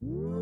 seconds 0.00 0.37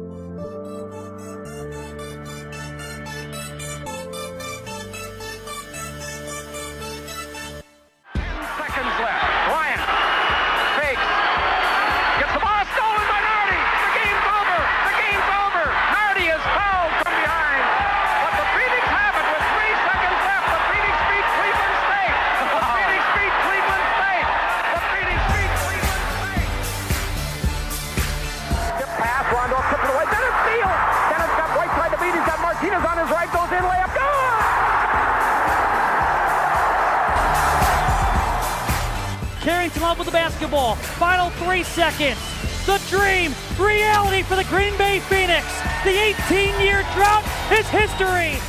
seconds. 41.77 42.19
The 42.65 42.80
dream, 42.89 43.35
reality 43.59 44.23
for 44.23 44.35
the 44.35 44.45
Green 44.45 44.75
Bay 44.79 44.98
Phoenix. 44.98 45.45
The 45.85 45.91
18 46.25 46.59
year 46.59 46.80
drought 46.95 47.23
is 47.52 47.69
history. 47.69 48.41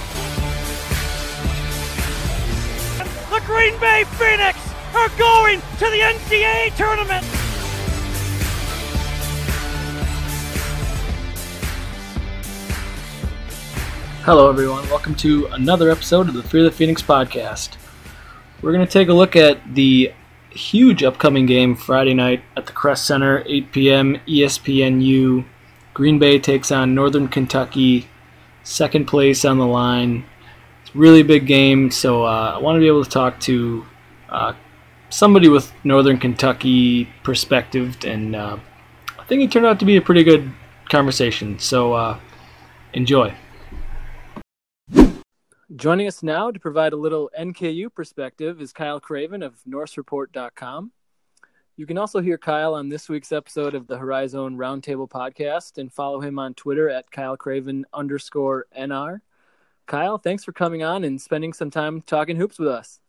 The 3.29 3.41
Green 3.45 3.77
Bay 3.81 4.05
Phoenix 4.15 4.57
are 4.95 5.09
going 5.19 5.59
to 5.59 5.85
the 5.91 5.99
NCAA 6.07 6.73
tournament. 6.77 7.25
Hello, 14.23 14.47
everyone. 14.49 14.87
Welcome 14.87 15.15
to 15.15 15.47
another 15.47 15.91
episode 15.91 16.29
of 16.29 16.33
the 16.33 16.43
Fear 16.43 16.63
the 16.63 16.71
Phoenix 16.71 17.01
podcast. 17.01 17.75
We're 18.61 18.71
going 18.71 18.85
to 18.85 18.91
take 18.91 19.09
a 19.09 19.13
look 19.13 19.35
at 19.35 19.75
the 19.75 20.13
huge 20.57 21.03
upcoming 21.03 21.45
game 21.45 21.75
Friday 21.75 22.13
night 22.13 22.43
Kress 22.87 23.03
Center, 23.03 23.43
8 23.45 23.73
p.m. 23.73 24.17
ESPNU. 24.29 25.43
Green 25.93 26.19
Bay 26.19 26.39
takes 26.39 26.71
on 26.71 26.95
Northern 26.95 27.27
Kentucky, 27.27 28.07
second 28.63 29.07
place 29.07 29.43
on 29.43 29.57
the 29.57 29.65
line. 29.65 30.23
It's 30.81 30.95
a 30.95 30.97
really 30.97 31.21
big 31.21 31.47
game, 31.47 31.91
so 31.91 32.23
uh, 32.23 32.53
I 32.55 32.59
want 32.59 32.77
to 32.77 32.79
be 32.79 32.87
able 32.87 33.03
to 33.03 33.09
talk 33.09 33.41
to 33.41 33.85
uh, 34.29 34.53
somebody 35.09 35.49
with 35.49 35.69
Northern 35.83 36.17
Kentucky 36.17 37.09
perspective, 37.23 37.97
and 38.05 38.37
uh, 38.37 38.57
I 39.19 39.23
think 39.25 39.41
it 39.41 39.51
turned 39.51 39.65
out 39.65 39.79
to 39.79 39.85
be 39.85 39.97
a 39.97 40.01
pretty 40.01 40.23
good 40.23 40.49
conversation. 40.87 41.59
So 41.59 41.91
uh, 41.91 42.17
enjoy. 42.93 43.35
Joining 45.75 46.07
us 46.07 46.23
now 46.23 46.51
to 46.51 46.59
provide 46.61 46.93
a 46.93 46.95
little 46.95 47.29
NKU 47.37 47.93
perspective 47.93 48.61
is 48.61 48.71
Kyle 48.71 49.01
Craven 49.01 49.43
of 49.43 49.55
NorseReport.com. 49.67 50.93
You 51.79 51.85
can 51.85 51.99
also 51.99 52.21
hear 52.21 52.39
Kyle 52.39 52.73
on 52.73 52.89
this 52.89 53.07
week's 53.07 53.31
episode 53.31 53.75
of 53.75 53.85
the 53.85 53.99
Horizon 53.99 54.57
Roundtable 54.57 55.07
podcast 55.07 55.77
and 55.77 55.93
follow 55.93 56.19
him 56.19 56.39
on 56.39 56.55
Twitter 56.55 56.89
at 56.89 57.11
Kyle 57.11 57.37
Craven 57.37 57.85
underscore 57.93 58.65
NR. 58.75 59.21
Kyle, 59.85 60.17
thanks 60.17 60.43
for 60.43 60.53
coming 60.53 60.81
on 60.81 61.03
and 61.03 61.21
spending 61.21 61.53
some 61.53 61.69
time 61.69 62.01
talking 62.01 62.35
hoops 62.35 62.57
with 62.57 62.69
us. 62.69 62.99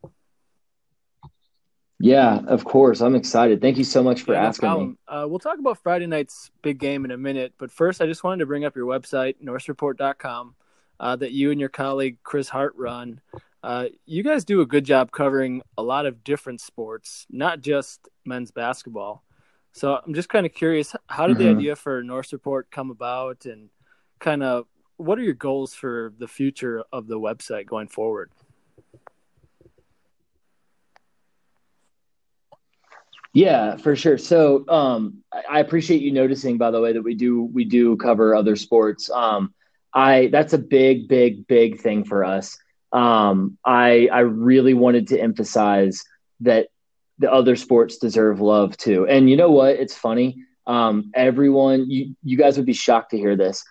Yeah, 1.98 2.40
of 2.46 2.66
course. 2.66 3.00
I'm 3.00 3.14
excited. 3.14 3.62
Thank 3.62 3.78
you 3.78 3.84
so 3.84 4.02
much 4.02 4.20
for 4.20 4.34
Yeah, 4.34 4.42
no 4.42 4.46
asking 4.48 4.88
me. 4.90 4.94
Uh, 5.08 5.24
we'll 5.26 5.38
talk 5.38 5.58
about 5.58 5.78
Friday 5.78 6.06
night's 6.06 6.50
big 6.60 6.78
game 6.78 7.06
in 7.06 7.10
a 7.10 7.16
minute, 7.16 7.54
but 7.56 7.72
first, 7.72 8.02
I 8.02 8.06
just 8.06 8.22
wanted 8.22 8.40
to 8.40 8.46
bring 8.46 8.66
up 8.66 8.76
your 8.76 8.86
website, 8.86 9.36
NorseReport.com, 9.42 10.54
uh, 11.00 11.16
that 11.16 11.32
you 11.32 11.52
and 11.52 11.58
your 11.58 11.70
colleague 11.70 12.18
Chris 12.22 12.50
Hart 12.50 12.74
run. 12.76 13.22
Uh, 13.62 13.86
you 14.06 14.22
guys 14.22 14.44
do 14.44 14.60
a 14.60 14.66
good 14.66 14.84
job 14.84 15.10
covering 15.10 15.62
a 15.76 15.82
lot 15.82 16.06
of 16.06 16.22
different 16.22 16.60
sports, 16.60 17.26
not 17.30 17.60
just 17.60 18.08
men's 18.24 18.50
basketball. 18.50 19.24
So 19.72 20.00
I'm 20.04 20.14
just 20.14 20.28
kind 20.28 20.46
of 20.46 20.54
curious, 20.54 20.94
how 21.08 21.26
did 21.26 21.38
the 21.38 21.44
Mhm. 21.44 21.56
idea 21.56 21.76
for 21.76 22.02
Norse 22.02 22.32
Report 22.32 22.70
come 22.70 22.90
about, 22.90 23.46
and 23.46 23.70
kind 24.20 24.42
of 24.42 24.66
what 24.96 25.18
are 25.18 25.22
your 25.22 25.34
goals 25.34 25.74
for 25.74 26.12
the 26.18 26.28
future 26.28 26.82
of 26.92 27.06
the 27.06 27.18
website 27.18 27.66
going 27.66 27.88
forward? 27.88 28.30
Yeah, 33.34 33.76
for 33.76 33.94
sure. 33.94 34.18
So, 34.18 34.64
um, 34.68 35.22
I 35.32 35.42
I 35.50 35.60
appreciate 35.60 36.00
you 36.00 36.10
noticing, 36.12 36.58
by 36.58 36.70
the 36.70 36.80
way, 36.80 36.92
that 36.92 37.02
we 37.02 37.14
do 37.14 37.42
we 37.44 37.64
do 37.64 37.96
cover 37.96 38.34
other 38.34 38.56
sports. 38.56 39.10
Um, 39.10 39.54
I 39.92 40.28
that's 40.28 40.54
a 40.54 40.58
big, 40.58 41.08
big, 41.08 41.46
big 41.46 41.80
thing 41.80 42.04
for 42.04 42.24
us. 42.24 42.58
Um, 42.92 43.58
I 43.64 44.08
I 44.12 44.20
really 44.20 44.74
wanted 44.74 45.08
to 45.08 45.20
emphasize 45.20 46.02
that 46.40 46.68
the 47.18 47.32
other 47.32 47.56
sports 47.56 47.98
deserve 47.98 48.40
love 48.40 48.76
too. 48.76 49.06
And 49.06 49.28
you 49.28 49.36
know 49.36 49.50
what? 49.50 49.76
It's 49.76 49.96
funny. 49.96 50.44
Um, 50.66 51.10
everyone, 51.14 51.90
you 51.90 52.14
you 52.22 52.36
guys 52.36 52.56
would 52.56 52.66
be 52.66 52.72
shocked 52.72 53.10
to 53.10 53.18
hear 53.18 53.36
this. 53.36 53.64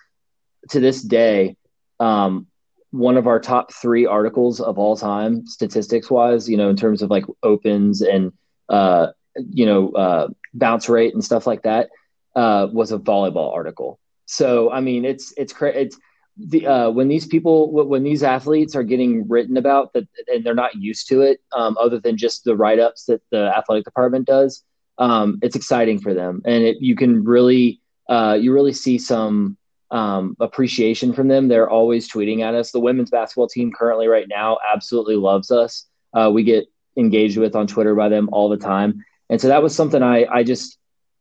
To 0.72 0.80
this 0.80 1.02
day, 1.02 1.56
um, 2.00 2.48
one 2.92 3.18
of 3.18 3.28
our 3.28 3.40
top 3.40 3.74
three 3.74 4.06
articles 4.06 4.60
of 4.60 4.78
all 4.78 4.98
time, 4.98 5.48
statistics 5.48 6.10
wise, 6.10 6.50
you 6.50 6.58
know, 6.58 6.70
in 6.70 6.76
terms 6.76 7.02
of 7.02 7.10
like 7.10 7.26
opens 7.42 8.02
and 8.02 8.34
uh, 8.70 9.08
you 9.50 9.66
know, 9.66 9.92
uh, 9.92 10.28
bounce 10.54 10.90
rate 10.90 11.14
and 11.14 11.24
stuff 11.24 11.48
like 11.48 11.64
that, 11.64 11.90
uh, 12.36 12.68
was 12.72 12.92
a 12.92 12.98
volleyball 12.98 13.54
article. 13.54 14.00
So, 14.26 14.72
I 14.72 14.82
mean, 14.82 15.06
it's, 15.06 15.34
it's, 15.38 15.54
cra- 15.54 15.74
it's 15.74 15.98
the, 16.38 16.68
uh, 16.68 16.90
when 16.90 17.08
these 17.08 17.26
people, 17.26 17.72
when 17.72 18.04
these 18.04 18.24
athletes 18.24 18.76
are 18.76 18.84
getting 18.84 19.28
written 19.28 19.58
about 19.58 19.94
that 19.94 20.08
and 20.28 20.44
they're 20.44 20.54
not 20.54 20.76
used 20.76 21.08
to 21.10 21.22
it, 21.22 21.42
um, 21.56 21.78
other 21.80 22.00
than 22.00 22.18
just 22.18 22.44
the 22.44 22.56
write 22.56 22.80
ups 22.80 23.06
that 23.06 23.22
the 23.32 23.52
athletic 23.56 23.86
department 23.86 24.26
does, 24.26 24.64
um, 24.98 25.40
it's 25.42 25.56
exciting 25.56 26.00
for 26.00 26.14
them. 26.14 26.42
And 26.46 26.64
it, 26.64 26.78
you 26.80 26.96
can 26.96 27.24
really, 27.24 27.82
uh, 28.10 28.38
you 28.40 28.54
really 28.54 28.74
see 28.74 28.98
some, 28.98 29.58
um, 29.90 30.36
appreciation 30.40 31.14
from 31.14 31.28
them. 31.28 31.48
They're 31.48 31.70
always 31.70 32.12
tweeting 32.12 32.42
at 32.42 32.54
us. 32.54 32.72
The 32.72 32.80
women's 32.80 33.10
basketball 33.10 33.48
team 33.48 33.72
currently 33.72 34.08
right 34.08 34.28
now 34.28 34.58
absolutely 34.74 35.16
loves 35.16 35.50
us. 35.50 35.86
Uh, 36.14 36.30
we 36.34 36.44
get 36.44 36.66
engaged 36.98 37.38
with 37.38 37.56
on 37.56 37.68
Twitter 37.68 37.96
by 37.96 38.10
them 38.10 38.30
all 38.32 38.50
the 38.50 38.58
time. 38.58 39.04
And 39.30 39.40
so 39.40 39.48
that 39.48 39.64
was 39.64 39.76
something 39.76 40.02
I, 40.04 40.26
I 40.26 40.44
just, 40.44 40.78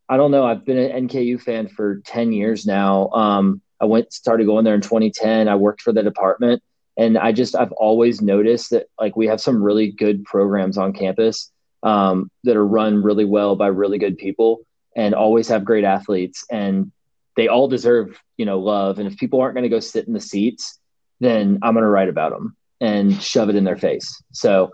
I 0.09 0.17
don't 0.17 0.31
know. 0.31 0.45
I've 0.45 0.65
been 0.65 0.77
an 0.77 1.07
NKU 1.07 1.41
fan 1.41 1.67
for 1.67 2.01
10 2.05 2.31
years 2.31 2.65
now. 2.65 3.09
I 3.79 3.85
went, 3.85 4.11
started 4.13 4.45
going 4.45 4.65
there 4.65 4.75
in 4.75 4.81
2010. 4.81 5.47
I 5.47 5.55
worked 5.55 5.81
for 5.81 5.93
the 5.93 6.03
department 6.03 6.63
and 6.97 7.17
I 7.17 7.31
just, 7.31 7.55
I've 7.55 7.71
always 7.73 8.21
noticed 8.21 8.71
that 8.71 8.87
like 8.99 9.15
we 9.15 9.27
have 9.27 9.39
some 9.39 9.61
really 9.61 9.91
good 9.91 10.23
programs 10.23 10.77
on 10.77 10.93
campus 10.93 11.51
um, 11.83 12.31
that 12.43 12.55
are 12.55 12.65
run 12.65 13.03
really 13.03 13.25
well 13.25 13.55
by 13.55 13.67
really 13.67 13.99
good 13.99 14.17
people 14.17 14.61
and 14.95 15.13
always 15.13 15.47
have 15.49 15.63
great 15.63 15.83
athletes 15.83 16.43
and 16.49 16.91
they 17.35 17.47
all 17.47 17.67
deserve, 17.67 18.19
you 18.35 18.45
know, 18.45 18.59
love. 18.59 18.97
And 18.97 19.07
if 19.07 19.17
people 19.17 19.39
aren't 19.39 19.53
going 19.53 19.63
to 19.63 19.69
go 19.69 19.79
sit 19.79 20.07
in 20.07 20.13
the 20.13 20.19
seats, 20.19 20.79
then 21.19 21.59
I'm 21.61 21.73
going 21.73 21.83
to 21.83 21.89
write 21.89 22.09
about 22.09 22.31
them 22.31 22.57
and 22.81 23.21
shove 23.21 23.49
it 23.49 23.55
in 23.55 23.63
their 23.63 23.77
face. 23.77 24.21
So, 24.33 24.71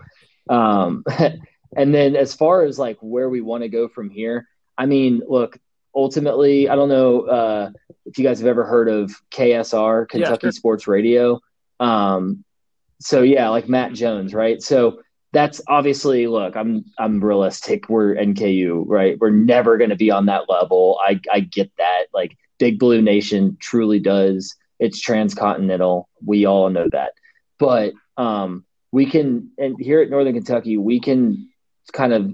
um, 0.49 1.03
and 1.75 1.93
then 1.93 2.15
as 2.15 2.33
far 2.33 2.63
as 2.63 2.79
like 2.79 2.97
where 3.01 3.29
we 3.29 3.41
want 3.41 3.63
to 3.63 3.69
go 3.69 3.89
from 3.89 4.09
here, 4.09 4.47
I 4.77 4.85
mean, 4.85 5.21
look, 5.27 5.57
ultimately, 5.95 6.69
I 6.69 6.75
don't 6.75 6.89
know 6.89 7.21
uh, 7.21 7.71
if 8.05 8.17
you 8.17 8.23
guys 8.23 8.39
have 8.39 8.47
ever 8.47 8.65
heard 8.65 8.89
of 8.89 9.11
KSR, 9.31 10.07
Kentucky 10.07 10.47
sure. 10.47 10.51
Sports 10.51 10.87
Radio. 10.87 11.39
Um, 11.79 12.43
so 12.99 13.21
yeah, 13.21 13.49
like 13.49 13.67
Matt 13.67 13.93
Jones, 13.93 14.33
right? 14.33 14.61
So 14.61 15.01
that's 15.33 15.61
obviously 15.67 16.27
look, 16.27 16.55
I'm 16.55 16.85
I'm 16.97 17.23
realistic. 17.23 17.89
We're 17.89 18.15
NKU, 18.15 18.83
right? 18.87 19.17
We're 19.19 19.31
never 19.31 19.77
going 19.77 19.89
to 19.89 19.95
be 19.95 20.11
on 20.11 20.27
that 20.27 20.49
level. 20.49 20.99
I 21.03 21.19
I 21.31 21.41
get 21.41 21.71
that. 21.77 22.05
Like 22.13 22.37
Big 22.59 22.79
Blue 22.79 23.01
Nation 23.01 23.57
truly 23.59 23.99
does. 23.99 24.55
It's 24.79 24.99
transcontinental. 24.99 26.09
We 26.25 26.45
all 26.45 26.69
know 26.69 26.87
that. 26.91 27.13
But 27.59 27.93
um, 28.17 28.65
we 28.91 29.05
can, 29.05 29.51
and 29.57 29.75
here 29.79 30.01
at 30.01 30.09
Northern 30.09 30.33
Kentucky, 30.33 30.77
we 30.77 30.99
can 30.99 31.49
kind 31.93 32.13
of 32.13 32.33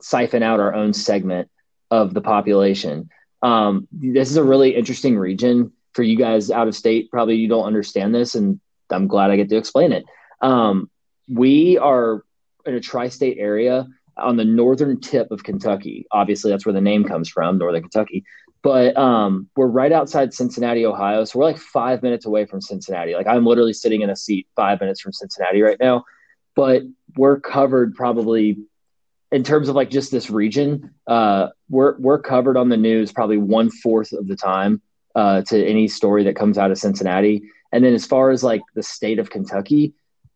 siphon 0.00 0.42
out 0.42 0.60
our 0.60 0.74
own 0.74 0.92
segment 0.92 1.50
of 1.90 2.14
the 2.14 2.20
population. 2.20 3.10
Um, 3.42 3.88
this 3.92 4.30
is 4.30 4.36
a 4.36 4.44
really 4.44 4.74
interesting 4.74 5.18
region 5.18 5.72
for 5.92 6.02
you 6.02 6.16
guys 6.16 6.50
out 6.50 6.68
of 6.68 6.74
state. 6.74 7.10
Probably 7.10 7.36
you 7.36 7.48
don't 7.48 7.66
understand 7.66 8.14
this, 8.14 8.34
and 8.34 8.60
I'm 8.90 9.06
glad 9.06 9.30
I 9.30 9.36
get 9.36 9.48
to 9.50 9.56
explain 9.56 9.92
it. 9.92 10.04
Um, 10.40 10.90
we 11.28 11.78
are 11.78 12.24
in 12.66 12.74
a 12.74 12.80
tri-state 12.80 13.36
area 13.38 13.86
on 14.16 14.36
the 14.36 14.44
northern 14.44 15.00
tip 15.00 15.30
of 15.30 15.42
Kentucky. 15.42 16.06
Obviously, 16.10 16.50
that's 16.50 16.64
where 16.64 16.72
the 16.72 16.80
name 16.80 17.04
comes 17.04 17.28
from, 17.28 17.58
Northern 17.58 17.82
Kentucky. 17.82 18.24
But 18.62 18.96
um, 18.96 19.48
we're 19.56 19.66
right 19.66 19.92
outside 19.92 20.32
Cincinnati, 20.32 20.86
Ohio. 20.86 21.24
So 21.24 21.38
we're 21.38 21.44
like 21.44 21.58
five 21.58 22.02
minutes 22.02 22.24
away 22.24 22.46
from 22.46 22.62
Cincinnati. 22.62 23.14
Like 23.14 23.26
I'm 23.26 23.44
literally 23.44 23.74
sitting 23.74 24.00
in 24.00 24.08
a 24.08 24.16
seat 24.16 24.46
five 24.56 24.80
minutes 24.80 25.00
from 25.00 25.12
Cincinnati 25.12 25.60
right 25.60 25.78
now. 25.78 26.04
But 26.56 26.82
we're 27.16 27.40
covered 27.40 27.94
probably 27.94 28.56
in 29.34 29.42
terms 29.42 29.68
of 29.68 29.74
like 29.74 29.90
just 29.90 30.12
this 30.12 30.30
region. 30.30 30.94
Uh, 31.08 31.48
we're 31.68 31.98
we're 31.98 32.20
covered 32.20 32.56
on 32.56 32.68
the 32.68 32.76
news 32.76 33.10
probably 33.10 33.36
one 33.36 33.68
fourth 33.68 34.12
of 34.12 34.28
the 34.28 34.36
time 34.36 34.80
uh, 35.16 35.42
to 35.42 35.66
any 35.66 35.88
story 35.88 36.22
that 36.22 36.36
comes 36.36 36.56
out 36.56 36.70
of 36.70 36.78
Cincinnati. 36.78 37.42
And 37.72 37.84
then 37.84 37.94
as 37.94 38.06
far 38.06 38.30
as 38.30 38.44
like 38.44 38.62
the 38.76 38.82
state 38.82 39.18
of 39.18 39.30
Kentucky, 39.30 39.92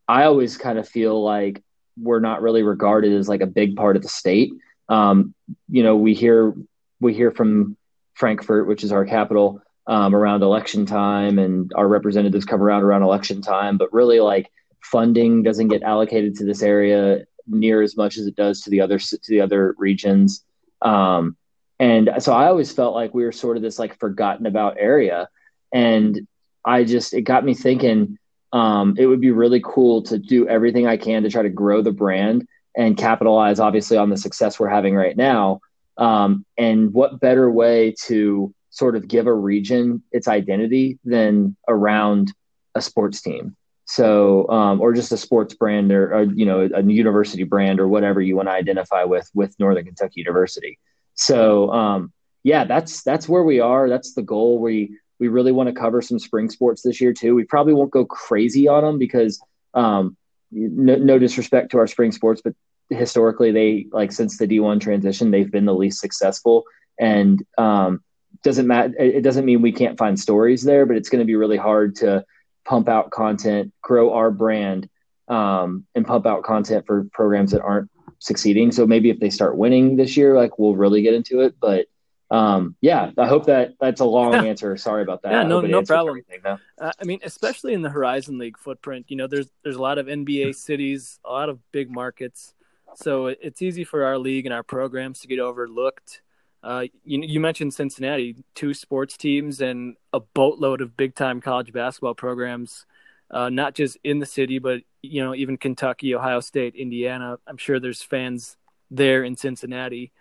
I 0.09 0.25
always 0.25 0.57
kind 0.57 0.81
of 0.81 0.89
feel 0.89 1.23
like 1.23 1.63
we're 1.97 2.19
not 2.19 2.43
really 2.43 2.65
regarded 2.65 3.13
as 3.13 3.29
like 3.29 3.41
a 3.41 3.47
big 3.47 3.77
part 3.77 3.95
of 3.95 4.03
the 4.03 4.09
state. 4.09 4.51
Um, 4.89 5.33
you 5.69 5.85
know, 5.85 5.95
we 5.95 6.13
hear 6.13 6.53
we 6.99 7.15
hear 7.15 7.31
from 7.31 7.77
Frankfort, 8.15 8.67
which 8.67 8.83
is 8.83 8.91
our 8.91 9.05
capital, 9.05 9.63
um, 9.87 10.13
around 10.13 10.43
election 10.43 10.87
time, 10.87 11.39
and 11.39 11.71
our 11.77 11.87
representatives 11.87 12.45
come 12.45 12.61
around 12.61 12.83
around 12.83 13.05
election 13.05 13.43
time. 13.43 13.79
But 13.79 13.93
really, 13.93 14.19
like 14.19 14.51
funding 14.83 15.45
doesn't 15.45 15.69
get 15.69 15.85
allocated 15.85 16.35
to 16.37 16.45
this 16.45 16.65
area 16.65 17.25
near 17.49 17.83
as 17.83 17.97
much 17.97 18.17
as 18.17 18.27
it 18.27 18.37
does 18.37 18.61
to 18.63 18.71
the 18.71 18.81
other 18.81 18.99
to 18.99 19.19
the 19.29 19.41
other 19.41 19.75
regions. 19.79 20.45
Um, 20.83 21.37
and 21.81 22.11
so 22.19 22.33
I 22.33 22.47
always 22.47 22.73
felt 22.73 22.95
like 22.95 23.15
we 23.15 23.25
were 23.25 23.33
sort 23.33 23.57
of 23.57 23.63
this 23.63 23.79
like 23.79 23.99
forgotten 23.99 24.47
about 24.47 24.77
area. 24.79 25.29
And 25.73 26.27
I 26.65 26.85
just, 26.85 27.15
it 27.15 27.23
got 27.23 27.45
me 27.45 27.55
thinking 27.55 28.19
um, 28.53 28.95
it 28.99 29.07
would 29.07 29.21
be 29.21 29.31
really 29.31 29.61
cool 29.65 30.03
to 30.03 30.19
do 30.19 30.49
everything 30.49 30.87
I 30.87 30.97
can 30.97 31.23
to 31.23 31.31
try 31.31 31.43
to 31.43 31.49
grow 31.49 31.83
the 31.83 31.93
brand 31.93 32.49
and 32.77 32.97
capitalize, 32.97 33.61
obviously, 33.61 33.97
on 33.97 34.11
the 34.11 34.17
success 34.17 34.59
we're 34.59 34.69
having 34.69 34.95
right 34.95 35.17
now. 35.17 35.61
Um, 35.97 36.45
and 36.57 36.93
what 36.93 37.21
better 37.21 37.51
way 37.51 37.95
to 38.07 38.55
sort 38.71 38.97
of 38.97 39.09
give 39.09 39.27
a 39.27 39.35
region 39.35 40.03
its 40.13 40.29
identity 40.29 40.99
than 41.05 41.57
around 41.69 42.33
a 42.75 42.81
sports 42.81 43.21
team? 43.21 43.57
So, 43.91 44.47
um, 44.51 44.83
or 44.83 44.93
just 44.93 45.13
a 45.13 45.17
sports 45.17 45.55
brand 45.55 45.91
or, 45.93 46.15
or, 46.15 46.23
you 46.25 46.45
know, 46.45 46.69
a 46.75 46.83
university 46.83 47.45
brand 47.45 47.81
or 47.81 47.89
whatever 47.89 48.21
you 48.21 48.37
want 48.37 48.49
to 48.49 48.53
identify 48.53 49.05
with 49.05 49.31
with 49.33 49.59
Northern 49.59 49.87
Kentucky 49.87 50.21
University. 50.21 50.79
So 51.15 51.73
um, 51.73 52.13
yeah, 52.43 52.65
that's 52.65 53.03
that's 53.03 53.27
where 53.27 53.43
we 53.43 53.61
are. 53.61 53.89
That's 53.89 54.13
the 54.13 54.23
goal. 54.23 54.59
We 54.59 54.99
we 55.19 55.29
really 55.29 55.53
want 55.53 55.71
to 55.71 55.75
cover 55.75 56.03
some 56.03 56.19
spring 56.19 56.51
sports 56.51 56.83
this 56.83 57.01
year 57.01 57.15
too. 57.15 57.35
We 57.35 57.45
probably 57.45 57.73
won't 57.73 57.91
go 57.91 58.05
crazy 58.05 58.69
on 58.69 58.85
them 58.85 58.99
because 58.99 59.41
um, 59.73 60.19
no, 60.53 60.97
no 60.97 61.19
disrespect 61.19 61.71
to 61.71 61.79
our 61.79 61.87
spring 61.87 62.13
sports, 62.13 62.43
but 62.45 62.55
historically 62.91 63.53
they 63.53 63.87
like 63.91 64.13
since 64.13 64.37
the 64.37 64.47
D1 64.47 64.83
transition, 64.83 65.31
they've 65.31 65.51
been 65.51 65.65
the 65.65 65.75
least 65.75 65.99
successful. 65.99 66.65
And 67.01 67.43
um, 67.57 68.03
doesn't 68.43 68.67
matter. 68.67 68.95
It 68.99 69.23
doesn't 69.23 69.47
mean 69.47 69.63
we 69.63 69.73
can't 69.73 69.99
find 69.99 70.21
stories 70.21 70.63
there, 70.63 70.85
but 70.85 70.97
it's 70.97 71.09
going 71.09 71.21
to 71.21 71.27
be 71.27 71.37
really 71.37 71.57
hard 71.57 71.97
to 71.97 72.25
pump 72.69 72.89
out 72.89 73.11
content, 73.11 73.73
grow 73.81 74.13
our 74.13 74.31
brand, 74.31 74.89
um, 75.27 75.87
and 75.95 76.07
pump 76.07 76.27
out 76.27 76.43
content 76.43 76.87
for 76.87 77.05
programs 77.13 77.53
that 77.53 77.63
aren't 77.63 77.91
succeeding. 78.19 78.71
So 78.73 78.87
maybe 78.87 79.11
if 79.11 79.19
they 79.19 79.31
start 79.31 79.57
winning 79.57 79.97
this 79.97 80.17
year, 80.17 80.37
like 80.37 80.59
we'll 80.59 80.77
really 80.77 81.03
get 81.03 81.15
into 81.15 81.41
it. 81.41 81.55
But 81.59 81.87
um, 82.31 82.77
yeah, 82.83 83.11
I 83.17 83.27
hope 83.27 83.47
that 83.47 83.75
that's 83.81 84.03
a 84.03 84.05
long 84.05 84.35
yeah. 84.35 84.45
answer. 84.45 84.77
Sorry 84.77 85.03
about 85.03 85.23
that. 85.23 85.33
Yeah, 85.33 85.43
no, 85.45 85.63
no 85.63 85.83
problem. 85.83 86.21
Uh, 86.47 86.93
I 87.01 87.05
mean, 87.05 87.21
especially 87.23 87.73
in 87.73 87.81
the 87.81 87.89
Horizon 87.89 88.37
League 88.37 88.59
footprint, 88.59 89.07
you 89.09 89.17
know, 89.17 89.27
there's 89.27 89.49
there's 89.65 89.77
a 89.77 89.83
lot 89.83 89.97
of 89.97 90.07
NBA 90.07 90.55
cities, 90.55 91.19
a 91.25 91.31
lot 91.31 91.49
of 91.49 91.59
big 91.73 91.91
markets, 91.91 92.55
so 92.97 93.27
it's 93.29 93.63
easy 93.63 93.85
for 93.85 94.05
our 94.05 94.19
league 94.19 94.45
and 94.45 94.53
our 94.53 94.63
programs 94.63 95.21
to 95.21 95.29
get 95.29 95.39
overlooked. 95.39 96.21
Uh, 96.63 96.85
you, 97.05 97.23
you 97.23 97.41
mentioned 97.41 97.73
Cincinnati, 97.73 98.37
two 98.55 98.75
sports 98.75 99.17
teams 99.17 99.61
and 99.61 99.97
a 100.13 100.21
boatload 100.21 100.81
of 100.81 100.97
big 100.97 101.15
time 101.15 101.41
college 101.41 101.73
basketball 101.73 102.15
programs 102.15 102.85
uh, 103.31 103.51
not 103.51 103.75
just 103.75 103.99
in 104.05 104.19
the 104.19 104.27
city, 104.27 104.59
but 104.59 104.83
you 105.03 105.23
know 105.23 105.35
even 105.35 105.57
Kentucky, 105.57 106.15
Ohio 106.15 106.41
State, 106.41 106.75
Indiana. 106.75 107.39
I'm 107.47 107.57
sure 107.57 107.79
there's 107.79 108.03
fans 108.03 108.57
there 108.91 109.23
in 109.23 109.37
Cincinnati. 109.37 110.13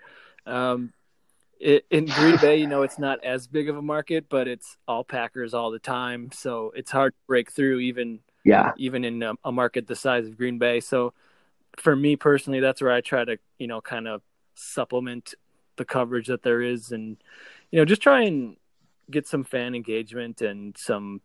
Um, 0.45 0.94
it, 1.60 1.86
in 1.89 2.06
Green 2.06 2.38
Bay, 2.38 2.57
you 2.57 2.68
know, 2.68 2.83
it's 2.83 3.00
not 3.00 3.24
as 3.24 3.48
big 3.48 3.69
of 3.69 3.78
a 3.78 3.81
market, 3.81 4.25
but 4.30 4.48
it's 4.48 4.78
all 4.88 5.04
Packers 5.04 5.54
all 5.54 5.72
the 5.72 5.80
time, 5.80 6.31
so 6.31 6.72
it's 6.75 6.92
hard 6.92 7.13
to 7.13 7.19
break 7.28 7.51
through 7.51 7.80
even 7.80 8.19
yeah 8.44 8.74
even 8.78 9.04
in 9.04 9.24
a, 9.24 9.33
a 9.44 9.51
market 9.51 9.88
the 9.88 9.95
size 9.95 10.28
of 10.28 10.38
Green 10.38 10.57
Bay. 10.57 10.80
So 10.81 11.13
for 11.78 11.95
me 11.95 12.16
personally, 12.16 12.60
that's 12.60 12.81
where 12.81 12.92
I 12.92 13.01
try 13.01 13.24
to 13.24 13.38
you 13.57 13.68
know 13.68 13.80
kind 13.80 14.07
of 14.07 14.22
supplement 14.56 15.33
the 15.78 15.86
coverage 15.86 16.28
that 16.28 16.44
there 16.44 16.62
is, 16.62 16.92
and 16.92 17.18
you 17.72 17.80
know 17.80 17.86
just 17.86 18.02
try 18.02 18.24
and 18.24 18.58
get 19.10 19.28
some 19.28 19.44
fan 19.44 19.76
engagement 19.76 20.42
and 20.42 20.78
some 20.78 21.22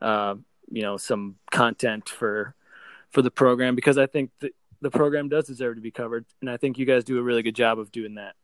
uh, 0.00 0.34
you 0.70 0.82
know 0.82 0.96
some 0.96 1.36
content 1.50 2.08
for 2.08 2.54
for 3.10 3.22
the 3.22 3.30
program 3.30 3.74
because 3.74 3.98
I 3.98 4.06
think 4.06 4.30
the 4.40 4.50
the 4.80 4.90
program 4.90 5.28
does 5.28 5.46
deserve 5.46 5.76
to 5.76 5.80
be 5.80 5.90
covered, 5.90 6.26
and 6.40 6.50
I 6.50 6.56
think 6.56 6.78
you 6.78 6.84
guys 6.84 7.04
do 7.04 7.18
a 7.18 7.22
really 7.22 7.42
good 7.42 7.54
job 7.56 7.78
of 7.78 7.90
doing 7.90 8.16
that. 8.16 8.34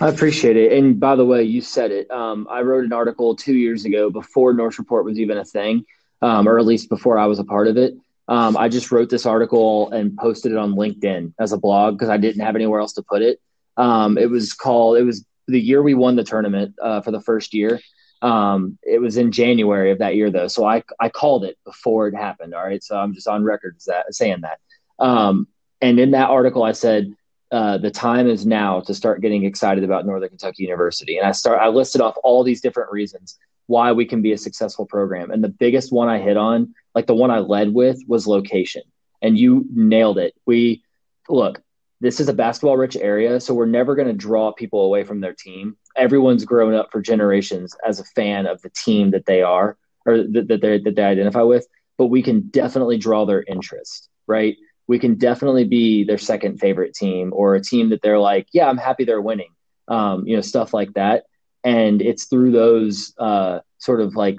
I 0.00 0.08
appreciate 0.08 0.56
it. 0.56 0.72
And 0.72 0.98
by 0.98 1.14
the 1.14 1.24
way, 1.24 1.44
you 1.44 1.60
said 1.60 1.92
it. 1.92 2.10
Um, 2.10 2.48
I 2.50 2.62
wrote 2.62 2.84
an 2.84 2.92
article 2.92 3.36
two 3.36 3.54
years 3.54 3.84
ago 3.84 4.10
before 4.10 4.52
Norse 4.52 4.78
Report 4.78 5.04
was 5.04 5.20
even 5.20 5.38
a 5.38 5.44
thing, 5.44 5.84
um, 6.20 6.48
or 6.48 6.58
at 6.58 6.64
least 6.64 6.88
before 6.88 7.16
I 7.16 7.26
was 7.26 7.38
a 7.38 7.44
part 7.44 7.68
of 7.68 7.76
it. 7.76 7.94
Um, 8.28 8.56
I 8.56 8.68
just 8.68 8.90
wrote 8.90 9.10
this 9.10 9.26
article 9.26 9.90
and 9.90 10.16
posted 10.16 10.52
it 10.52 10.58
on 10.58 10.74
LinkedIn 10.74 11.34
as 11.38 11.52
a 11.52 11.58
blog 11.58 11.94
because 11.94 12.08
I 12.08 12.16
didn't 12.16 12.44
have 12.44 12.56
anywhere 12.56 12.80
else 12.80 12.94
to 12.94 13.02
put 13.02 13.22
it. 13.22 13.40
Um, 13.76 14.16
it 14.16 14.30
was 14.30 14.52
called, 14.52 14.96
it 14.96 15.02
was 15.02 15.24
the 15.46 15.60
year 15.60 15.82
we 15.82 15.94
won 15.94 16.16
the 16.16 16.24
tournament 16.24 16.74
uh, 16.80 17.00
for 17.02 17.10
the 17.10 17.20
first 17.20 17.52
year. 17.52 17.80
Um, 18.22 18.78
it 18.82 19.00
was 19.00 19.18
in 19.18 19.32
January 19.32 19.90
of 19.90 19.98
that 19.98 20.16
year 20.16 20.30
though, 20.30 20.48
so 20.48 20.64
I 20.64 20.82
I 20.98 21.10
called 21.10 21.44
it 21.44 21.58
before 21.66 22.08
it 22.08 22.14
happened. 22.14 22.54
All 22.54 22.64
right, 22.64 22.82
so 22.82 22.96
I'm 22.96 23.12
just 23.12 23.28
on 23.28 23.44
record 23.44 23.76
that 23.86 24.14
saying 24.14 24.40
that. 24.40 24.60
Um, 24.98 25.46
and 25.82 26.00
in 26.00 26.12
that 26.12 26.30
article, 26.30 26.62
I 26.62 26.72
said 26.72 27.14
uh, 27.52 27.76
the 27.76 27.90
time 27.90 28.26
is 28.26 28.46
now 28.46 28.80
to 28.80 28.94
start 28.94 29.20
getting 29.20 29.44
excited 29.44 29.84
about 29.84 30.06
Northern 30.06 30.30
Kentucky 30.30 30.62
University, 30.62 31.18
and 31.18 31.26
I 31.26 31.32
start 31.32 31.60
I 31.60 31.68
listed 31.68 32.00
off 32.00 32.14
all 32.24 32.44
these 32.44 32.62
different 32.62 32.90
reasons 32.90 33.38
why 33.66 33.92
we 33.92 34.04
can 34.04 34.22
be 34.22 34.32
a 34.32 34.38
successful 34.38 34.86
program, 34.86 35.30
and 35.30 35.42
the 35.42 35.48
biggest 35.48 35.92
one 35.92 36.08
I 36.08 36.18
hit 36.18 36.36
on, 36.36 36.74
like 36.94 37.06
the 37.06 37.14
one 37.14 37.30
I 37.30 37.38
led 37.38 37.72
with, 37.74 38.00
was 38.06 38.26
location, 38.26 38.82
and 39.22 39.38
you 39.38 39.66
nailed 39.72 40.18
it. 40.18 40.34
We 40.46 40.82
look 41.28 41.62
this 42.04 42.20
is 42.20 42.28
a 42.28 42.34
basketball 42.34 42.76
rich 42.76 42.96
area, 42.96 43.40
so 43.40 43.54
we're 43.54 43.64
never 43.64 43.94
going 43.94 44.08
to 44.08 44.12
draw 44.12 44.52
people 44.52 44.84
away 44.84 45.04
from 45.04 45.20
their 45.20 45.32
team. 45.32 45.74
Everyone's 45.96 46.44
grown 46.44 46.74
up 46.74 46.92
for 46.92 47.00
generations 47.00 47.74
as 47.86 47.98
a 47.98 48.04
fan 48.04 48.46
of 48.46 48.60
the 48.60 48.68
team 48.68 49.10
that 49.12 49.24
they 49.24 49.40
are 49.40 49.78
or 50.04 50.18
that, 50.18 50.48
that 50.48 50.60
they 50.60 50.78
that 50.80 50.96
they 50.96 51.02
identify 51.02 51.40
with, 51.40 51.66
but 51.96 52.08
we 52.08 52.22
can 52.22 52.48
definitely 52.48 52.98
draw 52.98 53.24
their 53.24 53.42
interest, 53.48 54.10
right? 54.26 54.56
We 54.86 54.98
can 54.98 55.14
definitely 55.14 55.64
be 55.64 56.04
their 56.04 56.18
second 56.18 56.58
favorite 56.58 56.94
team 56.94 57.32
or 57.34 57.54
a 57.54 57.62
team 57.62 57.88
that 57.88 58.02
they're 58.02 58.18
like, 58.18 58.48
yeah, 58.52 58.68
I'm 58.68 58.76
happy 58.76 59.04
they're 59.04 59.22
winning, 59.22 59.54
um, 59.88 60.26
you 60.26 60.36
know, 60.36 60.42
stuff 60.42 60.74
like 60.74 60.92
that. 60.94 61.24
And 61.64 62.02
it's 62.02 62.26
through 62.26 62.52
those 62.52 63.14
uh, 63.18 63.60
sort 63.78 64.00
of 64.00 64.14
like 64.14 64.38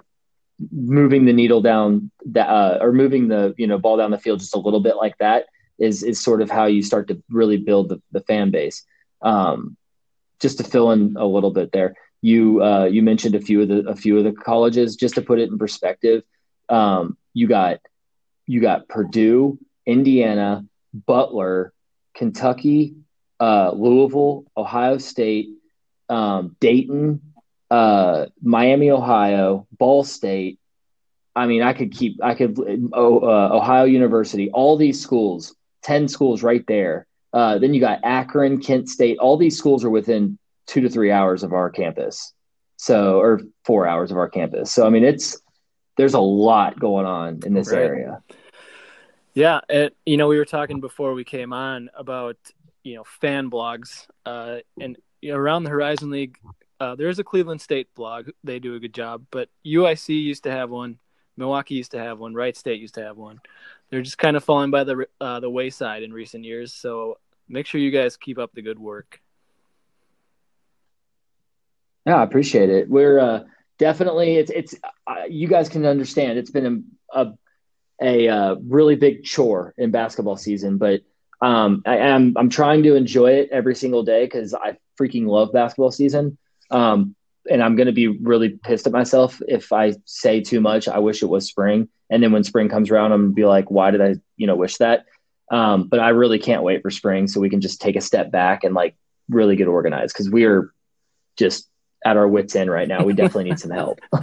moving 0.72 1.26
the 1.26 1.34
needle 1.34 1.62
down 1.62 2.12
that, 2.28 2.48
uh, 2.48 2.78
or 2.82 2.94
moving 2.94 3.28
the 3.28 3.54
you 3.58 3.68
know 3.68 3.78
ball 3.78 3.98
down 3.98 4.12
the 4.12 4.20
field 4.20 4.40
just 4.40 4.56
a 4.56 4.60
little 4.60 4.80
bit 4.80 4.96
like 4.96 5.18
that 5.18 5.48
is 5.80 6.04
is 6.04 6.22
sort 6.22 6.42
of 6.42 6.50
how 6.50 6.66
you 6.66 6.82
start 6.82 7.08
to 7.08 7.22
really 7.30 7.58
build 7.58 7.90
the, 7.90 8.02
the 8.12 8.22
fan 8.22 8.52
base. 8.52 8.84
Um, 9.22 9.76
just 10.40 10.58
to 10.58 10.64
fill 10.64 10.92
in 10.92 11.16
a 11.18 11.26
little 11.26 11.52
bit 11.52 11.72
there, 11.72 11.96
you 12.22 12.62
uh, 12.62 12.86
you 12.86 13.02
mentioned 13.02 13.36
a 13.36 13.42
few 13.42 13.62
of 13.62 13.68
the 13.68 13.88
a 13.88 13.96
few 13.96 14.18
of 14.18 14.24
the 14.24 14.34
colleges. 14.34 14.96
Just 14.96 15.16
to 15.16 15.22
put 15.22 15.40
it 15.40 15.50
in 15.50 15.58
perspective, 15.58 16.24
um, 16.70 17.18
you 17.34 17.48
got 17.48 17.80
you 18.46 18.62
got 18.62 18.88
Purdue, 18.88 19.58
Indiana, 19.86 20.66
Butler, 20.94 21.74
Kentucky, 22.14 22.96
uh, 23.40 23.72
Louisville, 23.72 24.46
Ohio 24.56 24.98
State, 24.98 25.50
um, 26.10 26.56
Dayton, 26.60 27.22
uh, 27.72 28.26
Miami, 28.42 28.92
Ohio, 28.92 29.68
Ball 29.72 30.04
State. 30.04 30.60
I 31.36 31.48
mean, 31.48 31.62
I 31.62 31.74
could 31.74 31.92
keep, 31.92 32.24
I 32.24 32.34
could, 32.34 32.58
oh, 32.94 33.20
uh, 33.20 33.50
Ohio 33.54 33.84
University, 33.84 34.50
all 34.52 34.78
these 34.78 35.02
schools 35.02 35.56
10 35.86 36.08
schools 36.08 36.42
right 36.42 36.66
there. 36.68 37.06
Uh, 37.32 37.60
then 37.60 37.74
you 37.74 37.80
got 37.80 38.00
Akron, 38.04 38.60
Kent 38.60 38.90
State. 38.90 39.20
All 39.20 39.38
these 39.38 39.58
schools 39.58 39.84
are 39.84 39.90
within 39.90 40.40
two 40.66 40.82
to 40.82 40.90
three 40.90 41.12
hours 41.12 41.44
of 41.44 41.54
our 41.54 41.70
campus. 41.70 42.34
So, 42.78 43.20
or 43.20 43.42
four 43.64 43.88
hours 43.88 44.10
of 44.10 44.18
our 44.18 44.28
campus. 44.28 44.74
So, 44.74 44.86
I 44.86 44.90
mean, 44.90 45.04
it's, 45.04 45.40
there's 45.96 46.16
a 46.16 46.20
lot 46.20 46.80
going 46.80 47.06
on 47.06 47.42
in 47.46 47.54
this 47.54 47.72
right. 47.72 47.84
area. 47.84 48.24
Yeah. 49.34 49.62
It, 49.70 49.96
you 50.06 50.18
know, 50.18 50.28
we 50.28 50.40
were 50.40 50.46
talking 50.46 50.82
before 50.82 51.14
we 51.14 51.24
came 51.24 51.54
on 51.54 51.90
about, 51.96 52.38
you 52.84 52.96
know, 52.96 53.04
fan 53.04 53.52
blogs. 53.52 54.08
Uh, 54.26 54.58
and 54.80 54.98
around 55.32 55.64
the 55.64 55.70
Horizon 55.70 56.10
League, 56.10 56.38
uh, 56.80 56.96
there's 56.96 57.20
a 57.20 57.24
Cleveland 57.24 57.62
State 57.62 57.94
blog. 57.96 58.30
They 58.44 58.60
do 58.60 58.76
a 58.76 58.80
good 58.80 58.94
job. 58.94 59.26
But 59.32 59.50
UIC 59.66 60.10
used 60.10 60.44
to 60.44 60.52
have 60.52 60.70
one. 60.70 60.98
Milwaukee 61.38 61.76
used 61.76 61.92
to 61.92 62.00
have 62.00 62.20
one. 62.20 62.34
Wright 62.34 62.56
State 62.56 62.80
used 62.80 62.96
to 62.96 63.04
have 63.04 63.18
one 63.18 63.40
they're 63.90 64.02
just 64.02 64.18
kind 64.18 64.36
of 64.36 64.44
falling 64.44 64.72
by 64.72 64.84
the 64.84 65.08
uh, 65.22 65.40
the 65.40 65.50
wayside 65.50 66.04
in 66.04 66.12
recent 66.12 66.44
years. 66.44 66.74
So 66.74 67.20
make 67.48 67.66
sure 67.66 67.80
you 67.80 67.92
guys 67.92 68.18
keep 68.18 68.38
up 68.38 68.52
the 68.54 68.62
good 68.62 68.80
work. 68.80 69.22
Yeah, 72.06 72.18
I 72.18 72.24
appreciate 72.24 72.70
it. 72.70 72.90
We're 72.90 73.20
uh, 73.20 73.44
definitely 73.78 74.36
it's 74.36 74.52
it's 74.52 74.76
uh, 75.08 75.24
you 75.30 75.48
guys 75.48 75.70
can 75.70 75.86
understand 75.86 76.38
it's 76.38 76.52
been 76.52 76.86
a 77.14 77.22
a, 77.22 77.34
a 78.02 78.28
uh, 78.28 78.56
really 78.68 78.96
big 78.96 79.24
chore 79.24 79.74
in 79.78 79.92
basketball 79.92 80.38
season, 80.38 80.78
but 80.78 81.02
um, 81.42 81.84
I 81.86 81.98
am 81.98 82.34
I'm 82.38 82.50
trying 82.50 82.84
to 82.84 82.96
enjoy 82.96 83.32
it 83.32 83.50
every 83.52 83.76
single 83.76 84.04
day 84.04 84.26
because 84.26 84.54
I 84.54 84.78
freaking 85.00 85.28
love 85.28 85.52
basketball 85.52 85.92
season. 85.92 86.38
Um, 86.72 87.16
and 87.50 87.62
I'm 87.62 87.76
going 87.76 87.88
to 87.88 87.94
be 87.94 88.08
really 88.08 88.50
pissed 88.50 88.88
at 88.88 88.94
myself 88.94 89.40
if 89.48 89.72
I 89.72 89.94
say 90.06 90.42
too 90.42 90.62
much. 90.62 90.88
I 90.88 91.00
wish 91.00 91.22
it 91.22 91.28
was 91.28 91.48
spring, 91.48 91.90
and 92.10 92.24
then 92.24 92.32
when 92.32 92.44
spring 92.44 92.70
comes 92.70 92.90
around, 92.90 93.12
I'm 93.12 93.24
gonna 93.24 93.34
be 93.34 93.46
like, 93.46 93.70
why 93.70 93.92
did 93.92 94.02
I, 94.02 94.16
you 94.38 94.48
know, 94.48 94.56
wish 94.56 94.78
that? 94.78 95.06
Um, 95.52 95.88
but 95.88 96.00
I 96.00 96.10
really 96.10 96.40
can't 96.40 96.64
wait 96.64 96.82
for 96.82 96.90
spring 96.90 97.28
so 97.28 97.40
we 97.40 97.52
can 97.52 97.62
just 97.62 97.80
take 97.80 97.96
a 97.96 98.02
step 98.02 98.32
back 98.32 98.64
and 98.64 98.74
like 98.74 98.96
really 99.30 99.56
get 99.56 99.68
organized 99.68 100.16
because 100.16 100.30
we 100.30 100.46
are 100.46 100.74
just 101.38 101.70
at 102.04 102.18
our 102.18 102.28
wits 102.28 102.56
end 102.56 102.72
right 102.72 102.88
now. 102.88 103.04
We 103.04 103.14
definitely 103.14 103.52
need 103.52 103.60
some 103.60 103.72
help. 103.72 104.00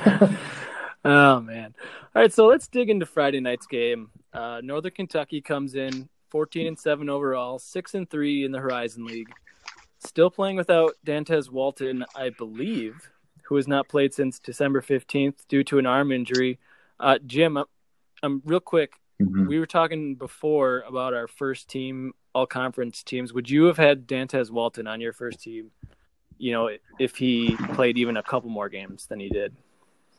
oh 1.04 1.40
man! 1.40 1.74
All 2.14 2.22
right, 2.22 2.32
so 2.32 2.46
let's 2.46 2.66
dig 2.66 2.90
into 2.90 3.06
Friday 3.06 3.40
night's 3.40 3.66
game. 3.66 4.10
Uh, 4.32 4.60
Northern 4.64 4.92
Kentucky 4.92 5.40
comes 5.40 5.74
in 5.74 6.08
14 6.32 6.66
and 6.66 6.78
seven 6.78 7.10
overall, 7.10 7.58
six 7.58 7.92
and 7.94 8.08
three 8.08 8.42
in 8.42 8.52
the 8.52 8.58
Horizon 8.58 9.04
League. 9.04 9.30
Still 9.98 10.30
playing 10.30 10.56
without 10.56 10.94
Dantez 11.06 11.50
Walton, 11.50 12.06
I 12.16 12.30
believe, 12.30 13.10
who 13.44 13.56
has 13.56 13.68
not 13.68 13.86
played 13.86 14.14
since 14.14 14.38
December 14.38 14.80
15th 14.80 15.46
due 15.46 15.62
to 15.64 15.78
an 15.78 15.84
arm 15.84 16.10
injury. 16.10 16.58
Uh, 16.98 17.18
Jim, 17.26 17.58
I'm, 17.58 17.66
I'm 18.22 18.42
real 18.46 18.60
quick. 18.60 18.94
Mm-hmm. 19.20 19.46
We 19.46 19.58
were 19.58 19.66
talking 19.66 20.14
before 20.14 20.84
about 20.88 21.12
our 21.12 21.28
first 21.28 21.68
team, 21.68 22.14
all 22.34 22.46
conference 22.46 23.02
teams. 23.02 23.34
Would 23.34 23.50
you 23.50 23.64
have 23.64 23.76
had 23.76 24.06
Dantez 24.06 24.50
Walton 24.50 24.86
on 24.86 25.02
your 25.02 25.12
first 25.12 25.42
team? 25.42 25.70
You 26.38 26.52
know, 26.52 26.70
if 26.98 27.16
he 27.16 27.56
played 27.74 27.98
even 27.98 28.16
a 28.16 28.22
couple 28.22 28.48
more 28.48 28.70
games 28.70 29.04
than 29.04 29.20
he 29.20 29.28
did. 29.28 29.54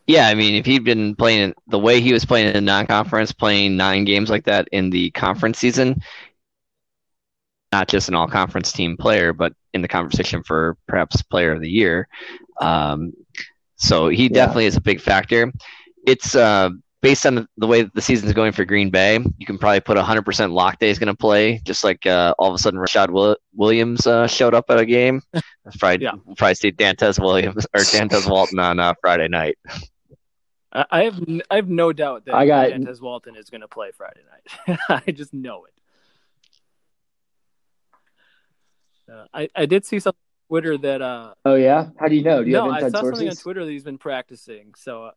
Yeah, 0.05 0.27
I 0.27 0.33
mean, 0.33 0.55
if 0.55 0.65
he'd 0.65 0.83
been 0.83 1.15
playing 1.15 1.53
the 1.67 1.79
way 1.79 2.01
he 2.01 2.11
was 2.11 2.25
playing 2.25 2.47
in 2.47 2.53
the 2.53 2.61
non-conference, 2.61 3.31
playing 3.31 3.77
nine 3.77 4.03
games 4.03 4.29
like 4.29 4.45
that 4.45 4.67
in 4.71 4.89
the 4.89 5.11
conference 5.11 5.57
season, 5.59 6.01
not 7.71 7.87
just 7.87 8.09
an 8.09 8.15
all-conference 8.15 8.73
team 8.73 8.97
player, 8.97 9.31
but 9.31 9.53
in 9.73 9.81
the 9.81 9.87
conversation 9.87 10.43
for 10.43 10.77
perhaps 10.87 11.21
Player 11.21 11.53
of 11.53 11.61
the 11.61 11.69
Year. 11.69 12.07
Um, 12.59 13.13
so 13.77 14.09
he 14.09 14.29
definitely 14.29 14.63
yeah. 14.63 14.69
is 14.69 14.77
a 14.77 14.81
big 14.81 15.01
factor. 15.01 15.51
It's 16.05 16.35
uh, 16.35 16.69
based 17.03 17.25
on 17.25 17.35
the, 17.35 17.47
the 17.57 17.67
way 17.67 17.83
the 17.83 18.01
season's 18.01 18.31
going 18.31 18.53
for 18.53 18.63
Green 18.63 18.89
Bay, 18.89 19.19
you 19.37 19.45
can 19.45 19.57
probably 19.57 19.81
put 19.81 19.97
100% 19.97 20.53
lock 20.53 20.79
day 20.79 20.89
is 20.89 20.97
going 20.97 21.07
to 21.07 21.15
play, 21.15 21.59
just 21.65 21.83
like 21.83 22.05
uh, 22.05 22.33
all 22.39 22.47
of 22.47 22.55
a 22.55 22.57
sudden 22.57 22.79
Rashad 22.79 23.09
Will- 23.09 23.35
Williams 23.53 24.07
uh, 24.07 24.25
showed 24.25 24.53
up 24.55 24.65
at 24.69 24.79
a 24.79 24.85
game. 24.85 25.21
Friday, 25.77 26.05
yeah. 26.05 26.13
probably 26.37 26.55
see 26.55 26.71
Dantez 26.71 27.19
Williams 27.19 27.67
or 27.75 27.81
Dantez 27.81 28.27
Walton 28.27 28.57
on 28.59 28.79
uh, 28.79 28.93
Friday 29.01 29.27
night. 29.27 29.57
I 30.71 31.03
have 31.03 31.21
I 31.51 31.57
have 31.57 31.69
no 31.69 31.93
doubt 31.93 32.25
that 32.25 32.33
I 32.33 32.47
got, 32.47 32.69
Dantez 32.69 32.99
Walton 32.99 33.35
is 33.35 33.51
going 33.51 33.61
to 33.61 33.67
play 33.67 33.91
Friday 33.91 34.21
night. 34.67 34.79
I 35.07 35.11
just 35.11 35.31
know 35.31 35.65
it. 35.65 35.73
Uh, 39.13 39.25
I 39.31 39.49
I 39.55 39.65
did 39.67 39.85
see 39.85 39.99
something 39.99 40.17
on 40.17 40.47
Twitter 40.49 40.77
that. 40.79 41.01
Uh, 41.03 41.35
oh 41.45 41.55
yeah, 41.55 41.89
how 41.99 42.07
do 42.07 42.15
you 42.15 42.23
know? 42.23 42.43
Do 42.43 42.49
you 42.49 42.55
no, 42.55 42.71
I 42.71 42.79
saw 42.79 42.89
sources? 42.89 43.09
something 43.09 43.29
on 43.29 43.35
Twitter 43.35 43.65
that 43.65 43.71
he's 43.71 43.83
been 43.83 43.99
practicing. 43.99 44.73
So, 44.75 45.03
uh, 45.03 45.11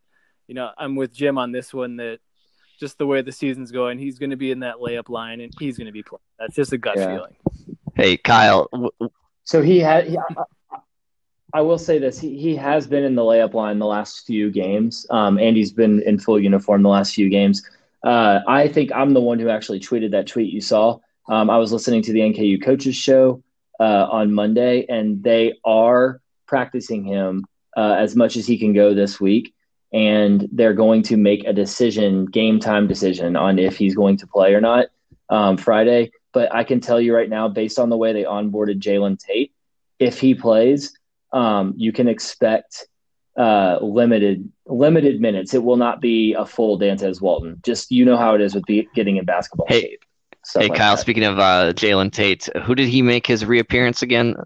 you 0.46 0.54
know, 0.54 0.70
I'm 0.76 0.96
with 0.96 1.12
Jim 1.12 1.38
on 1.38 1.52
this 1.52 1.72
one. 1.72 1.96
That 1.96 2.20
just 2.78 2.98
the 2.98 3.06
way 3.06 3.22
the 3.22 3.32
season's 3.32 3.70
going, 3.70 3.98
he's 3.98 4.18
going 4.18 4.30
to 4.30 4.36
be 4.36 4.50
in 4.50 4.60
that 4.60 4.76
layup 4.76 5.08
line, 5.08 5.40
and 5.40 5.52
he's 5.58 5.76
going 5.76 5.86
to 5.86 5.92
be 5.92 6.02
playing. 6.02 6.20
That's 6.38 6.54
just 6.54 6.72
a 6.72 6.78
gut 6.78 6.96
yeah. 6.96 7.14
feeling. 7.14 7.36
Hey, 7.94 8.16
Kyle. 8.16 8.68
So 9.44 9.62
he 9.62 9.78
had. 9.78 10.08
He, 10.08 10.18
I, 10.18 10.44
I 11.54 11.60
will 11.62 11.78
say 11.78 11.98
this: 11.98 12.18
he 12.18 12.38
he 12.38 12.56
has 12.56 12.86
been 12.86 13.04
in 13.04 13.14
the 13.14 13.22
layup 13.22 13.54
line 13.54 13.78
the 13.78 13.86
last 13.86 14.26
few 14.26 14.50
games. 14.50 15.06
Um, 15.10 15.38
Andy's 15.38 15.72
been 15.72 16.02
in 16.02 16.18
full 16.18 16.40
uniform 16.40 16.82
the 16.82 16.88
last 16.88 17.14
few 17.14 17.28
games. 17.28 17.66
Uh, 18.02 18.40
I 18.46 18.68
think 18.68 18.92
I'm 18.92 19.14
the 19.14 19.20
one 19.20 19.38
who 19.38 19.48
actually 19.48 19.80
tweeted 19.80 20.10
that 20.12 20.26
tweet 20.26 20.52
you 20.52 20.60
saw. 20.60 20.98
Um, 21.28 21.50
I 21.50 21.58
was 21.58 21.72
listening 21.72 22.02
to 22.02 22.12
the 22.12 22.20
NKU 22.20 22.62
coaches 22.62 22.94
show 22.94 23.42
uh, 23.80 24.06
on 24.10 24.32
Monday, 24.32 24.86
and 24.88 25.22
they 25.22 25.54
are 25.64 26.20
practicing 26.46 27.04
him 27.04 27.44
uh, 27.76 27.96
as 27.98 28.14
much 28.14 28.36
as 28.36 28.46
he 28.46 28.58
can 28.58 28.72
go 28.72 28.94
this 28.94 29.20
week. 29.20 29.54
And 29.92 30.48
they're 30.52 30.74
going 30.74 31.02
to 31.04 31.16
make 31.16 31.44
a 31.44 31.52
decision, 31.52 32.26
game 32.26 32.60
time 32.60 32.86
decision, 32.86 33.36
on 33.36 33.58
if 33.58 33.76
he's 33.76 33.94
going 33.94 34.16
to 34.18 34.26
play 34.26 34.54
or 34.54 34.60
not 34.60 34.86
um, 35.28 35.56
Friday. 35.56 36.10
But 36.32 36.54
I 36.54 36.64
can 36.64 36.80
tell 36.80 37.00
you 37.00 37.14
right 37.14 37.30
now, 37.30 37.48
based 37.48 37.78
on 37.78 37.88
the 37.88 37.96
way 37.96 38.12
they 38.12 38.24
onboarded 38.24 38.80
Jalen 38.80 39.18
Tate, 39.18 39.52
if 39.98 40.20
he 40.20 40.34
plays, 40.34 40.96
um, 41.32 41.74
you 41.76 41.92
can 41.92 42.08
expect 42.08 42.86
uh, 43.36 43.78
limited 43.80 44.50
limited 44.66 45.20
minutes. 45.20 45.54
It 45.54 45.62
will 45.62 45.76
not 45.76 46.00
be 46.00 46.34
a 46.34 46.44
full 46.44 46.78
Dantez 46.78 47.20
Walton. 47.20 47.60
Just 47.64 47.90
you 47.90 48.04
know 48.04 48.16
how 48.16 48.34
it 48.34 48.40
is 48.40 48.54
with 48.54 48.64
be, 48.64 48.88
getting 48.94 49.16
in 49.16 49.24
basketball 49.24 49.66
hey, 49.68 49.80
shape. 49.80 50.04
Hey, 50.54 50.68
like 50.68 50.78
Kyle. 50.78 50.96
That. 50.96 51.00
Speaking 51.00 51.24
of 51.24 51.38
uh, 51.38 51.72
Jalen 51.74 52.12
Tate, 52.12 52.48
who 52.64 52.74
did 52.74 52.88
he 52.88 53.02
make 53.02 53.26
his 53.26 53.44
reappearance 53.44 54.02
again 54.02 54.36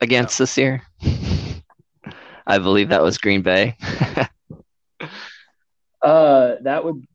against 0.00 0.38
this 0.38 0.56
year? 0.56 0.82
I 2.46 2.58
believe 2.58 2.88
that 2.88 3.02
was 3.02 3.18
Green 3.18 3.42
Bay. 3.42 3.76
uh, 6.02 6.56
that 6.62 6.84
would 6.84 7.06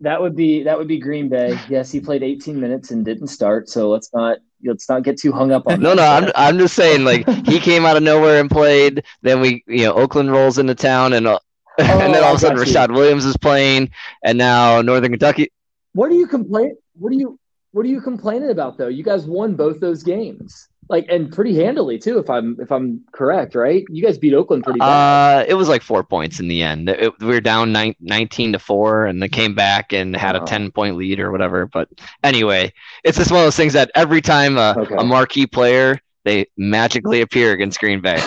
that 0.00 0.20
would 0.20 0.34
be 0.34 0.62
that 0.64 0.78
would 0.78 0.88
be 0.88 0.98
Green 0.98 1.28
Bay. 1.28 1.58
Yes, 1.68 1.90
he 1.90 2.00
played 2.00 2.22
18 2.22 2.58
minutes 2.58 2.90
and 2.90 3.04
didn't 3.04 3.28
start. 3.28 3.68
So 3.68 3.90
let's 3.90 4.12
not 4.12 4.38
let's 4.64 4.88
not 4.88 5.02
get 5.02 5.18
too 5.18 5.32
hung 5.32 5.52
up 5.52 5.66
on. 5.66 5.80
no, 5.82 5.94
no, 5.94 6.02
I'm 6.02 6.30
I'm 6.34 6.58
just 6.58 6.74
saying 6.74 7.04
like 7.04 7.28
he 7.46 7.60
came 7.60 7.84
out 7.84 7.96
of 7.96 8.02
nowhere 8.02 8.40
and 8.40 8.50
played. 8.50 9.04
Then 9.22 9.40
we 9.40 9.62
you 9.66 9.84
know 9.84 9.94
Oakland 9.94 10.30
rolls 10.32 10.58
into 10.58 10.74
town 10.74 11.12
and. 11.12 11.26
Uh, 11.26 11.38
oh, 11.78 12.00
and 12.00 12.12
then 12.12 12.22
all 12.24 12.32
of 12.32 12.36
a 12.36 12.40
sudden, 12.40 12.58
Rashad 12.58 12.92
Williams 12.92 13.24
is 13.24 13.36
playing, 13.36 13.90
and 14.24 14.36
now 14.36 14.82
Northern 14.82 15.12
Kentucky. 15.12 15.50
What 15.92 16.10
do 16.10 16.16
you 16.16 16.26
complain? 16.26 16.76
What 16.94 17.10
do 17.10 17.16
you 17.16 17.38
what 17.72 17.86
are 17.86 17.88
you 17.88 18.00
complaining 18.00 18.50
about 18.50 18.76
though? 18.76 18.88
You 18.88 19.02
guys 19.04 19.24
won 19.24 19.54
both 19.54 19.80
those 19.80 20.02
games. 20.02 20.68
Like 20.90 21.06
and 21.08 21.32
pretty 21.32 21.54
handily 21.54 21.98
too, 21.98 22.18
if 22.18 22.28
I'm 22.28 22.58
if 22.60 22.70
I'm 22.70 23.02
correct, 23.12 23.54
right? 23.54 23.84
You 23.88 24.02
guys 24.02 24.18
beat 24.18 24.34
Oakland 24.34 24.64
pretty 24.64 24.80
bad. 24.80 24.86
Uh, 24.86 25.44
it 25.48 25.54
was 25.54 25.68
like 25.68 25.82
four 25.82 26.04
points 26.04 26.40
in 26.40 26.48
the 26.48 26.62
end. 26.62 26.88
It, 26.88 27.18
we 27.20 27.26
were 27.26 27.40
down 27.40 27.72
nine, 27.72 27.94
19 28.00 28.52
to 28.52 28.58
four, 28.58 29.06
and 29.06 29.22
they 29.22 29.28
came 29.28 29.54
back 29.54 29.92
and 29.92 30.16
had 30.16 30.36
a 30.36 30.40
ten 30.40 30.72
point 30.72 30.96
lead 30.96 31.20
or 31.20 31.30
whatever. 31.30 31.66
But 31.66 31.88
anyway, 32.24 32.72
it's 33.04 33.16
just 33.16 33.30
one 33.30 33.40
of 33.40 33.46
those 33.46 33.56
things 33.56 33.72
that 33.72 33.90
every 33.94 34.20
time 34.20 34.58
a, 34.58 34.74
okay. 34.76 34.96
a 34.98 35.04
marquee 35.04 35.46
player 35.46 36.00
they 36.24 36.46
magically 36.56 37.20
appear 37.20 37.52
against 37.52 37.80
Green 37.80 38.00
Bay. 38.00 38.22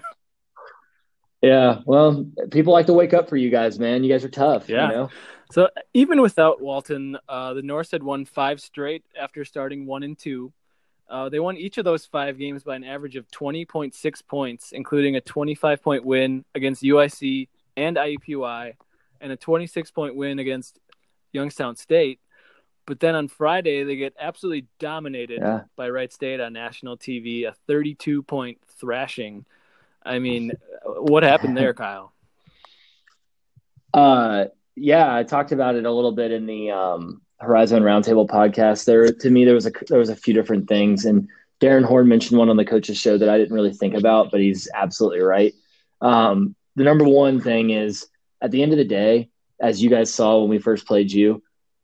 yeah, 1.42 1.80
well, 1.86 2.26
people 2.52 2.74
like 2.74 2.86
to 2.88 2.94
wake 2.94 3.14
up 3.14 3.30
for 3.30 3.38
you 3.38 3.50
guys, 3.50 3.80
man. 3.80 4.04
You 4.04 4.12
guys 4.12 4.24
are 4.24 4.30
tough. 4.30 4.70
Yeah. 4.70 4.88
You 4.88 4.96
know? 4.96 5.10
So 5.52 5.70
even 5.94 6.22
without 6.22 6.62
Walton, 6.62 7.18
uh, 7.28 7.54
the 7.56 7.64
Norse 7.64 7.90
had 7.90 8.04
won 8.04 8.26
five 8.26 8.62
straight 8.62 9.04
after 9.20 9.44
starting 9.44 9.88
one 9.88 10.04
and 10.04 10.18
two. 10.18 10.54
Uh, 11.10 11.28
they 11.28 11.40
won 11.40 11.58
each 11.58 11.78
of 11.78 11.86
those 11.86 12.06
five 12.06 12.38
games 12.38 12.64
by 12.64 12.76
an 12.76 12.84
average 12.84 13.16
of 13.16 13.28
20.6 13.32 14.28
points, 14.28 14.72
including 14.72 15.16
a 15.16 15.22
25 15.22 15.82
point 15.82 16.06
win 16.06 16.46
against 16.54 16.84
UIC 16.84 17.48
and 17.76 17.98
IUPUI, 17.98 18.74
and 19.20 19.32
a 19.32 19.36
26 19.36 19.92
point 19.92 20.16
win 20.16 20.38
against 20.40 20.80
Youngstown 21.32 21.76
State. 21.76 22.20
But 22.86 23.00
then 23.00 23.16
on 23.16 23.28
Friday, 23.28 23.84
they 23.84 23.96
get 23.96 24.16
absolutely 24.20 24.68
dominated 24.80 25.42
yeah. 25.42 25.62
by 25.76 25.90
Wright 25.90 26.12
State 26.12 26.40
on 26.40 26.54
national 26.54 26.98
TV, 26.98 27.48
a 27.48 27.54
32 27.68 28.24
point 28.24 28.60
thrashing. 28.80 29.46
I 30.04 30.20
mean, 30.20 30.52
what 30.84 31.24
happened 31.24 31.58
there, 31.58 31.74
Kyle? 31.76 32.14
Uh, 33.94 34.46
yeah, 34.76 35.14
I 35.14 35.24
talked 35.24 35.52
about 35.52 35.76
it 35.76 35.86
a 35.86 35.92
little 35.92 36.12
bit 36.12 36.32
in 36.32 36.46
the 36.46 36.72
um, 36.72 37.22
Horizon 37.40 37.84
Roundtable 37.84 38.28
podcast. 38.28 38.86
There, 38.86 39.12
to 39.12 39.30
me, 39.30 39.46
there 39.46 39.56
was 39.56 39.66
a 39.66 39.72
there 39.88 40.00
was 40.00 40.10
a 40.10 40.16
few 40.16 40.34
different 40.34 40.68
things, 40.68 41.06
and 41.06 41.28
Darrin 41.60 41.84
Horn 41.84 42.08
mentioned 42.08 42.40
one 42.40 42.50
on 42.50 42.58
the 42.58 42.66
coaches 42.66 42.98
show 42.98 43.18
that 43.18 43.30
I 43.30 43.38
didn't 43.38 43.54
really 43.54 43.74
think 43.74 43.96
about, 43.96 44.32
but 44.32 44.40
he's 44.40 44.70
absolutely 44.74 45.22
right. 45.22 45.54
Um, 46.02 46.56
the 46.76 46.84
number 46.84 47.06
one 47.06 47.42
thing 47.42 47.72
is 47.72 48.08
at 48.42 48.52
the 48.52 48.62
end 48.64 48.72
of 48.72 48.78
the 48.78 48.86
day, 48.86 49.30
as 49.60 49.82
you 49.82 49.90
guys 49.90 50.14
saw 50.14 50.40
when 50.40 50.50
we 50.50 50.60
first 50.60 50.86
played 50.86 51.12
you, 51.12 51.44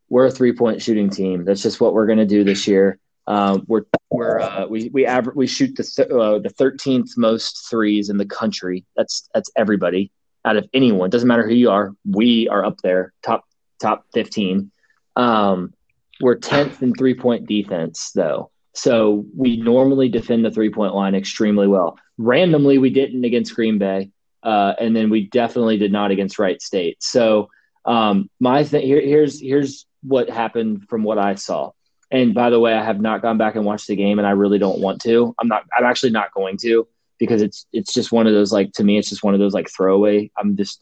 we're 0.09 0.25
a 0.25 0.31
three 0.31 0.53
point 0.53 0.81
shooting 0.81 1.09
team. 1.09 1.45
That's 1.45 1.62
just 1.62 1.81
what 1.81 1.93
we're 1.93 2.05
going 2.05 2.19
to 2.19 2.25
do 2.25 2.43
this 2.43 2.67
year. 2.67 3.00
Um, 3.27 3.65
we're 3.67 3.85
we're 4.09 4.39
uh, 4.39 4.67
we 4.67 4.89
we 4.89 5.05
aver- 5.05 5.33
we 5.35 5.47
shoot 5.47 5.75
the 5.75 6.15
uh, 6.15 6.39
the 6.39 6.50
thirteenth 6.50 7.17
most 7.17 7.69
threes 7.69 8.09
in 8.09 8.17
the 8.17 8.25
country. 8.25 8.85
That's 8.95 9.29
that's 9.33 9.51
everybody 9.55 10.12
out 10.45 10.57
of 10.57 10.69
anyone. 10.74 11.09
Doesn't 11.09 11.27
matter 11.27 11.47
who 11.47 11.55
you 11.55 11.71
are. 11.71 11.93
We 12.09 12.47
are 12.50 12.63
up 12.63 12.81
there, 12.81 13.13
top 13.24 13.45
top 13.81 14.05
fifteen. 14.13 14.71
Um, 15.15 15.74
we're 16.22 16.36
tenth 16.36 16.81
in 16.81 16.93
three 16.93 17.13
point 17.13 17.48
defense, 17.48 18.12
though. 18.12 18.51
So 18.74 19.25
we 19.36 19.57
normally 19.57 20.10
defend 20.10 20.45
the 20.45 20.51
three 20.51 20.69
point 20.69 20.93
line 20.93 21.15
extremely 21.15 21.67
well. 21.67 21.98
Randomly, 22.17 22.77
we 22.77 22.89
didn't 22.89 23.25
against 23.25 23.55
Green 23.55 23.77
Bay, 23.77 24.12
uh, 24.43 24.74
and 24.79 24.95
then 24.95 25.10
we 25.10 25.27
definitely 25.27 25.77
did 25.77 25.91
not 25.91 26.12
against 26.12 26.39
Wright 26.39 26.62
State. 26.62 27.01
So 27.01 27.50
um, 27.86 28.29
my 28.39 28.63
th- 28.63 28.84
here, 28.84 29.01
here's 29.01 29.41
here's 29.41 29.86
what 30.03 30.29
happened 30.29 30.88
from 30.89 31.03
what 31.03 31.17
I 31.17 31.36
saw. 31.36 31.72
And 32.12 32.34
by 32.34 32.50
the 32.50 32.60
way, 32.60 32.74
I 32.74 32.84
have 32.84 33.01
not 33.01 33.22
gone 33.22 33.38
back 33.38 33.55
and 33.55 33.65
watched 33.65 33.88
the 33.88 33.95
game, 33.95 34.19
and 34.19 34.27
I 34.27 34.31
really 34.31 34.60
don't 34.60 34.79
want 34.79 35.01
to. 35.01 35.34
I'm 35.39 35.48
not. 35.48 35.63
I'm 35.77 35.86
actually 35.86 36.12
not 36.12 36.34
going 36.34 36.57
to 36.57 36.88
because 37.17 37.41
it's 37.41 37.65
it's 37.72 37.93
just 37.93 38.12
one 38.12 38.27
of 38.27 38.34
those 38.34 38.51
like 38.51 38.74
to 38.74 38.84
me 38.84 38.98
it's 38.98 39.10
just 39.10 39.24
one 39.24 39.34
of 39.34 39.39
those 39.39 39.53
like 39.53 39.69
throwaway. 39.69 40.31
I'm 40.38 40.55
just 40.55 40.81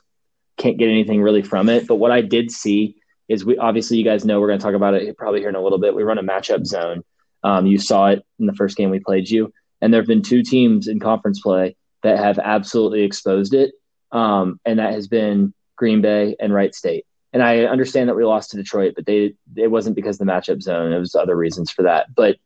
can't 0.57 0.77
get 0.77 0.89
anything 0.89 1.21
really 1.21 1.41
from 1.41 1.69
it. 1.69 1.87
But 1.87 1.95
what 1.95 2.11
I 2.11 2.21
did 2.21 2.51
see 2.51 2.97
is 3.27 3.45
we 3.45 3.57
obviously 3.57 3.97
you 3.97 4.03
guys 4.03 4.25
know 4.25 4.39
we're 4.39 4.47
going 4.47 4.59
to 4.59 4.63
talk 4.63 4.75
about 4.75 4.93
it 4.93 5.17
probably 5.17 5.39
here 5.39 5.49
in 5.49 5.55
a 5.55 5.61
little 5.61 5.79
bit. 5.79 5.95
We 5.95 6.03
run 6.03 6.17
a 6.17 6.23
matchup 6.23 6.65
zone. 6.65 7.03
Um, 7.43 7.65
you 7.65 7.77
saw 7.77 8.07
it 8.07 8.25
in 8.39 8.45
the 8.45 8.53
first 8.53 8.77
game 8.77 8.89
we 8.89 8.99
played 8.99 9.29
you, 9.29 9.53
and 9.81 9.93
there 9.93 10.01
have 10.01 10.07
been 10.07 10.21
two 10.21 10.43
teams 10.43 10.87
in 10.87 10.99
conference 10.99 11.41
play 11.41 11.75
that 12.03 12.17
have 12.17 12.39
absolutely 12.39 13.03
exposed 13.03 13.53
it, 13.53 13.73
um, 14.11 14.59
and 14.65 14.79
that 14.79 14.93
has 14.93 15.07
been 15.07 15.53
Green 15.75 16.01
Bay 16.01 16.35
and 16.39 16.53
Wright 16.53 16.73
State. 16.73 17.05
And 17.33 17.41
I 17.41 17.61
understand 17.61 18.09
that 18.09 18.15
we 18.15 18.23
lost 18.23 18.51
to 18.51 18.57
Detroit, 18.57 18.93
but 18.95 19.05
they 19.05 19.33
it 19.55 19.71
wasn't 19.71 19.95
because 19.95 20.17
the 20.17 20.25
matchup 20.25 20.61
zone. 20.61 20.93
It 20.93 20.99
was 20.99 21.15
other 21.15 21.35
reasons 21.35 21.71
for 21.71 21.83
that. 21.83 22.13
But 22.13 22.37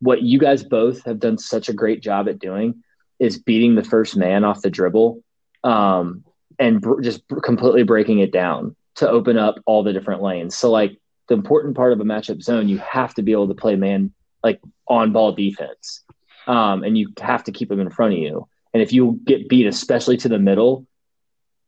what 0.00 0.22
you 0.22 0.38
guys 0.38 0.62
both 0.62 1.04
have 1.04 1.18
done 1.18 1.38
such 1.38 1.68
a 1.68 1.74
great 1.74 2.02
job 2.02 2.28
at 2.28 2.38
doing 2.38 2.82
is 3.18 3.38
beating 3.38 3.74
the 3.74 3.84
first 3.84 4.16
man 4.16 4.44
off 4.44 4.62
the 4.62 4.70
dribble 4.70 5.22
um, 5.64 6.24
and 6.58 6.80
br- 6.80 7.00
just 7.00 7.22
completely 7.42 7.82
breaking 7.82 8.20
it 8.20 8.32
down 8.32 8.76
to 8.98 9.08
open 9.08 9.36
up 9.38 9.56
all 9.66 9.82
the 9.82 9.92
different 9.92 10.22
lanes. 10.22 10.56
So 10.56 10.70
like 10.70 10.98
the 11.28 11.34
important 11.34 11.76
part 11.76 11.92
of 11.92 12.00
a 12.00 12.04
matchup 12.04 12.42
zone, 12.42 12.68
you 12.68 12.78
have 12.78 13.14
to 13.14 13.22
be 13.22 13.32
able 13.32 13.48
to 13.48 13.54
play 13.54 13.76
man 13.76 14.12
like 14.42 14.60
on 14.86 15.12
ball 15.12 15.32
defense, 15.32 16.04
um, 16.46 16.84
and 16.84 16.96
you 16.96 17.12
have 17.20 17.44
to 17.44 17.52
keep 17.52 17.68
them 17.68 17.80
in 17.80 17.90
front 17.90 18.14
of 18.14 18.18
you. 18.18 18.48
And 18.72 18.82
if 18.82 18.92
you 18.92 19.20
get 19.24 19.48
beat, 19.48 19.66
especially 19.66 20.16
to 20.18 20.28
the 20.28 20.38
middle, 20.38 20.86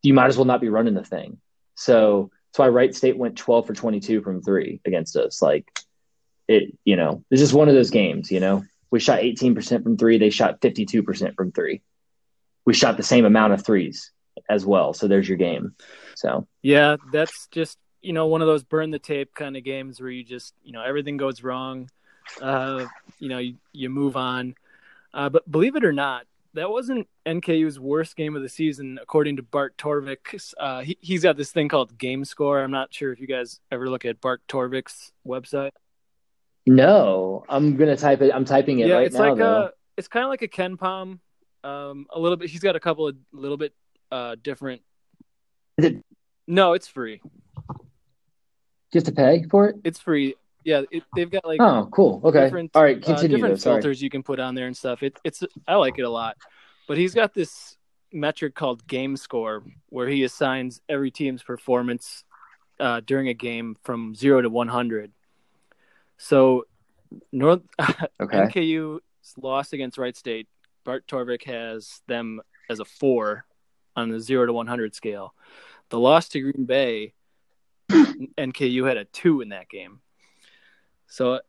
you 0.02 0.14
might 0.14 0.26
as 0.26 0.37
well 0.37 0.44
not 0.44 0.60
be 0.60 0.68
running 0.68 0.94
the 0.94 1.04
thing. 1.04 1.38
So 1.75 2.30
that's 2.49 2.58
why 2.58 2.68
Wright 2.68 2.94
State 2.94 3.16
went 3.16 3.37
12 3.37 3.66
for 3.66 3.75
22 3.75 4.22
from 4.22 4.42
three 4.42 4.80
against 4.84 5.16
us. 5.16 5.42
Like 5.42 5.70
it, 6.49 6.76
you 6.84 6.96
know, 6.96 7.25
it's 7.30 7.40
just 7.40 7.54
one 7.54 7.68
of 7.68 7.75
those 7.75 7.90
games, 7.90 8.30
you 8.30 8.40
know, 8.40 8.64
we 8.90 8.99
shot 8.99 9.20
18% 9.20 9.82
from 9.82 9.96
three. 9.96 10.18
They 10.18 10.30
shot 10.30 10.60
52% 10.60 11.37
from 11.37 11.52
three. 11.52 11.82
We 12.66 12.75
shot 12.75 12.96
the 12.96 13.02
same 13.02 13.25
amount 13.25 13.52
of 13.52 13.64
threes 13.64 14.10
as 14.49 14.66
well. 14.66 14.92
So 14.92 15.06
there's 15.06 15.28
your 15.28 15.38
game. 15.38 15.75
So, 16.20 16.46
yeah, 16.60 16.96
that's 17.12 17.46
just, 17.50 17.78
you 18.02 18.12
know, 18.12 18.26
one 18.26 18.42
of 18.42 18.46
those 18.46 18.62
burn 18.62 18.90
the 18.90 18.98
tape 18.98 19.34
kind 19.34 19.56
of 19.56 19.64
games 19.64 20.00
where 20.00 20.10
you 20.10 20.22
just, 20.22 20.52
you 20.62 20.72
know, 20.72 20.82
everything 20.82 21.16
goes 21.16 21.42
wrong. 21.42 21.88
Uh, 22.42 22.86
you 23.18 23.30
know, 23.30 23.38
you, 23.38 23.56
you 23.72 23.88
move 23.88 24.16
on. 24.16 24.54
Uh, 25.14 25.30
but 25.30 25.50
believe 25.50 25.76
it 25.76 25.84
or 25.84 25.92
not, 25.92 26.26
that 26.52 26.68
wasn't 26.68 27.08
NKU's 27.24 27.80
worst 27.80 28.16
game 28.16 28.36
of 28.36 28.42
the 28.42 28.50
season, 28.50 28.98
according 29.00 29.36
to 29.36 29.42
Bart 29.42 29.78
Torvik. 29.78 30.52
Uh, 30.58 30.82
he, 30.82 30.98
has 31.14 31.22
got 31.22 31.38
this 31.38 31.52
thing 31.52 31.68
called 31.68 31.96
Game 31.96 32.26
Score. 32.26 32.60
I'm 32.60 32.70
not 32.70 32.92
sure 32.92 33.12
if 33.12 33.20
you 33.20 33.26
guys 33.26 33.60
ever 33.72 33.88
look 33.88 34.04
at 34.04 34.20
Bart 34.20 34.42
Torvik's 34.46 35.12
website. 35.26 35.70
No, 36.66 37.44
I'm 37.48 37.76
gonna 37.76 37.96
type 37.96 38.20
it. 38.20 38.32
I'm 38.34 38.44
typing 38.44 38.80
it 38.80 38.88
yeah, 38.88 38.96
right 38.96 39.06
it's 39.06 39.14
now. 39.14 39.30
like 39.30 39.38
though. 39.38 39.62
a, 39.62 39.70
it's 39.96 40.08
kind 40.08 40.24
of 40.24 40.30
like 40.30 40.42
a 40.42 40.48
KenPom, 40.48 41.18
um, 41.64 42.06
a 42.10 42.18
little 42.18 42.36
bit. 42.36 42.50
He's 42.50 42.60
got 42.60 42.76
a 42.76 42.80
couple 42.80 43.08
of 43.08 43.16
little 43.32 43.56
bit 43.56 43.72
uh, 44.12 44.36
different. 44.42 44.82
Is 45.80 45.87
it 45.92 46.04
No, 46.46 46.75
it's 46.75 46.87
free. 46.88 47.22
just 48.92 49.06
to 49.06 49.12
pay 49.12 49.44
for 49.50 49.68
it? 49.68 49.76
It's 49.84 49.99
free. 50.00 50.34
Yeah, 50.64 50.82
it, 50.90 51.02
they've 51.16 51.30
got 51.30 51.44
like 51.46 51.60
Oh, 51.60 51.88
cool. 51.90 52.20
Okay. 52.22 52.44
different, 52.44 52.70
All 52.75 52.82
right, 52.82 52.96
uh, 53.08 53.22
different 53.26 53.60
though. 53.60 53.75
Filters 53.75 54.02
you 54.02 54.10
can 54.10 54.22
put 54.22 54.38
on 54.38 54.54
there 54.54 54.66
and 54.66 54.76
stuff. 54.76 55.02
It, 55.02 55.18
it's 55.25 55.42
I 55.66 55.76
like 55.76 55.99
it 55.99 56.02
a 56.02 56.10
lot, 56.10 56.37
but 56.87 56.99
he's 56.99 57.14
got 57.14 57.32
this 57.32 57.76
metric 58.12 58.54
called 58.54 58.87
game 58.87 59.16
score 59.16 59.62
where 59.88 60.06
he 60.08 60.22
assigns 60.25 60.82
every 60.88 61.10
team's 61.10 61.42
performance 61.42 62.25
uh, 62.78 63.00
during 63.06 63.28
a 63.28 63.34
game 63.34 63.76
from 63.84 64.14
zero 64.14 64.42
to 64.42 64.50
one 64.50 64.68
hundred. 64.68 65.12
So, 66.18 66.66
North 67.32 67.62
Okay. 68.20 68.37
NKU's 68.37 69.00
loss 69.38 69.72
against 69.72 69.96
Wright 69.96 70.16
State, 70.16 70.46
Bart 70.84 71.06
Torvik 71.06 71.44
has 71.44 72.02
them 72.06 72.42
as 72.68 72.80
a 72.80 72.84
four 72.84 73.46
on 73.96 74.10
the 74.10 74.20
zero 74.20 74.44
to 74.44 74.52
one 74.52 74.66
hundred 74.66 74.94
scale. 74.94 75.32
The 75.90 75.99
loss 75.99 76.28
to 76.30 76.40
Green 76.40 76.64
Bay, 76.66 77.14
NKU 77.90 78.87
had 78.87 78.97
a 78.97 79.04
two 79.04 79.40
in 79.40 79.50
that 79.50 79.68
game. 79.68 80.00
So, 81.09 81.40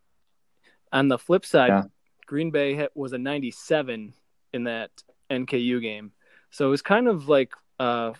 on 0.91 1.07
the 1.07 1.17
flip 1.17 1.45
side, 1.45 1.69
Yeah. 1.69 1.83
Green 2.25 2.51
Bay 2.51 2.87
was 2.95 3.13
a 3.13 3.17
97 3.17 4.13
in 4.53 4.63
that 4.65 4.91
NKU 5.29 5.81
game. 5.81 6.11
So 6.49 6.67
it 6.67 6.69
was 6.69 6.81
kind 6.81 7.07
of 7.07 7.29
like, 7.29 7.53
uh, 7.79 8.13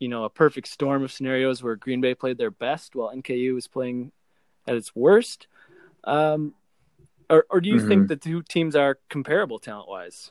you 0.00 0.08
know, 0.08 0.24
a 0.24 0.30
perfect 0.30 0.68
storm 0.68 1.02
of 1.04 1.12
scenarios 1.12 1.62
where 1.62 1.76
Green 1.76 2.00
Bay 2.00 2.14
played 2.14 2.38
their 2.38 2.50
best 2.50 2.94
while 2.96 3.14
NKU 3.14 3.54
was 3.54 3.68
playing 3.68 4.12
at 4.66 4.76
its 4.76 4.94
worst. 4.94 5.46
Um, 6.04 6.54
or, 7.30 7.46
or 7.50 7.60
do 7.60 7.68
you 7.68 7.78
Mm-hmm. 7.78 7.88
think 7.88 8.08
the 8.08 8.16
two 8.16 8.42
teams 8.42 8.74
are 8.74 8.98
comparable 9.08 9.58
talent 9.58 9.88
wise? 9.88 10.30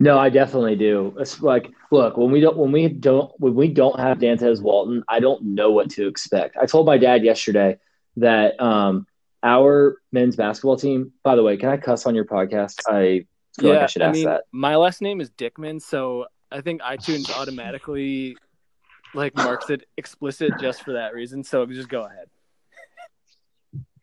No, 0.00 0.16
I 0.18 0.30
definitely 0.30 0.76
do. 0.76 1.14
It's 1.18 1.40
like, 1.40 1.72
look, 1.90 2.16
when 2.16 2.30
we 2.30 2.40
don't, 2.40 2.56
when 2.56 2.70
we 2.70 2.88
don't, 2.88 3.32
when 3.38 3.54
we 3.54 3.68
don't 3.68 3.98
have 3.98 4.18
Dantez 4.18 4.62
Walton, 4.62 5.02
I 5.08 5.18
don't 5.18 5.42
know 5.42 5.72
what 5.72 5.90
to 5.90 6.06
expect. 6.06 6.56
I 6.56 6.66
told 6.66 6.86
my 6.86 6.98
dad 6.98 7.24
yesterday 7.24 7.78
that 8.16 8.60
um, 8.60 9.06
our 9.42 10.00
men's 10.12 10.36
basketball 10.36 10.76
team. 10.76 11.12
By 11.22 11.34
the 11.34 11.42
way, 11.42 11.56
can 11.56 11.68
I 11.68 11.76
cuss 11.76 12.06
on 12.06 12.14
your 12.14 12.24
podcast? 12.24 12.80
I 12.88 13.26
feel 13.60 13.72
like 13.72 13.82
I 13.82 13.86
should 13.86 14.02
ask 14.02 14.14
mean, 14.14 14.26
that. 14.26 14.44
my 14.52 14.76
last 14.76 15.02
name 15.02 15.20
is 15.20 15.30
Dickman, 15.30 15.82
so 15.82 16.26
I 16.50 16.60
think 16.60 16.80
iTunes 16.82 17.30
automatically 17.36 18.36
like 19.14 19.34
marks 19.34 19.70
it 19.70 19.88
explicit 19.96 20.52
just 20.60 20.82
for 20.82 20.92
that 20.92 21.14
reason. 21.14 21.42
So 21.42 21.66
just 21.66 21.88
go 21.88 22.04
ahead. 22.04 22.26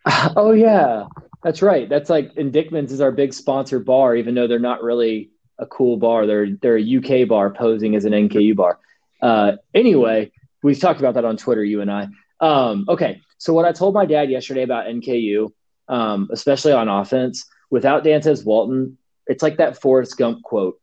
Oh 0.35 0.51
yeah, 0.51 1.07
that's 1.41 1.63
right. 1.63 1.89
That's 1.89 2.11
like 2.11 2.33
and 2.37 2.53
Dickman's 2.53 2.91
is 2.91 3.01
our 3.01 3.11
big 3.11 3.33
sponsor 3.33 3.79
bar, 3.79 4.15
even 4.15 4.35
though 4.35 4.45
they're 4.45 4.59
not 4.59 4.83
really 4.83 5.31
a 5.59 5.65
cool 5.65 5.97
bar. 5.97 6.25
They're 6.25 6.49
they're 6.61 6.77
a 6.77 6.97
UK 7.23 7.27
bar 7.27 7.51
posing 7.51 7.95
as 7.95 8.05
an 8.05 8.13
NKU 8.13 8.55
bar. 8.55 8.79
Uh, 9.21 9.53
anyway, 9.73 10.31
we've 10.63 10.79
talked 10.79 10.99
about 10.99 11.15
that 11.15 11.25
on 11.25 11.37
Twitter, 11.37 11.63
you 11.63 11.81
and 11.81 11.91
I. 11.91 12.07
Um, 12.39 12.85
okay, 12.87 13.21
so 13.37 13.53
what 13.53 13.65
I 13.65 13.71
told 13.71 13.93
my 13.93 14.05
dad 14.05 14.29
yesterday 14.29 14.63
about 14.63 14.85
NKU, 14.85 15.51
um, 15.87 16.29
especially 16.31 16.73
on 16.73 16.89
offense, 16.89 17.45
without 17.69 18.03
Dantez 18.03 18.45
Walton, 18.45 18.97
it's 19.27 19.41
like 19.41 19.57
that 19.57 19.81
Forrest 19.81 20.17
Gump 20.17 20.43
quote. 20.43 20.79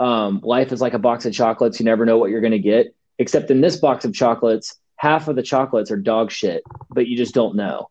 Um, 0.00 0.40
life 0.42 0.72
is 0.72 0.80
like 0.80 0.94
a 0.94 0.98
box 0.98 1.26
of 1.26 1.32
chocolates. 1.32 1.78
You 1.78 1.84
never 1.84 2.06
know 2.06 2.18
what 2.18 2.30
you're 2.30 2.40
going 2.40 2.52
to 2.52 2.58
get. 2.58 2.94
Except 3.18 3.50
in 3.50 3.60
this 3.60 3.76
box 3.76 4.04
of 4.04 4.14
chocolates, 4.14 4.74
half 4.96 5.28
of 5.28 5.36
the 5.36 5.42
chocolates 5.42 5.90
are 5.90 5.96
dog 5.96 6.30
shit, 6.30 6.62
but 6.90 7.06
you 7.06 7.16
just 7.16 7.34
don't 7.34 7.54
know 7.54 7.88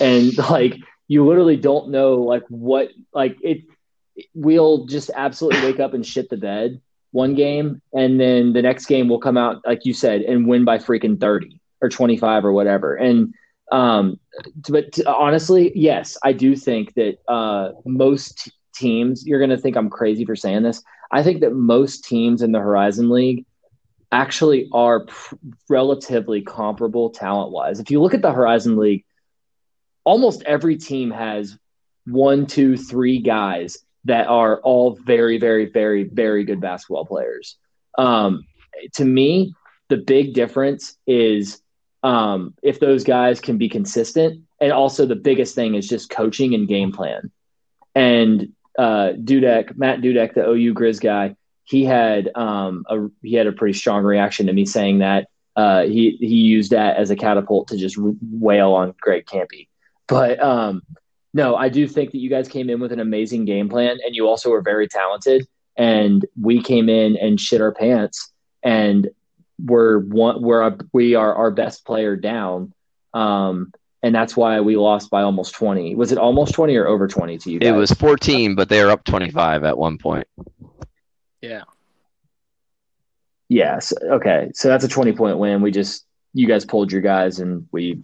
and 0.00 0.36
like 0.50 0.76
you 1.08 1.26
literally 1.26 1.56
don't 1.56 1.90
know 1.90 2.14
like 2.14 2.44
what 2.48 2.90
like 3.12 3.36
it 3.42 3.62
we'll 4.34 4.86
just 4.86 5.10
absolutely 5.14 5.62
wake 5.62 5.80
up 5.80 5.94
and 5.94 6.06
shit 6.06 6.28
the 6.28 6.36
bed 6.36 6.80
one 7.12 7.34
game 7.34 7.80
and 7.92 8.18
then 8.18 8.52
the 8.52 8.62
next 8.62 8.86
game 8.86 9.08
we'll 9.08 9.18
come 9.18 9.36
out 9.36 9.60
like 9.66 9.84
you 9.84 9.92
said 9.92 10.22
and 10.22 10.48
win 10.48 10.64
by 10.64 10.78
freaking 10.78 11.20
30 11.20 11.60
or 11.80 11.88
25 11.88 12.44
or 12.44 12.52
whatever. 12.52 12.94
And 12.94 13.34
um 13.70 14.18
but 14.68 14.98
honestly 15.06 15.72
yes 15.74 16.18
i 16.24 16.32
do 16.32 16.54
think 16.56 16.92
that 16.94 17.16
uh 17.28 17.70
most 17.86 18.50
teams 18.74 19.24
you're 19.26 19.38
going 19.38 19.50
to 19.50 19.56
think 19.56 19.76
i'm 19.76 19.88
crazy 19.88 20.24
for 20.24 20.36
saying 20.36 20.62
this 20.62 20.82
i 21.10 21.22
think 21.22 21.40
that 21.40 21.54
most 21.54 22.04
teams 22.04 22.42
in 22.42 22.52
the 22.52 22.58
horizon 22.58 23.08
league 23.08 23.46
actually 24.10 24.68
are 24.72 25.06
pr- 25.06 25.36
relatively 25.70 26.42
comparable 26.42 27.10
talent 27.10 27.50
wise 27.50 27.78
if 27.80 27.90
you 27.90 28.02
look 28.02 28.14
at 28.14 28.20
the 28.20 28.32
horizon 28.32 28.76
league 28.76 29.04
almost 30.04 30.42
every 30.42 30.76
team 30.76 31.10
has 31.10 31.56
one, 32.06 32.46
two, 32.46 32.76
three 32.76 33.18
guys 33.20 33.78
that 34.04 34.26
are 34.26 34.60
all 34.60 34.98
very, 35.04 35.38
very, 35.38 35.66
very, 35.66 36.04
very 36.04 36.44
good 36.44 36.60
basketball 36.60 37.06
players. 37.06 37.56
Um, 37.98 38.44
to 38.94 39.04
me, 39.04 39.54
the 39.88 39.96
big 39.96 40.34
difference 40.34 40.96
is 41.06 41.60
um, 42.02 42.54
if 42.62 42.80
those 42.80 43.04
guys 43.04 43.40
can 43.40 43.58
be 43.58 43.68
consistent, 43.68 44.42
and 44.60 44.72
also 44.72 45.06
the 45.06 45.16
biggest 45.16 45.54
thing 45.54 45.74
is 45.74 45.88
just 45.88 46.10
coaching 46.10 46.54
and 46.54 46.66
game 46.66 46.92
plan. 46.92 47.30
And 47.94 48.52
uh, 48.78 49.12
Dudek, 49.22 49.76
Matt 49.76 50.00
Dudek, 50.00 50.34
the 50.34 50.48
OU 50.48 50.74
Grizz 50.74 51.00
guy, 51.00 51.36
he 51.64 51.84
had 51.84 52.30
um, 52.34 52.84
a 52.88 53.08
he 53.22 53.34
had 53.34 53.46
a 53.46 53.52
pretty 53.52 53.78
strong 53.78 54.02
reaction 54.02 54.46
to 54.46 54.52
me 54.52 54.66
saying 54.66 54.98
that 54.98 55.28
uh, 55.56 55.82
he 55.82 56.16
he 56.18 56.36
used 56.36 56.72
that 56.72 56.96
as 56.96 57.10
a 57.10 57.16
catapult 57.16 57.68
to 57.68 57.76
just 57.76 57.96
wail 57.98 58.72
on 58.72 58.94
Greg 59.00 59.26
Kampe. 59.26 59.68
But 60.08 60.42
um, 60.42 60.82
no, 61.34 61.56
I 61.56 61.68
do 61.68 61.86
think 61.88 62.12
that 62.12 62.18
you 62.18 62.28
guys 62.28 62.48
came 62.48 62.68
in 62.68 62.80
with 62.80 62.92
an 62.92 63.00
amazing 63.00 63.44
game 63.44 63.68
plan, 63.68 63.98
and 64.04 64.14
you 64.14 64.28
also 64.28 64.50
were 64.50 64.62
very 64.62 64.88
talented. 64.88 65.46
And 65.76 66.24
we 66.38 66.62
came 66.62 66.90
in 66.90 67.16
and 67.16 67.40
shit 67.40 67.62
our 67.62 67.72
pants, 67.72 68.30
and 68.62 69.08
we're 69.58 70.00
one, 70.00 70.42
we're 70.42 70.60
a, 70.60 70.78
we 70.92 71.14
are 71.14 71.34
our 71.34 71.50
best 71.50 71.86
player 71.86 72.14
down, 72.14 72.74
um, 73.14 73.72
and 74.02 74.14
that's 74.14 74.36
why 74.36 74.60
we 74.60 74.76
lost 74.76 75.08
by 75.08 75.22
almost 75.22 75.54
twenty. 75.54 75.94
Was 75.94 76.12
it 76.12 76.18
almost 76.18 76.52
twenty 76.52 76.76
or 76.76 76.86
over 76.86 77.08
twenty 77.08 77.38
to 77.38 77.50
you? 77.50 77.58
Guys? 77.58 77.68
It 77.68 77.72
was 77.72 77.92
14, 77.92 78.54
but 78.54 78.68
they 78.68 78.84
were 78.84 78.90
up 78.90 79.04
25 79.04 79.64
at 79.64 79.78
one 79.78 79.96
point. 79.96 80.26
Yeah. 81.40 81.62
Yes. 83.48 83.92
Okay. 84.02 84.50
So 84.54 84.68
that's 84.68 84.84
a 84.84 84.88
20 84.88 85.12
point 85.12 85.36
win. 85.36 85.60
We 85.60 85.70
just, 85.72 86.06
you 86.32 86.46
guys 86.46 86.64
pulled 86.64 86.90
your 86.90 87.02
guys 87.02 87.38
and 87.38 87.68
we, 87.70 88.02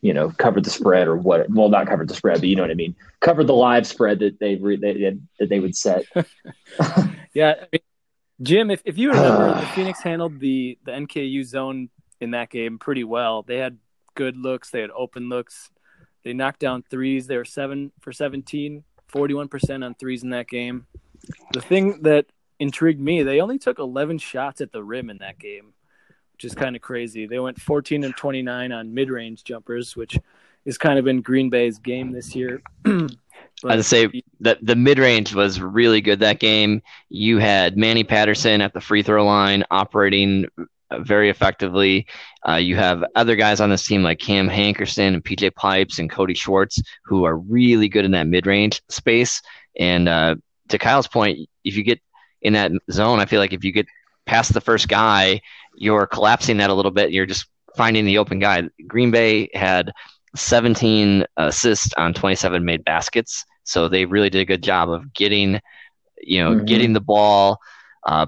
you 0.00 0.14
know, 0.14 0.30
covered 0.30 0.64
the 0.64 0.70
spread 0.70 1.08
or 1.08 1.16
what? 1.16 1.48
Well, 1.50 1.68
not 1.68 1.86
covered 1.86 2.08
the 2.08 2.14
spread, 2.14 2.40
but 2.40 2.48
you 2.48 2.56
know 2.56 2.62
what 2.62 2.70
I 2.70 2.74
mean. 2.74 2.94
Covered 3.20 3.46
the 3.46 3.54
live 3.54 3.86
spread 3.86 4.20
that 4.20 4.38
they, 4.38 4.56
re, 4.56 4.76
they 4.76 5.16
that 5.38 5.48
they 5.48 5.60
would 5.60 5.76
set. 5.76 6.04
Yeah. 7.34 7.54
I 7.60 7.66
mean, 7.72 7.80
Jim, 8.42 8.70
if, 8.70 8.82
if 8.84 8.98
you 8.98 9.10
remember, 9.10 9.60
the 9.60 9.66
Phoenix 9.74 10.02
handled 10.02 10.40
the, 10.40 10.78
the 10.84 10.92
NKU 10.92 11.44
zone 11.44 11.88
in 12.20 12.32
that 12.32 12.50
game 12.50 12.78
pretty 12.78 13.04
well. 13.04 13.42
They 13.42 13.58
had 13.58 13.78
good 14.14 14.36
looks, 14.36 14.70
they 14.70 14.80
had 14.80 14.90
open 14.90 15.28
looks. 15.28 15.70
They 16.24 16.32
knocked 16.32 16.58
down 16.58 16.82
threes. 16.90 17.26
They 17.26 17.36
were 17.36 17.44
seven 17.44 17.92
for 18.00 18.12
17, 18.12 18.82
41% 19.12 19.84
on 19.84 19.94
threes 19.94 20.24
in 20.24 20.30
that 20.30 20.48
game. 20.48 20.86
the 21.52 21.60
thing 21.60 22.02
that 22.02 22.26
intrigued 22.58 23.00
me, 23.00 23.22
they 23.22 23.40
only 23.40 23.58
took 23.58 23.78
11 23.78 24.18
shots 24.18 24.60
at 24.60 24.72
the 24.72 24.82
rim 24.82 25.10
in 25.10 25.18
that 25.18 25.38
game, 25.38 25.74
which 26.38 26.44
is 26.44 26.54
kind 26.54 26.76
of 26.76 26.82
crazy. 26.82 27.26
They 27.26 27.40
went 27.40 27.60
14 27.60 28.04
and 28.04 28.16
29 28.16 28.70
on 28.70 28.94
mid-range 28.94 29.42
jumpers, 29.42 29.96
which 29.96 30.16
is 30.66 30.78
kind 30.78 30.96
of 30.96 31.04
been 31.04 31.20
Green 31.20 31.50
Bay's 31.50 31.80
game 31.80 32.12
this 32.12 32.32
year. 32.32 32.62
I'd 33.64 33.84
say 33.84 34.08
that 34.38 34.64
the 34.64 34.76
mid 34.76 35.00
range 35.00 35.34
was 35.34 35.60
really 35.60 36.00
good 36.00 36.20
that 36.20 36.38
game. 36.38 36.80
You 37.08 37.38
had 37.38 37.76
Manny 37.76 38.04
Patterson 38.04 38.60
at 38.60 38.72
the 38.72 38.80
free 38.80 39.02
throw 39.02 39.24
line 39.24 39.64
operating 39.72 40.46
very 41.00 41.28
effectively. 41.28 42.06
Uh, 42.48 42.54
you 42.54 42.76
have 42.76 43.02
other 43.16 43.34
guys 43.34 43.60
on 43.60 43.70
this 43.70 43.84
team 43.84 44.04
like 44.04 44.20
Cam 44.20 44.48
Hankerson 44.48 45.14
and 45.14 45.24
PJ 45.24 45.56
Pipes 45.56 45.98
and 45.98 46.08
Cody 46.08 46.34
Schwartz 46.34 46.80
who 47.04 47.24
are 47.24 47.36
really 47.36 47.88
good 47.88 48.04
in 48.04 48.12
that 48.12 48.28
mid 48.28 48.46
range 48.46 48.80
space. 48.88 49.42
And 49.76 50.08
uh, 50.08 50.36
to 50.68 50.78
Kyle's 50.78 51.08
point, 51.08 51.48
if 51.64 51.76
you 51.76 51.82
get 51.82 52.00
in 52.42 52.52
that 52.52 52.70
zone, 52.92 53.18
I 53.18 53.26
feel 53.26 53.40
like 53.40 53.52
if 53.52 53.64
you 53.64 53.72
get 53.72 53.86
past 54.28 54.54
the 54.54 54.60
first 54.60 54.88
guy, 54.88 55.40
you're 55.80 56.06
collapsing 56.06 56.58
that 56.58 56.70
a 56.70 56.74
little 56.74 56.90
bit. 56.90 57.12
You're 57.12 57.26
just 57.26 57.46
finding 57.76 58.04
the 58.04 58.18
open 58.18 58.38
guy. 58.38 58.68
Green 58.86 59.10
Bay 59.10 59.48
had 59.54 59.92
17 60.36 61.24
assists 61.36 61.92
on 61.94 62.14
27 62.14 62.64
made 62.64 62.84
baskets. 62.84 63.44
So 63.64 63.88
they 63.88 64.04
really 64.04 64.30
did 64.30 64.40
a 64.40 64.46
good 64.46 64.62
job 64.62 64.90
of 64.90 65.12
getting, 65.12 65.60
you 66.20 66.42
know, 66.42 66.52
mm-hmm. 66.52 66.64
getting 66.64 66.92
the 66.92 67.00
ball, 67.00 67.58
uh, 68.06 68.26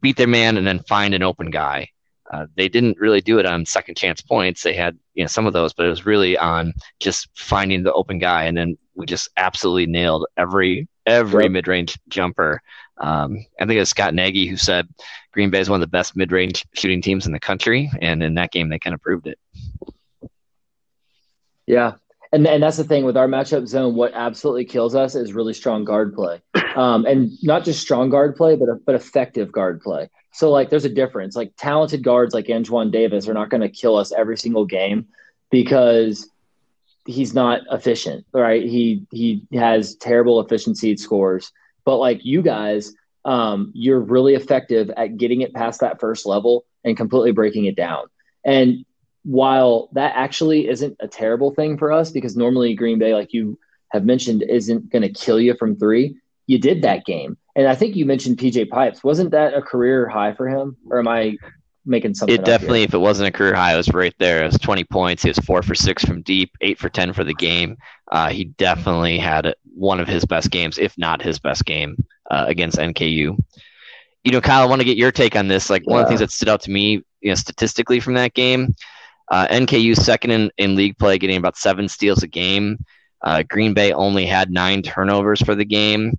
beat 0.00 0.16
their 0.16 0.26
man, 0.26 0.56
and 0.56 0.66
then 0.66 0.80
find 0.80 1.14
an 1.14 1.22
open 1.22 1.50
guy. 1.50 1.90
Uh, 2.32 2.46
they 2.56 2.68
didn't 2.68 2.98
really 2.98 3.20
do 3.20 3.38
it 3.38 3.46
on 3.46 3.64
second 3.64 3.96
chance 3.96 4.20
points. 4.20 4.62
They 4.62 4.74
had, 4.74 4.98
you 5.14 5.22
know, 5.22 5.28
some 5.28 5.46
of 5.46 5.52
those, 5.52 5.72
but 5.72 5.86
it 5.86 5.90
was 5.90 6.06
really 6.06 6.36
on 6.36 6.72
just 6.98 7.28
finding 7.34 7.82
the 7.82 7.92
open 7.92 8.18
guy, 8.18 8.44
and 8.44 8.56
then 8.56 8.76
we 8.94 9.06
just 9.06 9.28
absolutely 9.36 9.86
nailed 9.86 10.26
every 10.36 10.88
every 11.06 11.44
yep. 11.44 11.52
mid 11.52 11.68
range 11.68 11.98
jumper. 12.08 12.60
Um, 12.98 13.44
I 13.60 13.66
think 13.66 13.80
it's 13.80 13.90
Scott 13.90 14.14
Nagy 14.14 14.46
who 14.46 14.56
said 14.56 14.88
Green 15.36 15.50
Bay 15.50 15.60
is 15.60 15.68
one 15.68 15.76
of 15.76 15.82
the 15.82 15.90
best 15.90 16.16
mid 16.16 16.32
range 16.32 16.64
shooting 16.72 17.02
teams 17.02 17.26
in 17.26 17.32
the 17.32 17.38
country, 17.38 17.90
and 18.00 18.22
in 18.22 18.34
that 18.36 18.52
game 18.52 18.70
they 18.70 18.78
kind 18.78 18.94
of 18.94 19.02
proved 19.02 19.26
it. 19.26 19.38
Yeah. 21.66 21.96
And, 22.32 22.46
and 22.46 22.62
that's 22.62 22.78
the 22.78 22.84
thing 22.84 23.04
with 23.04 23.18
our 23.18 23.28
matchup 23.28 23.68
zone. 23.68 23.94
What 23.94 24.12
absolutely 24.14 24.64
kills 24.64 24.94
us 24.94 25.14
is 25.14 25.34
really 25.34 25.52
strong 25.52 25.84
guard 25.84 26.14
play, 26.14 26.40
um, 26.74 27.04
and 27.04 27.32
not 27.42 27.66
just 27.66 27.82
strong 27.82 28.08
guard 28.08 28.34
play, 28.34 28.56
but 28.56 28.68
but 28.86 28.94
effective 28.94 29.52
guard 29.52 29.82
play. 29.82 30.08
So 30.32 30.50
like, 30.50 30.70
there's 30.70 30.86
a 30.86 30.90
difference. 30.90 31.36
Like 31.36 31.52
talented 31.58 32.02
guards 32.02 32.32
like 32.32 32.48
Antoine 32.48 32.90
Davis 32.90 33.28
are 33.28 33.34
not 33.34 33.50
going 33.50 33.60
to 33.60 33.68
kill 33.68 33.96
us 33.96 34.12
every 34.12 34.38
single 34.38 34.64
game 34.64 35.06
because 35.50 36.30
he's 37.04 37.34
not 37.34 37.60
efficient, 37.70 38.24
right? 38.32 38.62
He 38.62 39.06
he 39.10 39.42
has 39.52 39.96
terrible 39.96 40.40
efficiency 40.40 40.96
scores. 40.96 41.52
But 41.84 41.98
like 41.98 42.24
you 42.24 42.40
guys, 42.40 42.94
um, 43.26 43.72
you're 43.74 44.00
really 44.00 44.34
effective 44.34 44.88
at 44.96 45.18
getting 45.18 45.40
it 45.42 45.52
past 45.52 45.80
that 45.80 46.00
first 46.00 46.24
level 46.24 46.64
and 46.84 46.96
completely 46.96 47.32
breaking 47.32 47.66
it 47.66 47.76
down. 47.76 48.06
And 48.44 48.86
while 49.24 49.88
that 49.92 50.12
actually 50.14 50.68
isn't 50.68 50.96
a 51.00 51.08
terrible 51.08 51.52
thing 51.52 51.76
for 51.76 51.92
us 51.92 52.12
because 52.12 52.36
normally 52.36 52.74
Green 52.74 53.00
Bay, 53.00 53.12
like 53.12 53.32
you 53.32 53.58
have 53.90 54.04
mentioned, 54.04 54.44
isn't 54.44 54.90
going 54.90 55.02
to 55.02 55.08
kill 55.08 55.40
you 55.40 55.54
from 55.54 55.76
three, 55.76 56.16
you 56.46 56.60
did 56.60 56.82
that 56.82 57.04
game. 57.04 57.36
And 57.56 57.66
I 57.66 57.74
think 57.74 57.96
you 57.96 58.06
mentioned 58.06 58.38
PJ 58.38 58.70
Pipes. 58.70 59.02
Wasn't 59.02 59.32
that 59.32 59.54
a 59.54 59.60
career 59.60 60.08
high 60.08 60.32
for 60.32 60.48
him? 60.48 60.76
Or 60.88 61.00
am 61.00 61.08
I 61.08 61.36
making 61.84 62.14
something? 62.14 62.32
It 62.32 62.44
definitely, 62.44 62.84
if 62.84 62.94
it 62.94 62.98
wasn't 62.98 63.28
a 63.28 63.32
career 63.32 63.56
high, 63.56 63.74
it 63.74 63.76
was 63.76 63.92
right 63.92 64.14
there. 64.20 64.44
It 64.44 64.52
was 64.52 64.58
20 64.58 64.84
points. 64.84 65.24
He 65.24 65.30
was 65.30 65.38
four 65.38 65.62
for 65.62 65.74
six 65.74 66.04
from 66.04 66.22
deep, 66.22 66.52
eight 66.60 66.78
for 66.78 66.88
10 66.88 67.12
for 67.12 67.24
the 67.24 67.34
game. 67.34 67.78
Uh, 68.12 68.28
he 68.28 68.44
definitely 68.44 69.18
had 69.18 69.56
one 69.74 69.98
of 69.98 70.06
his 70.06 70.24
best 70.24 70.52
games, 70.52 70.78
if 70.78 70.96
not 70.96 71.20
his 71.20 71.40
best 71.40 71.64
game, 71.64 71.96
uh, 72.30 72.44
against 72.48 72.78
NKU. 72.78 73.38
You 74.24 74.32
know, 74.32 74.40
Kyle, 74.40 74.62
I 74.62 74.66
want 74.66 74.80
to 74.80 74.84
get 74.84 74.96
your 74.96 75.12
take 75.12 75.36
on 75.36 75.48
this. 75.48 75.70
Like, 75.70 75.86
one 75.86 76.00
of 76.00 76.06
the 76.06 76.08
things 76.08 76.20
that 76.20 76.32
stood 76.32 76.48
out 76.48 76.62
to 76.62 76.70
me, 76.70 77.02
you 77.20 77.30
know, 77.30 77.34
statistically 77.34 78.00
from 78.00 78.14
that 78.14 78.34
game 78.34 78.74
uh, 79.28 79.46
NKU 79.48 79.96
second 79.96 80.30
in, 80.30 80.50
in 80.58 80.76
league 80.76 80.98
play, 80.98 81.18
getting 81.18 81.36
about 81.36 81.56
seven 81.56 81.88
steals 81.88 82.22
a 82.22 82.26
game. 82.26 82.78
Uh, 83.22 83.42
Green 83.42 83.74
Bay 83.74 83.92
only 83.92 84.26
had 84.26 84.50
nine 84.50 84.82
turnovers 84.82 85.42
for 85.42 85.54
the 85.54 85.64
game. 85.64 86.14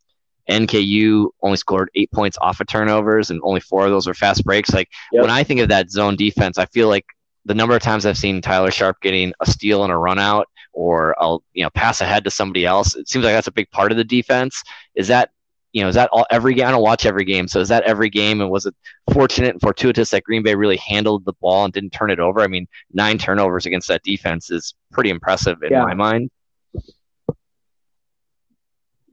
NKU 0.49 1.27
only 1.41 1.57
scored 1.57 1.89
eight 1.95 2.11
points 2.11 2.37
off 2.39 2.59
of 2.59 2.67
turnovers, 2.67 3.29
and 3.29 3.39
only 3.43 3.59
four 3.59 3.85
of 3.85 3.91
those 3.91 4.07
were 4.07 4.13
fast 4.13 4.43
breaks. 4.43 4.73
Like 4.73 4.89
yep. 5.11 5.21
when 5.21 5.31
I 5.31 5.43
think 5.43 5.59
of 5.59 5.69
that 5.69 5.91
zone 5.91 6.15
defense, 6.15 6.57
I 6.57 6.65
feel 6.67 6.87
like 6.87 7.05
the 7.45 7.53
number 7.53 7.75
of 7.75 7.81
times 7.81 8.05
I've 8.05 8.17
seen 8.17 8.41
Tyler 8.41 8.71
Sharp 8.71 8.97
getting 9.01 9.33
a 9.41 9.45
steal 9.45 9.83
and 9.83 9.91
a 9.91 9.97
run 9.97 10.19
out, 10.19 10.47
or 10.73 11.21
I'll 11.21 11.43
you 11.53 11.63
know 11.63 11.69
pass 11.69 12.01
ahead 12.01 12.23
to 12.23 12.31
somebody 12.31 12.65
else. 12.65 12.95
It 12.95 13.09
seems 13.09 13.25
like 13.25 13.33
that's 13.33 13.47
a 13.47 13.53
big 13.53 13.69
part 13.71 13.91
of 13.91 13.97
the 13.97 14.03
defense. 14.05 14.61
Is 14.95 15.09
that 15.09 15.31
you 15.77 15.83
know, 15.83 15.89
is 15.89 15.95
that 15.95 16.09
all 16.11 16.25
every 16.31 16.55
game? 16.55 16.65
I 16.65 16.71
don't 16.71 16.81
watch 16.81 17.05
every 17.05 17.23
game, 17.23 17.47
so 17.47 17.59
is 17.59 17.69
that 17.69 17.83
every 17.83 18.09
game? 18.09 18.41
And 18.41 18.49
was 18.49 18.65
it 18.65 18.73
fortunate 19.13 19.51
and 19.51 19.61
fortuitous 19.61 20.09
that 20.09 20.23
Green 20.23 20.41
Bay 20.41 20.55
really 20.55 20.77
handled 20.77 21.23
the 21.23 21.33
ball 21.33 21.65
and 21.65 21.71
didn't 21.71 21.91
turn 21.91 22.09
it 22.09 22.19
over? 22.19 22.41
I 22.41 22.47
mean, 22.47 22.67
nine 22.93 23.19
turnovers 23.19 23.67
against 23.67 23.87
that 23.89 24.01
defense 24.01 24.49
is 24.49 24.73
pretty 24.91 25.11
impressive 25.11 25.61
in 25.61 25.69
yeah. 25.69 25.83
my 25.83 25.93
mind. 25.93 26.31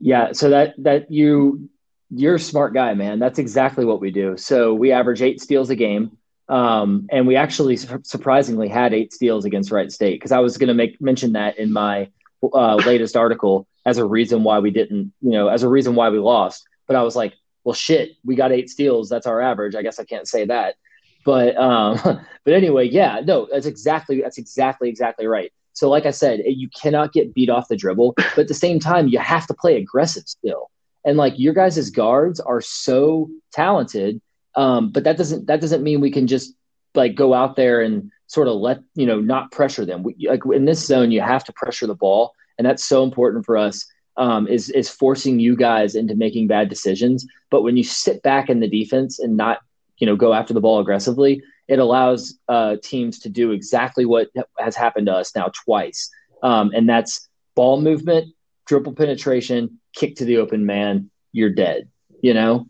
Yeah, 0.01 0.33
so 0.33 0.49
that 0.49 0.73
that 0.79 1.11
you 1.11 1.69
you're 2.09 2.37
a 2.37 2.41
smart 2.41 2.73
guy, 2.73 2.95
man. 2.95 3.19
That's 3.19 3.39
exactly 3.39 3.85
what 3.85 4.01
we 4.01 4.11
do. 4.11 4.39
So 4.39 4.73
we 4.73 4.91
average 4.91 5.21
eight 5.21 5.43
steals 5.43 5.69
a 5.69 5.77
game, 5.77 6.17
um, 6.49 7.09
and 7.11 7.27
we 7.27 7.37
actually 7.37 7.77
surprisingly 7.77 8.69
had 8.69 8.95
eight 8.95 9.13
steals 9.13 9.45
against 9.45 9.71
Wright 9.71 9.93
State 9.93 10.15
because 10.15 10.33
I 10.33 10.39
was 10.39 10.57
going 10.57 10.69
to 10.69 10.75
make 10.75 10.99
mention 10.99 11.35
that 11.35 11.59
in 11.59 11.71
my 11.71 12.09
uh, 12.43 12.77
latest 12.77 13.19
article 13.19 13.67
as 13.85 13.99
a 13.99 14.05
reason 14.05 14.45
why 14.45 14.59
we 14.59 14.71
didn't, 14.71 15.13
you 15.21 15.31
know, 15.31 15.49
as 15.49 15.63
a 15.63 15.69
reason 15.69 15.95
why 15.95 16.09
we 16.11 16.19
lost. 16.19 16.67
But 16.87 16.97
I 16.97 17.03
was 17.03 17.17
like, 17.17 17.35
well, 17.65 17.75
shit, 17.75 18.17
we 18.25 18.37
got 18.37 18.53
eight 18.53 18.71
steals. 18.71 19.09
That's 19.09 19.27
our 19.27 19.41
average. 19.41 19.75
I 19.75 19.83
guess 19.83 19.99
I 19.99 20.05
can't 20.05 20.29
say 20.29 20.47
that. 20.47 20.77
But 21.25 21.57
um, 21.57 21.99
but 22.45 22.55
anyway, 22.55 22.89
yeah, 22.89 23.21
no, 23.25 23.49
that's 23.51 23.67
exactly 23.67 24.21
that's 24.21 24.39
exactly 24.39 24.89
exactly 24.89 25.27
right. 25.27 25.53
So 25.73 25.89
like 25.89 26.07
I 26.07 26.13
said, 26.13 26.41
you 26.47 26.69
cannot 26.69 27.13
get 27.13 27.35
beat 27.35 27.51
off 27.51 27.69
the 27.69 27.77
dribble, 27.77 28.15
but 28.17 28.39
at 28.39 28.49
the 28.49 28.55
same 28.55 28.79
time, 28.79 29.09
you 29.09 29.19
have 29.19 29.47
to 29.49 29.55
play 29.55 29.77
aggressive 29.77 30.25
still. 30.27 30.71
And 31.05 31.17
like 31.17 31.35
your 31.37 31.53
guys' 31.53 31.91
guards 31.91 32.39
are 32.41 32.61
so 32.61 33.29
talented, 33.53 34.21
um, 34.55 34.91
but 34.91 35.05
that 35.05 35.17
doesn't 35.17 35.47
that 35.47 35.61
doesn't 35.61 35.83
mean 35.83 36.01
we 36.01 36.13
can 36.13 36.27
just 36.27 36.55
like 36.95 37.17
go 37.17 37.35
out 37.35 37.57
there 37.57 37.81
and 37.81 38.11
sort 38.27 38.49
of 38.49 38.57
let 38.57 38.81
you 38.95 39.07
know 39.07 39.21
not 39.21 39.51
pressure 39.51 39.85
them. 39.85 40.03
We, 40.03 40.17
like 40.29 40.43
in 40.53 40.65
this 40.65 40.87
zone, 40.87 41.11
you 41.11 41.21
have 41.21 41.45
to 41.45 41.53
pressure 41.53 41.87
the 41.87 41.95
ball 41.95 42.35
and 42.59 42.67
that's 42.67 42.85
so 42.85 43.03
important 43.03 43.45
for 43.45 43.57
us. 43.57 43.87
Um, 44.17 44.47
is 44.47 44.71
is 44.71 44.89
forcing 44.89 45.41
you 45.41 45.57
guys 45.57 45.97
into 45.97 46.15
making 46.15 46.47
bad 46.47 46.69
decisions. 46.69 47.27
But 47.51 47.63
when 47.63 47.77
you 47.77 47.83
sit 47.83 48.23
back 48.23 48.49
in 48.49 48.61
the 48.61 48.69
defense 48.69 49.19
and 49.19 49.37
not, 49.37 49.59
you 49.99 50.07
know, 50.07 50.15
go 50.15 50.33
after 50.33 50.55
the 50.55 50.61
ball 50.61 50.79
aggressively, 50.79 51.43
it 51.67 51.81
allows 51.81 52.39
uh, 52.49 52.77
teams 52.83 53.19
to 53.21 53.29
do 53.29 53.51
exactly 53.51 54.05
what 54.05 54.29
has 54.59 54.77
happened 54.77 55.07
to 55.07 55.15
us 55.15 55.35
now 55.35 55.51
twice, 55.65 56.11
um, 56.45 56.71
and 56.75 56.89
that's 56.89 57.29
ball 57.57 57.81
movement, 57.81 58.33
dribble 58.67 58.93
penetration, 58.93 59.81
kick 59.95 60.15
to 60.17 60.25
the 60.25 60.37
open 60.37 60.65
man. 60.65 61.11
You're 61.33 61.51
dead. 61.51 61.89
You 62.23 62.35
know. 62.35 62.69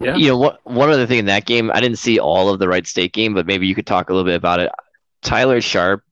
Yeah. 0.00 0.16
You 0.16 0.28
know 0.28 0.38
what? 0.38 0.60
One 0.64 0.90
other 0.90 1.06
thing 1.06 1.18
in 1.18 1.26
that 1.26 1.46
game, 1.46 1.70
I 1.72 1.80
didn't 1.80 1.98
see 1.98 2.18
all 2.18 2.50
of 2.50 2.58
the 2.58 2.68
Wright 2.68 2.86
State 2.86 3.12
game, 3.12 3.34
but 3.34 3.46
maybe 3.46 3.66
you 3.66 3.74
could 3.74 3.86
talk 3.86 4.10
a 4.10 4.12
little 4.12 4.26
bit 4.26 4.36
about 4.36 4.60
it. 4.60 4.70
Tyler 5.22 5.60
Sharp 5.60 6.04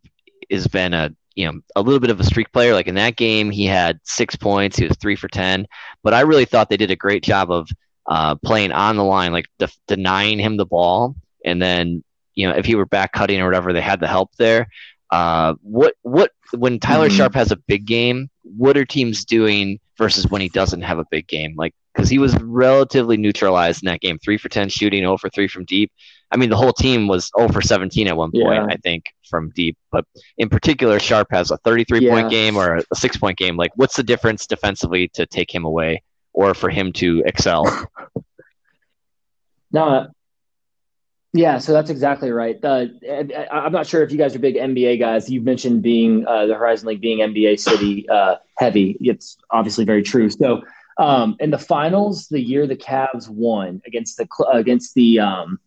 has 0.50 0.66
been 0.66 0.94
a 0.94 1.14
you 1.34 1.46
know 1.46 1.60
a 1.76 1.82
little 1.82 2.00
bit 2.00 2.10
of 2.10 2.20
a 2.20 2.24
streak 2.24 2.52
player. 2.52 2.74
Like 2.74 2.86
in 2.86 2.94
that 2.96 3.16
game, 3.16 3.50
he 3.50 3.66
had 3.66 4.00
six 4.04 4.36
points. 4.36 4.76
He 4.76 4.86
was 4.86 4.96
three 4.96 5.16
for 5.16 5.28
ten. 5.28 5.66
But 6.02 6.14
I 6.14 6.20
really 6.20 6.44
thought 6.44 6.68
they 6.68 6.76
did 6.76 6.90
a 6.90 6.96
great 6.96 7.22
job 7.22 7.50
of 7.50 7.68
uh, 8.06 8.36
playing 8.36 8.72
on 8.72 8.96
the 8.96 9.04
line, 9.04 9.32
like 9.32 9.46
de- 9.58 9.68
denying 9.88 10.38
him 10.38 10.56
the 10.56 10.66
ball, 10.66 11.16
and 11.44 11.60
then 11.60 12.04
you 12.34 12.48
know 12.48 12.54
if 12.54 12.66
he 12.66 12.74
were 12.74 12.86
back 12.86 13.12
cutting 13.12 13.40
or 13.40 13.46
whatever, 13.46 13.72
they 13.72 13.80
had 13.80 14.00
the 14.00 14.06
help 14.06 14.34
there. 14.36 14.68
Uh, 15.10 15.54
what 15.62 15.94
what 16.02 16.32
when 16.52 16.78
Tyler 16.78 17.08
mm-hmm. 17.08 17.16
Sharpe 17.16 17.34
has 17.34 17.52
a 17.52 17.56
big 17.56 17.86
game, 17.86 18.30
what 18.42 18.76
are 18.76 18.84
teams 18.84 19.24
doing 19.24 19.80
versus 19.98 20.28
when 20.28 20.40
he 20.40 20.48
doesn't 20.48 20.82
have 20.82 20.98
a 20.98 21.06
big 21.10 21.26
game? 21.26 21.54
Like 21.56 21.74
because 21.94 22.08
he 22.08 22.18
was 22.18 22.34
relatively 22.40 23.16
neutralized 23.16 23.82
in 23.82 23.86
that 23.86 24.00
game, 24.00 24.18
three 24.18 24.38
for 24.38 24.48
ten 24.48 24.68
shooting, 24.68 25.02
0 25.02 25.16
for 25.18 25.30
three 25.30 25.48
from 25.48 25.64
deep. 25.64 25.92
I 26.34 26.36
mean, 26.36 26.50
the 26.50 26.56
whole 26.56 26.72
team 26.72 27.06
was 27.06 27.30
0 27.38 27.48
for 27.48 27.62
17 27.62 28.08
at 28.08 28.16
one 28.16 28.32
point, 28.32 28.44
yeah. 28.44 28.66
I 28.68 28.76
think, 28.78 29.06
from 29.30 29.50
deep. 29.50 29.78
But 29.92 30.04
in 30.36 30.48
particular, 30.48 30.98
Sharp 30.98 31.28
has 31.30 31.52
a 31.52 31.56
33 31.58 32.00
yeah. 32.00 32.10
point 32.10 32.30
game 32.30 32.56
or 32.56 32.80
a 32.90 32.96
six 32.96 33.16
point 33.16 33.38
game. 33.38 33.56
Like, 33.56 33.70
what's 33.76 33.96
the 33.96 34.02
difference 34.02 34.46
defensively 34.46 35.08
to 35.14 35.26
take 35.26 35.54
him 35.54 35.64
away 35.64 36.02
or 36.32 36.52
for 36.52 36.70
him 36.70 36.92
to 36.94 37.22
excel? 37.24 37.88
no, 39.70 40.08
yeah, 41.34 41.58
so 41.58 41.72
that's 41.72 41.90
exactly 41.90 42.30
right. 42.30 42.56
Uh, 42.62 42.86
I'm 43.50 43.72
not 43.72 43.88
sure 43.88 44.04
if 44.04 44.12
you 44.12 44.18
guys 44.18 44.36
are 44.36 44.38
big 44.38 44.54
NBA 44.54 45.00
guys. 45.00 45.28
You've 45.28 45.42
mentioned 45.42 45.82
being 45.82 46.24
uh, 46.28 46.46
the 46.46 46.54
Horizon 46.54 46.86
League 46.86 47.00
being 47.00 47.18
NBA 47.18 47.58
city 47.58 48.08
uh, 48.08 48.36
heavy. 48.56 48.96
It's 49.00 49.36
obviously 49.50 49.84
very 49.84 50.04
true. 50.04 50.30
So 50.30 50.62
um, 50.96 51.36
in 51.40 51.50
the 51.50 51.58
finals, 51.58 52.28
the 52.28 52.40
year 52.40 52.68
the 52.68 52.76
Cavs 52.76 53.28
won 53.28 53.82
against 53.84 54.16
the 54.16 54.28
against 54.52 54.94
the 54.94 55.18
um, 55.18 55.58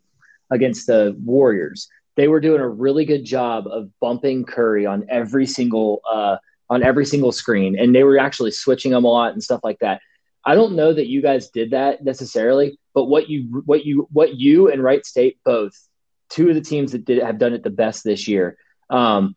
against 0.51 0.87
the 0.87 1.15
Warriors, 1.23 1.87
they 2.15 2.27
were 2.27 2.39
doing 2.39 2.61
a 2.61 2.67
really 2.67 3.05
good 3.05 3.23
job 3.23 3.67
of 3.67 3.89
bumping 3.99 4.43
Curry 4.43 4.85
on 4.85 5.05
every 5.09 5.45
single 5.45 6.01
uh, 6.11 6.37
on 6.69 6.83
every 6.83 7.05
single 7.05 7.31
screen, 7.31 7.79
and 7.79 7.95
they 7.95 8.03
were 8.03 8.17
actually 8.17 8.51
switching 8.51 8.91
them 8.91 9.05
a 9.05 9.07
lot 9.07 9.33
and 9.33 9.43
stuff 9.43 9.61
like 9.63 9.79
that. 9.79 10.01
I 10.43 10.55
don't 10.55 10.75
know 10.75 10.93
that 10.93 11.07
you 11.07 11.21
guys 11.21 11.49
did 11.49 11.71
that 11.71 12.03
necessarily, 12.03 12.79
but 12.93 13.05
what 13.05 13.29
you 13.29 13.61
what 13.65 13.85
you 13.85 14.07
what 14.11 14.35
you 14.35 14.71
and 14.71 14.81
Wright 14.81 15.05
State 15.05 15.37
both, 15.45 15.73
two 16.29 16.49
of 16.49 16.55
the 16.55 16.61
teams 16.61 16.91
that 16.93 17.05
did 17.05 17.21
have 17.21 17.37
done 17.37 17.53
it 17.53 17.63
the 17.63 17.69
best 17.69 18.03
this 18.03 18.27
year. 18.27 18.57
Um, 18.89 19.35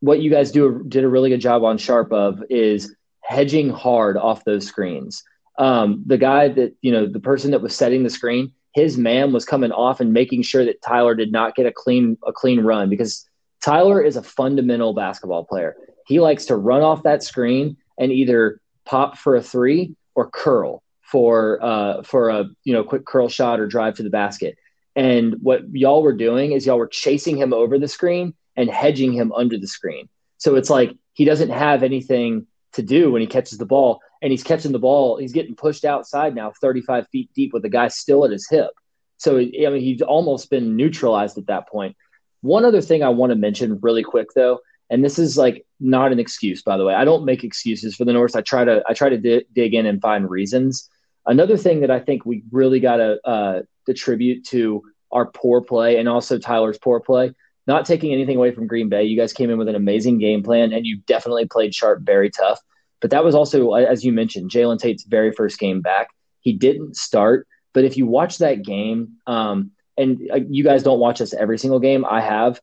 what 0.00 0.20
you 0.20 0.30
guys 0.30 0.50
do 0.50 0.84
did 0.88 1.04
a 1.04 1.08
really 1.08 1.30
good 1.30 1.40
job 1.40 1.64
on 1.64 1.78
Sharp 1.78 2.12
of 2.12 2.42
is 2.50 2.94
hedging 3.20 3.68
hard 3.68 4.16
off 4.16 4.44
those 4.44 4.66
screens. 4.66 5.22
Um, 5.58 6.04
the 6.06 6.18
guy 6.18 6.48
that 6.48 6.74
you 6.80 6.92
know, 6.92 7.06
the 7.06 7.20
person 7.20 7.50
that 7.50 7.60
was 7.60 7.74
setting 7.74 8.02
the 8.02 8.10
screen, 8.10 8.52
his 8.74 8.98
man 8.98 9.32
was 9.32 9.44
coming 9.44 9.72
off 9.72 10.00
and 10.00 10.12
making 10.12 10.42
sure 10.42 10.64
that 10.64 10.82
Tyler 10.82 11.14
did 11.14 11.32
not 11.32 11.54
get 11.54 11.66
a 11.66 11.72
clean 11.72 12.18
a 12.26 12.32
clean 12.32 12.60
run 12.60 12.88
because 12.88 13.28
Tyler 13.62 14.00
is 14.00 14.16
a 14.16 14.22
fundamental 14.22 14.94
basketball 14.94 15.44
player. 15.44 15.76
He 16.06 16.20
likes 16.20 16.46
to 16.46 16.56
run 16.56 16.82
off 16.82 17.02
that 17.02 17.22
screen 17.22 17.76
and 17.98 18.12
either 18.12 18.60
pop 18.84 19.18
for 19.18 19.36
a 19.36 19.42
three 19.42 19.94
or 20.14 20.30
curl 20.30 20.82
for 21.02 21.58
uh, 21.62 22.02
for 22.02 22.28
a 22.28 22.46
you 22.64 22.72
know 22.72 22.84
quick 22.84 23.04
curl 23.04 23.28
shot 23.28 23.60
or 23.60 23.66
drive 23.66 23.96
to 23.96 24.02
the 24.02 24.10
basket. 24.10 24.56
And 24.94 25.36
what 25.42 25.62
y'all 25.72 26.02
were 26.02 26.12
doing 26.12 26.52
is 26.52 26.66
y'all 26.66 26.78
were 26.78 26.88
chasing 26.88 27.36
him 27.36 27.52
over 27.52 27.78
the 27.78 27.88
screen 27.88 28.34
and 28.56 28.68
hedging 28.68 29.12
him 29.12 29.32
under 29.32 29.56
the 29.56 29.68
screen. 29.68 30.08
So 30.38 30.56
it's 30.56 30.70
like 30.70 30.96
he 31.14 31.24
doesn't 31.24 31.50
have 31.50 31.82
anything 31.82 32.46
to 32.72 32.82
do 32.82 33.12
when 33.12 33.20
he 33.20 33.26
catches 33.26 33.58
the 33.58 33.66
ball 33.66 34.00
and 34.22 34.30
he's 34.30 34.42
catching 34.42 34.72
the 34.72 34.78
ball. 34.78 35.16
He's 35.16 35.32
getting 35.32 35.54
pushed 35.54 35.84
outside 35.84 36.34
now, 36.34 36.52
35 36.60 37.08
feet 37.08 37.30
deep 37.34 37.52
with 37.52 37.62
the 37.62 37.68
guy 37.68 37.88
still 37.88 38.24
at 38.24 38.30
his 38.30 38.48
hip. 38.48 38.70
So, 39.16 39.38
I 39.38 39.44
mean, 39.44 39.80
he's 39.80 40.02
almost 40.02 40.50
been 40.50 40.76
neutralized 40.76 41.38
at 41.38 41.46
that 41.46 41.68
point. 41.68 41.96
One 42.40 42.64
other 42.64 42.80
thing 42.80 43.02
I 43.02 43.08
want 43.08 43.30
to 43.30 43.36
mention 43.36 43.80
really 43.82 44.04
quick, 44.04 44.28
though, 44.34 44.60
and 44.90 45.04
this 45.04 45.18
is 45.18 45.36
like 45.36 45.66
not 45.80 46.12
an 46.12 46.20
excuse, 46.20 46.62
by 46.62 46.76
the 46.76 46.84
way. 46.84 46.94
I 46.94 47.04
don't 47.04 47.24
make 47.24 47.44
excuses 47.44 47.96
for 47.96 48.04
the 48.04 48.12
Norse. 48.12 48.36
I 48.36 48.42
try 48.42 48.64
to 48.64 48.82
I 48.88 48.94
try 48.94 49.08
to 49.08 49.18
di- 49.18 49.44
dig 49.52 49.74
in 49.74 49.86
and 49.86 50.00
find 50.00 50.30
reasons. 50.30 50.88
Another 51.26 51.56
thing 51.56 51.80
that 51.80 51.90
I 51.90 52.00
think 52.00 52.24
we 52.24 52.42
really 52.50 52.80
got 52.80 52.96
to 52.96 53.18
uh, 53.28 53.62
attribute 53.88 54.46
to 54.46 54.82
our 55.10 55.26
poor 55.26 55.60
play 55.60 55.98
and 55.98 56.08
also 56.08 56.38
Tyler's 56.38 56.78
poor 56.78 57.00
play. 57.00 57.34
Not 57.66 57.84
taking 57.84 58.14
anything 58.14 58.36
away 58.36 58.52
from 58.52 58.66
Green 58.66 58.88
Bay, 58.88 59.04
you 59.04 59.16
guys 59.16 59.34
came 59.34 59.50
in 59.50 59.58
with 59.58 59.68
an 59.68 59.74
amazing 59.74 60.18
game 60.18 60.42
plan, 60.42 60.72
and 60.72 60.86
you 60.86 61.02
definitely 61.06 61.46
played 61.46 61.74
sharp, 61.74 62.00
very 62.00 62.30
tough. 62.30 62.58
But 63.00 63.10
that 63.10 63.24
was 63.24 63.34
also, 63.34 63.72
as 63.74 64.04
you 64.04 64.12
mentioned, 64.12 64.50
Jalen 64.50 64.78
Tate's 64.78 65.04
very 65.04 65.32
first 65.32 65.58
game 65.58 65.80
back. 65.80 66.08
He 66.40 66.52
didn't 66.52 66.96
start, 66.96 67.46
but 67.72 67.84
if 67.84 67.96
you 67.96 68.06
watch 68.06 68.38
that 68.38 68.62
game, 68.62 69.18
um, 69.26 69.72
and 69.96 70.30
uh, 70.32 70.40
you 70.48 70.64
guys 70.64 70.82
don't 70.82 71.00
watch 71.00 71.20
us 71.20 71.34
every 71.34 71.58
single 71.58 71.80
game, 71.80 72.04
I 72.04 72.20
have. 72.20 72.60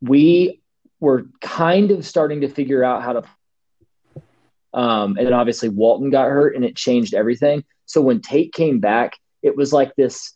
We 0.00 0.60
were 1.00 1.26
kind 1.40 1.90
of 1.90 2.06
starting 2.06 2.42
to 2.42 2.48
figure 2.48 2.84
out 2.84 3.02
how 3.02 3.12
to. 3.14 3.22
Um, 4.72 5.16
and 5.16 5.26
then 5.26 5.32
obviously 5.32 5.68
Walton 5.68 6.10
got 6.10 6.28
hurt, 6.28 6.56
and 6.56 6.64
it 6.64 6.76
changed 6.76 7.14
everything. 7.14 7.64
So 7.86 8.00
when 8.00 8.20
Tate 8.20 8.52
came 8.52 8.80
back, 8.80 9.16
it 9.42 9.56
was 9.56 9.72
like 9.72 9.94
this 9.94 10.34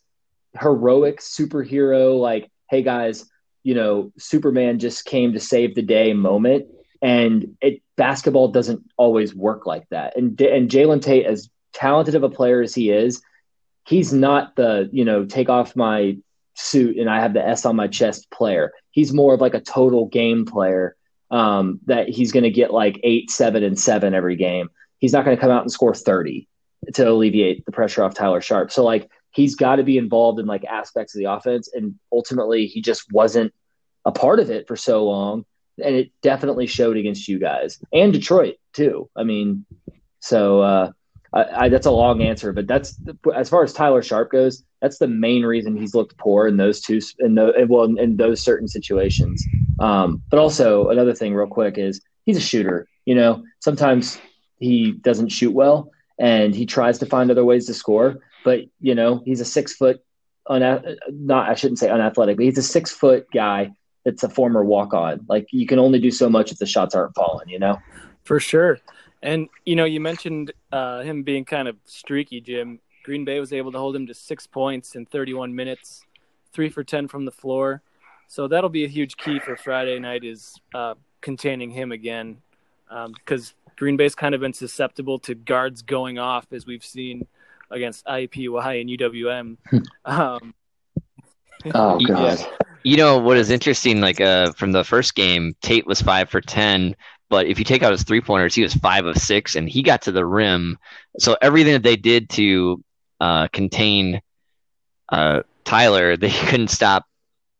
heroic 0.59 1.19
superhero, 1.19 2.19
like, 2.19 2.49
"Hey 2.69 2.81
guys, 2.81 3.25
you 3.63 3.75
know, 3.75 4.11
Superman 4.17 4.79
just 4.79 5.05
came 5.05 5.33
to 5.33 5.39
save 5.39 5.75
the 5.75 5.81
day" 5.81 6.13
moment 6.13 6.67
and 7.01 7.57
it 7.61 7.81
basketball 7.95 8.49
doesn't 8.49 8.83
always 8.97 9.33
work 9.33 9.65
like 9.65 9.87
that. 9.89 10.17
And 10.17 10.39
and 10.41 10.69
Jalen 10.69 11.01
Tate, 11.01 11.25
as 11.25 11.49
talented 11.73 12.15
of 12.15 12.23
a 12.23 12.29
player 12.29 12.61
as 12.61 12.75
he 12.75 12.89
is, 12.91 13.21
he's 13.85 14.13
not 14.13 14.55
the 14.55 14.89
you 14.91 15.05
know 15.05 15.25
take 15.25 15.49
off 15.49 15.75
my 15.75 16.17
suit 16.55 16.97
and 16.97 17.09
I 17.09 17.21
have 17.21 17.33
the 17.33 17.45
S 17.45 17.65
on 17.65 17.75
my 17.75 17.87
chest 17.87 18.29
player. 18.31 18.73
He's 18.91 19.13
more 19.13 19.33
of 19.33 19.41
like 19.41 19.53
a 19.53 19.61
total 19.61 20.07
game 20.07 20.45
player. 20.45 20.95
Um, 21.31 21.79
that 21.85 22.09
he's 22.09 22.31
going 22.31 22.43
to 22.43 22.49
get 22.49 22.73
like 22.73 22.99
eight, 23.03 23.29
seven, 23.29 23.63
and 23.63 23.79
seven 23.79 24.15
every 24.15 24.35
game. 24.35 24.69
He's 24.97 25.13
not 25.13 25.25
going 25.25 25.37
to 25.37 25.41
come 25.41 25.51
out 25.51 25.61
and 25.61 25.71
score 25.71 25.93
thirty 25.93 26.47
to 26.95 27.07
alleviate 27.07 27.65
the 27.65 27.71
pressure 27.71 28.03
off 28.03 28.15
Tyler 28.15 28.41
Sharp. 28.41 28.71
So 28.71 28.83
like 28.83 29.09
he's 29.31 29.55
got 29.55 29.75
to 29.75 29.83
be 29.83 29.99
involved 29.99 30.39
in 30.39 30.47
like 30.47 30.65
aspects 30.65 31.13
of 31.13 31.19
the 31.19 31.31
offense, 31.31 31.69
and 31.71 31.95
ultimately 32.11 32.65
he 32.65 32.81
just 32.81 33.11
wasn't 33.11 33.53
a 34.05 34.11
part 34.11 34.39
of 34.39 34.49
it 34.49 34.67
for 34.67 34.75
so 34.75 35.05
long 35.05 35.45
and 35.81 35.95
it 35.95 36.11
definitely 36.21 36.67
showed 36.67 36.97
against 36.97 37.27
you 37.27 37.39
guys 37.39 37.79
and 37.93 38.13
Detroit 38.13 38.55
too. 38.73 39.09
I 39.15 39.23
mean, 39.23 39.65
so 40.19 40.61
uh, 40.61 40.91
I, 41.33 41.65
I, 41.65 41.69
that's 41.69 41.85
a 41.85 41.91
long 41.91 42.21
answer, 42.21 42.53
but 42.53 42.67
that's 42.67 42.97
as 43.35 43.49
far 43.49 43.63
as 43.63 43.73
Tyler 43.73 44.01
Sharp 44.01 44.31
goes. 44.31 44.63
That's 44.81 44.97
the 44.97 45.07
main 45.07 45.43
reason 45.43 45.75
he's 45.75 45.93
looked 45.93 46.17
poor 46.17 46.47
in 46.47 46.57
those 46.57 46.81
two 46.81 46.99
in 47.19 47.35
the 47.35 47.65
well 47.67 47.83
in 47.83 48.17
those 48.17 48.41
certain 48.41 48.67
situations. 48.67 49.45
Um, 49.79 50.21
but 50.29 50.39
also 50.39 50.89
another 50.89 51.13
thing, 51.13 51.33
real 51.33 51.47
quick, 51.47 51.77
is 51.77 52.01
he's 52.25 52.37
a 52.37 52.41
shooter. 52.41 52.87
You 53.05 53.15
know, 53.15 53.43
sometimes 53.59 54.19
he 54.57 54.91
doesn't 54.91 55.29
shoot 55.29 55.53
well, 55.53 55.91
and 56.17 56.55
he 56.55 56.65
tries 56.65 56.99
to 56.99 57.05
find 57.05 57.29
other 57.29 57.45
ways 57.45 57.65
to 57.67 57.73
score. 57.73 58.19
But 58.43 58.61
you 58.79 58.95
know, 58.95 59.21
he's 59.25 59.41
a 59.41 59.45
six 59.45 59.73
foot, 59.75 60.01
una- 60.49 60.95
not 61.09 61.49
I 61.49 61.55
shouldn't 61.55 61.79
say 61.79 61.89
unathletic, 61.89 62.37
but 62.37 62.45
he's 62.45 62.57
a 62.57 62.63
six 62.63 62.91
foot 62.91 63.27
guy 63.33 63.71
it's 64.05 64.23
a 64.23 64.29
former 64.29 64.63
walk 64.63 64.93
on. 64.93 65.25
Like 65.27 65.47
you 65.51 65.65
can 65.65 65.79
only 65.79 65.99
do 65.99 66.11
so 66.11 66.29
much 66.29 66.51
if 66.51 66.57
the 66.57 66.65
shots 66.65 66.95
aren't 66.95 67.15
falling, 67.15 67.49
you 67.49 67.59
know? 67.59 67.79
For 68.23 68.39
sure. 68.39 68.79
And, 69.21 69.49
you 69.65 69.75
know, 69.75 69.85
you 69.85 69.99
mentioned 69.99 70.53
uh, 70.71 71.01
him 71.01 71.23
being 71.23 71.45
kind 71.45 71.67
of 71.67 71.75
streaky, 71.85 72.41
Jim. 72.41 72.79
Green 73.03 73.25
Bay 73.25 73.39
was 73.39 73.51
able 73.53 73.71
to 73.71 73.77
hold 73.77 73.95
him 73.95 74.07
to 74.07 74.13
six 74.13 74.47
points 74.47 74.95
in 74.95 75.05
31 75.05 75.53
minutes, 75.53 76.03
three 76.53 76.69
for 76.69 76.83
10 76.83 77.07
from 77.07 77.25
the 77.25 77.31
floor. 77.31 77.81
So 78.27 78.47
that'll 78.47 78.69
be 78.69 78.85
a 78.85 78.87
huge 78.87 79.17
key 79.17 79.39
for 79.39 79.57
Friday 79.57 79.99
night 79.99 80.23
is 80.23 80.55
uh, 80.73 80.93
containing 81.21 81.71
him 81.71 81.91
again. 81.91 82.37
Because 82.87 83.49
um, 83.49 83.73
Green 83.75 83.97
Bay's 83.97 84.15
kind 84.15 84.35
of 84.35 84.41
been 84.41 84.53
susceptible 84.53 85.19
to 85.19 85.35
guards 85.35 85.81
going 85.81 86.19
off, 86.19 86.45
as 86.51 86.65
we've 86.65 86.83
seen 86.83 87.27
against 87.71 88.05
IUPUI 88.05 88.81
and 88.81 88.89
UWM. 88.89 89.57
um, 90.05 90.53
oh, 91.73 91.99
God. 92.07 92.45
You 92.83 92.97
know 92.97 93.17
what 93.17 93.37
is 93.37 93.49
interesting? 93.49 93.99
Like 94.01 94.21
uh, 94.21 94.53
from 94.53 94.71
the 94.71 94.83
first 94.83 95.15
game, 95.15 95.55
Tate 95.61 95.85
was 95.85 96.01
five 96.01 96.29
for 96.29 96.41
ten, 96.41 96.95
but 97.29 97.47
if 97.47 97.59
you 97.59 97.65
take 97.65 97.83
out 97.83 97.91
his 97.91 98.03
three 98.03 98.21
pointers, 98.21 98.55
he 98.55 98.63
was 98.63 98.73
five 98.73 99.05
of 99.05 99.17
six, 99.17 99.55
and 99.55 99.69
he 99.69 99.83
got 99.83 100.03
to 100.03 100.11
the 100.11 100.25
rim. 100.25 100.77
So 101.19 101.37
everything 101.41 101.73
that 101.73 101.83
they 101.83 101.95
did 101.95 102.29
to 102.31 102.83
uh, 103.19 103.47
contain 103.49 104.21
uh, 105.09 105.43
Tyler, 105.63 106.17
they 106.17 106.31
couldn't 106.31 106.69
stop 106.69 107.05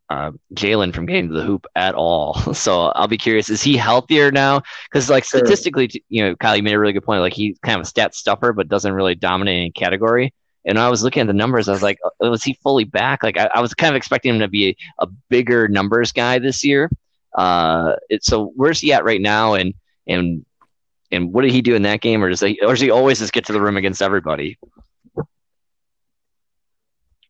uh, 0.09 0.31
Jalen 0.55 0.93
from 0.93 1.05
getting 1.05 1.27
to 1.29 1.35
the 1.35 1.43
hoop 1.43 1.67
at 1.75 1.93
all. 1.95 2.33
So 2.53 2.87
I'll 2.87 3.07
be 3.07 3.17
curious: 3.17 3.49
is 3.49 3.61
he 3.61 3.77
healthier 3.77 4.31
now? 4.31 4.63
Because 4.89 5.09
like 5.09 5.23
sure. 5.23 5.39
statistically, 5.39 5.89
you 6.09 6.23
know, 6.23 6.35
Kyle, 6.35 6.55
you 6.57 6.63
made 6.63 6.73
a 6.73 6.79
really 6.79 6.93
good 6.93 7.03
point. 7.03 7.21
Like 7.21 7.33
he's 7.33 7.59
kind 7.59 7.75
of 7.75 7.81
a 7.81 7.89
stat 7.89 8.15
stuffer, 8.15 8.53
but 8.53 8.67
doesn't 8.67 8.93
really 8.93 9.15
dominate 9.15 9.59
any 9.59 9.71
category. 9.71 10.33
And 10.65 10.77
I 10.77 10.89
was 10.89 11.03
looking 11.03 11.21
at 11.21 11.27
the 11.27 11.33
numbers, 11.33 11.69
I 11.69 11.71
was 11.71 11.81
like, 11.81 11.99
oh, 12.03 12.29
was 12.29 12.43
he 12.43 12.53
fully 12.61 12.83
back? 12.83 13.23
Like 13.23 13.37
I, 13.37 13.49
I 13.55 13.61
was 13.61 13.73
kind 13.73 13.91
of 13.91 13.97
expecting 13.97 14.35
him 14.35 14.41
to 14.41 14.47
be 14.47 14.77
a, 14.99 15.07
bigger 15.29 15.67
numbers 15.67 16.11
guy 16.11 16.39
this 16.39 16.63
year. 16.63 16.89
Uh, 17.35 17.95
it, 18.09 18.23
so 18.23 18.51
where's 18.55 18.79
he 18.79 18.91
at 18.91 19.03
right 19.03 19.21
now? 19.21 19.53
And 19.53 19.73
and 20.07 20.45
and 21.11 21.31
what 21.33 21.43
did 21.43 21.51
he 21.51 21.61
do 21.61 21.75
in 21.75 21.83
that 21.83 22.01
game, 22.01 22.23
or 22.23 22.29
does 22.29 22.41
he 22.41 22.59
or 22.61 22.69
does 22.73 22.81
he 22.81 22.91
always 22.91 23.19
just 23.19 23.33
get 23.33 23.45
to 23.45 23.53
the 23.53 23.61
room 23.61 23.77
against 23.77 24.01
everybody? 24.01 24.57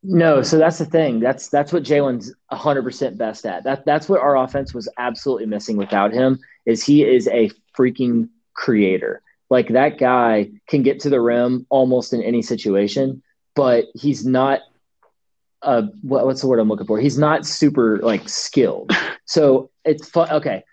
No, 0.02 0.42
so 0.42 0.58
that's 0.58 0.78
the 0.78 0.86
thing. 0.86 1.20
That's 1.20 1.50
that's 1.50 1.74
what 1.74 1.84
Jalen's 1.84 2.34
100% 2.52 3.18
best 3.18 3.46
at. 3.46 3.64
That 3.66 3.86
that's 3.86 4.08
what 4.08 4.22
our 4.22 4.38
offense 4.38 4.74
was 4.74 4.88
absolutely 4.98 5.46
missing 5.46 5.76
without 5.76 6.14
him. 6.14 6.40
Is 6.66 6.84
he 6.84 7.04
is 7.04 7.28
a 7.28 7.52
freaking 7.78 8.30
creator. 8.54 9.22
Like 9.50 9.70
that 9.70 9.98
guy 9.98 10.52
can 10.68 10.84
get 10.84 11.02
to 11.02 11.10
the 11.10 11.20
rim 11.20 11.66
almost 11.70 12.14
in 12.14 12.22
any 12.22 12.42
situation, 12.42 13.24
but 13.56 13.86
he's 13.96 14.26
not 14.26 14.62
uh 15.62 15.84
what, 16.02 16.26
what's 16.26 16.42
the 16.42 16.48
word 16.48 16.60
I'm 16.60 16.70
looking 16.70 16.88
for? 16.88 17.00
He's 17.00 17.18
not 17.18 17.46
super 17.46 18.00
like 18.00 18.28
skilled. 18.28 18.92
So 19.30 19.70
it's 19.86 20.10
fun. 20.10 20.28
Okay, 20.32 20.64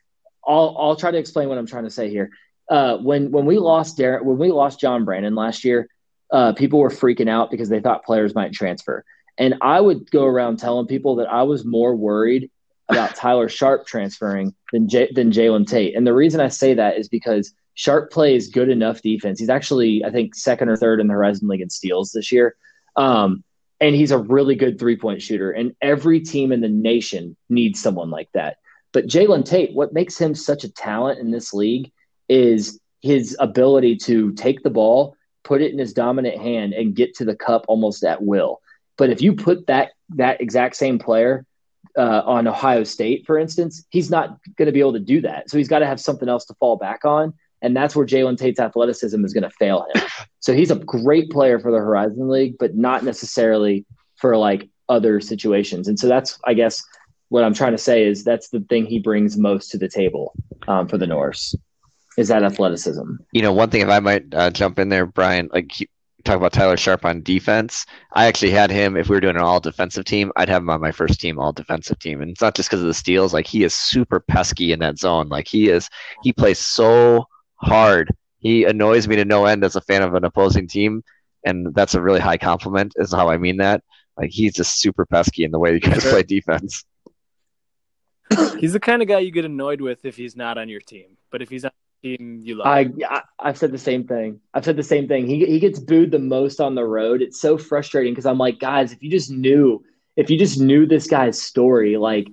I'll 0.46 0.74
I'll 0.78 0.96
try 0.96 1.10
to 1.10 1.18
explain 1.18 1.50
what 1.50 1.58
I'm 1.58 1.66
trying 1.66 1.84
to 1.84 1.90
say 1.90 2.08
here. 2.08 2.30
Uh, 2.70 2.96
when 2.96 3.30
when 3.30 3.44
we 3.44 3.58
lost 3.58 3.98
Darren, 3.98 4.24
when 4.24 4.38
we 4.38 4.50
lost 4.50 4.80
John 4.80 5.04
Brandon 5.04 5.34
last 5.34 5.62
year, 5.62 5.88
uh, 6.32 6.54
people 6.54 6.78
were 6.78 6.88
freaking 6.88 7.28
out 7.28 7.50
because 7.50 7.68
they 7.68 7.80
thought 7.80 8.04
players 8.06 8.34
might 8.34 8.54
transfer. 8.54 9.04
And 9.36 9.56
I 9.60 9.78
would 9.80 10.10
go 10.10 10.24
around 10.24 10.58
telling 10.58 10.86
people 10.86 11.16
that 11.16 11.30
I 11.30 11.42
was 11.42 11.66
more 11.66 11.94
worried 11.94 12.50
about 12.88 13.14
Tyler 13.14 13.48
Sharp 13.48 13.86
transferring 13.86 14.54
than 14.72 14.88
J- 14.88 15.12
than 15.12 15.32
Jalen 15.32 15.66
Tate. 15.66 15.94
And 15.94 16.06
the 16.06 16.14
reason 16.14 16.40
I 16.40 16.48
say 16.48 16.74
that 16.74 16.96
is 16.96 17.08
because 17.08 17.52
Sharp 17.76 18.10
plays 18.10 18.48
good 18.48 18.70
enough 18.70 19.02
defense. 19.02 19.38
He's 19.38 19.50
actually, 19.50 20.02
I 20.02 20.10
think, 20.10 20.34
second 20.34 20.70
or 20.70 20.76
third 20.76 20.98
in 20.98 21.06
the 21.06 21.12
Horizon 21.12 21.46
League 21.46 21.60
in 21.60 21.68
steals 21.68 22.10
this 22.10 22.32
year. 22.32 22.56
Um, 22.96 23.44
and 23.80 23.94
he's 23.94 24.10
a 24.10 24.18
really 24.18 24.54
good 24.54 24.78
three 24.78 24.96
point 24.96 25.20
shooter. 25.20 25.50
And 25.50 25.76
every 25.82 26.20
team 26.20 26.52
in 26.52 26.62
the 26.62 26.70
nation 26.70 27.36
needs 27.50 27.80
someone 27.80 28.10
like 28.10 28.30
that. 28.32 28.56
But 28.92 29.06
Jalen 29.06 29.44
Tate, 29.44 29.74
what 29.74 29.92
makes 29.92 30.16
him 30.16 30.34
such 30.34 30.64
a 30.64 30.72
talent 30.72 31.20
in 31.20 31.30
this 31.30 31.52
league 31.52 31.92
is 32.30 32.80
his 33.02 33.36
ability 33.38 33.96
to 33.96 34.32
take 34.32 34.62
the 34.62 34.70
ball, 34.70 35.14
put 35.44 35.60
it 35.60 35.70
in 35.70 35.78
his 35.78 35.92
dominant 35.92 36.38
hand, 36.38 36.72
and 36.72 36.96
get 36.96 37.14
to 37.16 37.26
the 37.26 37.36
cup 37.36 37.66
almost 37.68 38.04
at 38.04 38.22
will. 38.22 38.62
But 38.96 39.10
if 39.10 39.20
you 39.20 39.34
put 39.34 39.66
that 39.66 39.92
that 40.14 40.40
exact 40.40 40.76
same 40.76 40.98
player 40.98 41.44
uh, 41.94 42.22
on 42.24 42.48
Ohio 42.48 42.84
State, 42.84 43.26
for 43.26 43.38
instance, 43.38 43.84
he's 43.90 44.10
not 44.10 44.38
going 44.56 44.66
to 44.66 44.72
be 44.72 44.80
able 44.80 44.94
to 44.94 44.98
do 44.98 45.20
that. 45.20 45.50
So 45.50 45.58
he's 45.58 45.68
got 45.68 45.80
to 45.80 45.86
have 45.86 46.00
something 46.00 46.30
else 46.30 46.46
to 46.46 46.54
fall 46.54 46.76
back 46.76 47.04
on 47.04 47.34
And 47.62 47.76
that's 47.76 47.96
where 47.96 48.06
Jalen 48.06 48.38
Tate's 48.38 48.60
athleticism 48.60 49.24
is 49.24 49.32
going 49.32 49.44
to 49.44 49.50
fail 49.50 49.86
him. 49.94 50.02
So 50.40 50.54
he's 50.54 50.70
a 50.70 50.76
great 50.76 51.30
player 51.30 51.58
for 51.58 51.72
the 51.72 51.78
Horizon 51.78 52.28
League, 52.28 52.56
but 52.58 52.76
not 52.76 53.02
necessarily 53.02 53.84
for 54.16 54.36
like 54.36 54.68
other 54.88 55.20
situations. 55.20 55.88
And 55.88 55.98
so 55.98 56.06
that's, 56.06 56.38
I 56.44 56.54
guess, 56.54 56.82
what 57.28 57.42
I'm 57.42 57.54
trying 57.54 57.72
to 57.72 57.78
say 57.78 58.04
is 58.04 58.22
that's 58.22 58.50
the 58.50 58.60
thing 58.60 58.86
he 58.86 58.98
brings 58.98 59.36
most 59.36 59.70
to 59.72 59.78
the 59.78 59.88
table 59.88 60.34
um, 60.68 60.86
for 60.86 60.98
the 60.98 61.06
Norse 61.06 61.54
is 62.16 62.28
that 62.28 62.42
athleticism. 62.42 63.16
You 63.32 63.42
know, 63.42 63.52
one 63.52 63.70
thing 63.70 63.82
if 63.82 63.88
I 63.88 64.00
might 64.00 64.32
uh, 64.34 64.50
jump 64.50 64.78
in 64.78 64.88
there, 64.88 65.06
Brian, 65.06 65.50
like 65.52 65.72
talk 66.26 66.36
about 66.36 66.52
Tyler 66.52 66.76
Sharp 66.76 67.04
on 67.04 67.22
defense. 67.22 67.86
I 68.12 68.26
actually 68.26 68.50
had 68.50 68.70
him 68.70 68.96
if 68.96 69.08
we 69.08 69.16
were 69.16 69.20
doing 69.20 69.36
an 69.36 69.42
all 69.42 69.60
defensive 69.60 70.04
team, 70.04 70.32
I'd 70.36 70.48
have 70.48 70.62
him 70.62 70.70
on 70.70 70.80
my 70.80 70.92
first 70.92 71.20
team 71.20 71.38
all 71.38 71.52
defensive 71.52 71.98
team. 71.98 72.20
And 72.20 72.30
it's 72.30 72.40
not 72.40 72.54
just 72.54 72.68
because 72.68 72.82
of 72.82 72.88
the 72.88 72.94
steals, 72.94 73.32
like 73.32 73.46
he 73.46 73.64
is 73.64 73.74
super 73.74 74.20
pesky 74.20 74.72
in 74.72 74.80
that 74.80 74.98
zone. 74.98 75.28
Like 75.28 75.48
he 75.48 75.68
is 75.68 75.88
he 76.22 76.32
plays 76.32 76.58
so 76.58 77.26
hard. 77.56 78.14
He 78.38 78.64
annoys 78.64 79.08
me 79.08 79.16
to 79.16 79.24
no 79.24 79.46
end 79.46 79.64
as 79.64 79.76
a 79.76 79.80
fan 79.80 80.02
of 80.02 80.14
an 80.14 80.24
opposing 80.24 80.68
team. 80.68 81.02
And 81.44 81.74
that's 81.74 81.94
a 81.94 82.02
really 82.02 82.20
high 82.20 82.38
compliment, 82.38 82.94
is 82.96 83.12
how 83.12 83.28
I 83.28 83.38
mean 83.38 83.58
that. 83.58 83.82
Like 84.16 84.30
he's 84.30 84.54
just 84.54 84.80
super 84.80 85.06
pesky 85.06 85.44
in 85.44 85.50
the 85.50 85.58
way 85.58 85.74
you 85.74 85.80
guys 85.80 86.04
play 86.04 86.22
defense. 86.22 86.84
He's 88.58 88.72
the 88.72 88.80
kind 88.80 89.02
of 89.02 89.08
guy 89.08 89.20
you 89.20 89.30
get 89.30 89.44
annoyed 89.44 89.80
with 89.80 90.04
if 90.04 90.16
he's 90.16 90.34
not 90.34 90.58
on 90.58 90.68
your 90.68 90.80
team. 90.80 91.16
But 91.30 91.42
if 91.42 91.48
he's 91.48 91.64
on 91.64 91.70
team 92.02 92.40
you 92.42 92.56
love. 92.56 92.66
I, 92.66 92.88
I 93.08 93.22
I've 93.38 93.58
said 93.58 93.72
the 93.72 93.78
same 93.78 94.06
thing. 94.06 94.40
I've 94.54 94.64
said 94.64 94.76
the 94.76 94.82
same 94.82 95.08
thing. 95.08 95.26
He 95.26 95.44
he 95.44 95.58
gets 95.58 95.78
booed 95.78 96.10
the 96.10 96.18
most 96.18 96.60
on 96.60 96.74
the 96.74 96.84
road. 96.84 97.22
It's 97.22 97.40
so 97.40 97.58
frustrating 97.58 98.12
because 98.12 98.26
I'm 98.26 98.38
like, 98.38 98.58
guys, 98.58 98.92
if 98.92 99.02
you 99.02 99.10
just 99.10 99.30
knew, 99.30 99.84
if 100.16 100.30
you 100.30 100.38
just 100.38 100.58
knew 100.60 100.86
this 100.86 101.06
guy's 101.06 101.40
story, 101.40 101.96
like, 101.96 102.28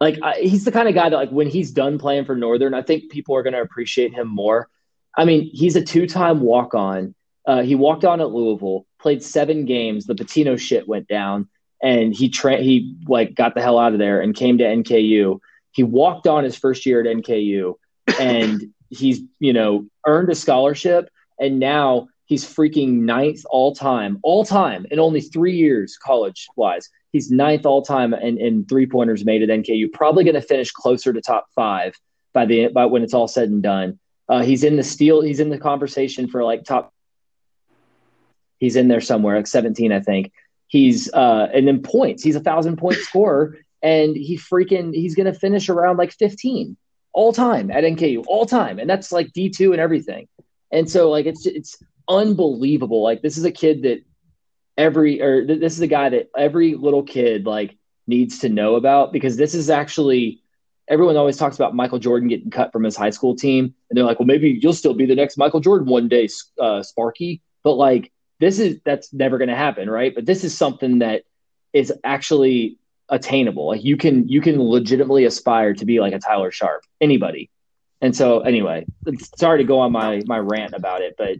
like 0.00 0.18
I, 0.22 0.34
he's 0.40 0.64
the 0.64 0.72
kind 0.72 0.88
of 0.88 0.94
guy 0.94 1.08
that 1.08 1.16
like 1.16 1.30
when 1.30 1.48
he's 1.48 1.70
done 1.70 1.98
playing 1.98 2.24
for 2.24 2.36
Northern, 2.36 2.74
I 2.74 2.82
think 2.82 3.10
people 3.10 3.36
are 3.36 3.42
going 3.42 3.54
to 3.54 3.60
appreciate 3.60 4.14
him 4.14 4.28
more. 4.28 4.68
I 5.16 5.24
mean, 5.24 5.50
he's 5.52 5.74
a 5.74 5.82
two-time 5.82 6.40
walk-on. 6.40 7.14
Uh, 7.46 7.62
he 7.62 7.74
walked 7.74 8.04
on 8.04 8.20
at 8.20 8.30
Louisville, 8.30 8.86
played 9.00 9.22
seven 9.22 9.64
games. 9.64 10.06
The 10.06 10.14
Pitino 10.14 10.58
shit 10.58 10.86
went 10.86 11.08
down, 11.08 11.48
and 11.82 12.14
he 12.14 12.28
tra- 12.28 12.62
he 12.62 12.96
like 13.08 13.34
got 13.34 13.54
the 13.54 13.62
hell 13.62 13.78
out 13.78 13.94
of 13.94 13.98
there 13.98 14.20
and 14.20 14.34
came 14.34 14.58
to 14.58 14.64
NKU. 14.64 15.40
He 15.72 15.82
walked 15.82 16.26
on 16.26 16.44
his 16.44 16.56
first 16.56 16.86
year 16.86 17.00
at 17.00 17.06
NKU 17.06 17.74
and 18.18 18.72
he's 18.90 19.20
you 19.38 19.52
know 19.52 19.86
earned 20.06 20.30
a 20.30 20.34
scholarship, 20.34 21.10
and 21.38 21.58
now 21.58 22.08
he's 22.28 22.44
freaking 22.44 23.00
ninth 23.00 23.42
all 23.50 23.74
time, 23.74 24.18
all 24.22 24.44
time 24.44 24.86
in 24.90 25.00
only 25.00 25.20
three 25.20 25.56
years 25.56 25.96
college 25.96 26.46
wise. 26.54 26.88
He's 27.10 27.30
ninth 27.30 27.66
all 27.66 27.82
time 27.82 28.14
in, 28.14 28.38
in 28.38 28.66
three 28.66 28.86
pointers 28.86 29.24
made 29.24 29.42
at 29.42 29.48
NKU. 29.48 29.92
Probably 29.92 30.24
going 30.24 30.34
to 30.34 30.42
finish 30.42 30.70
closer 30.70 31.12
to 31.12 31.20
top 31.20 31.46
five 31.54 31.94
by 32.34 32.44
the 32.44 32.68
by 32.68 32.84
when 32.84 33.02
it's 33.02 33.14
all 33.14 33.26
said 33.26 33.48
and 33.48 33.62
done. 33.62 33.98
Uh, 34.28 34.42
he's 34.42 34.62
in 34.62 34.76
the 34.76 34.82
steel. 34.82 35.22
He's 35.22 35.40
in 35.40 35.48
the 35.48 35.58
conversation 35.58 36.28
for 36.28 36.44
like 36.44 36.64
top. 36.64 36.92
He's 38.58 38.76
in 38.76 38.88
there 38.88 39.00
somewhere, 39.00 39.36
like 39.36 39.46
17, 39.46 39.90
I 39.90 40.00
think. 40.00 40.32
He's 40.66 41.10
uh, 41.12 41.48
and 41.52 41.66
then 41.66 41.82
points. 41.82 42.22
He's 42.22 42.36
a 42.36 42.40
thousand 42.40 42.76
point 42.76 42.96
scorer, 42.98 43.56
and 43.82 44.14
he 44.14 44.36
freaking 44.36 44.94
he's 44.94 45.14
going 45.14 45.32
to 45.32 45.38
finish 45.38 45.70
around 45.70 45.96
like 45.96 46.12
15 46.12 46.76
all 47.14 47.32
time 47.32 47.70
at 47.70 47.84
NKU, 47.84 48.24
all 48.26 48.44
time, 48.44 48.78
and 48.78 48.88
that's 48.88 49.10
like 49.12 49.32
D 49.32 49.48
two 49.48 49.72
and 49.72 49.80
everything. 49.80 50.28
And 50.70 50.90
so 50.90 51.08
like 51.08 51.24
it's 51.24 51.46
it's 51.46 51.82
unbelievable. 52.08 53.02
Like 53.02 53.22
this 53.22 53.36
is 53.36 53.44
a 53.44 53.52
kid 53.52 53.82
that 53.82 54.02
every 54.76 55.20
or 55.20 55.46
th- 55.46 55.60
this 55.60 55.74
is 55.74 55.80
a 55.80 55.86
guy 55.86 56.08
that 56.10 56.30
every 56.36 56.74
little 56.74 57.02
kid 57.02 57.46
like 57.46 57.76
needs 58.06 58.38
to 58.40 58.48
know 58.48 58.76
about 58.76 59.12
because 59.12 59.36
this 59.36 59.54
is 59.54 59.70
actually 59.70 60.40
everyone 60.88 61.16
always 61.16 61.36
talks 61.36 61.56
about 61.56 61.74
Michael 61.74 61.98
Jordan 61.98 62.28
getting 62.28 62.50
cut 62.50 62.72
from 62.72 62.82
his 62.84 62.96
high 62.96 63.10
school 63.10 63.36
team, 63.36 63.74
and 63.90 63.96
they're 63.96 64.04
like, 64.04 64.18
well, 64.18 64.26
maybe 64.26 64.58
you'll 64.60 64.72
still 64.72 64.94
be 64.94 65.06
the 65.06 65.14
next 65.14 65.36
Michael 65.36 65.60
Jordan 65.60 65.86
one 65.86 66.08
day, 66.08 66.28
uh, 66.58 66.82
Sparky. 66.82 67.42
But 67.62 67.74
like 67.74 68.10
this 68.40 68.58
is 68.58 68.80
that's 68.84 69.12
never 69.12 69.38
going 69.38 69.48
to 69.48 69.56
happen, 69.56 69.90
right? 69.90 70.14
But 70.14 70.26
this 70.26 70.44
is 70.44 70.56
something 70.56 71.00
that 71.00 71.24
is 71.72 71.92
actually 72.04 72.78
attainable. 73.08 73.68
Like 73.68 73.84
you 73.84 73.96
can 73.96 74.28
you 74.28 74.40
can 74.40 74.60
legitimately 74.60 75.24
aspire 75.24 75.74
to 75.74 75.84
be 75.84 76.00
like 76.00 76.14
a 76.14 76.18
Tyler 76.18 76.50
Sharpe, 76.50 76.84
anybody. 77.00 77.50
And 78.00 78.14
so 78.14 78.40
anyway, 78.40 78.86
sorry 79.36 79.58
to 79.58 79.64
go 79.64 79.80
on 79.80 79.92
my 79.92 80.22
my 80.26 80.38
rant 80.38 80.74
about 80.74 81.02
it, 81.02 81.14
but 81.18 81.38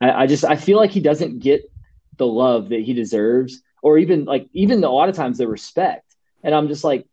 I, 0.00 0.22
I 0.22 0.26
just 0.26 0.44
I 0.44 0.56
feel 0.56 0.78
like 0.78 0.90
he 0.90 1.00
doesn't 1.00 1.40
get 1.40 1.70
the 2.16 2.26
love 2.26 2.70
that 2.70 2.80
he 2.80 2.92
deserves, 2.92 3.62
or 3.82 3.98
even 3.98 4.24
like 4.24 4.48
even 4.52 4.82
a 4.84 4.90
lot 4.90 5.08
of 5.08 5.16
times 5.16 5.38
the 5.38 5.48
respect. 5.48 6.04
And 6.42 6.54
I'm 6.54 6.68
just 6.68 6.84
like, 6.84 7.06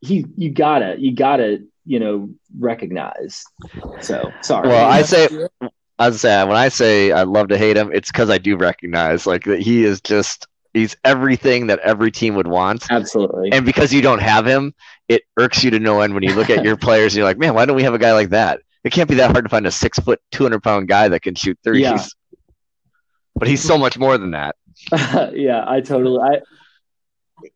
he 0.00 0.26
you 0.36 0.50
gotta 0.50 0.96
you 0.98 1.14
gotta 1.14 1.64
you 1.84 2.00
know 2.00 2.30
recognize. 2.58 3.44
So 4.00 4.32
sorry. 4.42 4.68
Well, 4.68 4.88
I 4.88 5.02
say. 5.02 5.48
I 5.96 6.08
was 6.08 6.20
say 6.20 6.44
when 6.44 6.56
I 6.56 6.70
say 6.70 7.12
I 7.12 7.22
love 7.22 7.48
to 7.48 7.56
hate 7.56 7.76
him, 7.76 7.92
it's 7.92 8.10
because 8.10 8.28
I 8.28 8.38
do 8.38 8.56
recognize 8.56 9.28
like 9.28 9.44
that 9.44 9.60
he 9.60 9.84
is 9.84 10.00
just 10.00 10.48
He's 10.74 10.96
everything 11.04 11.68
that 11.68 11.78
every 11.78 12.10
team 12.10 12.34
would 12.34 12.48
want. 12.48 12.90
Absolutely. 12.90 13.52
And 13.52 13.64
because 13.64 13.92
you 13.92 14.02
don't 14.02 14.18
have 14.18 14.44
him, 14.44 14.74
it 15.08 15.22
irks 15.36 15.62
you 15.62 15.70
to 15.70 15.78
no 15.78 16.00
end 16.00 16.14
when 16.14 16.24
you 16.24 16.34
look 16.34 16.50
at 16.50 16.64
your 16.64 16.76
players 16.86 17.14
and 17.14 17.18
you're 17.18 17.26
like, 17.26 17.38
man, 17.38 17.54
why 17.54 17.64
don't 17.64 17.76
we 17.76 17.84
have 17.84 17.94
a 17.94 17.98
guy 17.98 18.12
like 18.12 18.30
that? 18.30 18.60
It 18.84 18.92
can't 18.92 19.08
be 19.08 19.16
that 19.16 19.30
hard 19.32 19.44
to 19.44 19.48
find 19.48 19.66
a 19.66 19.70
six 19.70 19.98
foot, 19.98 20.20
200 20.32 20.62
pound 20.62 20.88
guy 20.88 21.08
that 21.08 21.22
can 21.22 21.34
shoot 21.34 21.58
threes. 21.64 21.82
Yeah. 21.82 22.02
But 23.36 23.48
he's 23.48 23.64
so 23.64 23.76
much 23.76 23.98
more 23.98 24.16
than 24.16 24.30
that. 24.30 24.54
yeah, 25.34 25.64
I 25.66 25.80
totally. 25.80 26.20
I 26.20 26.40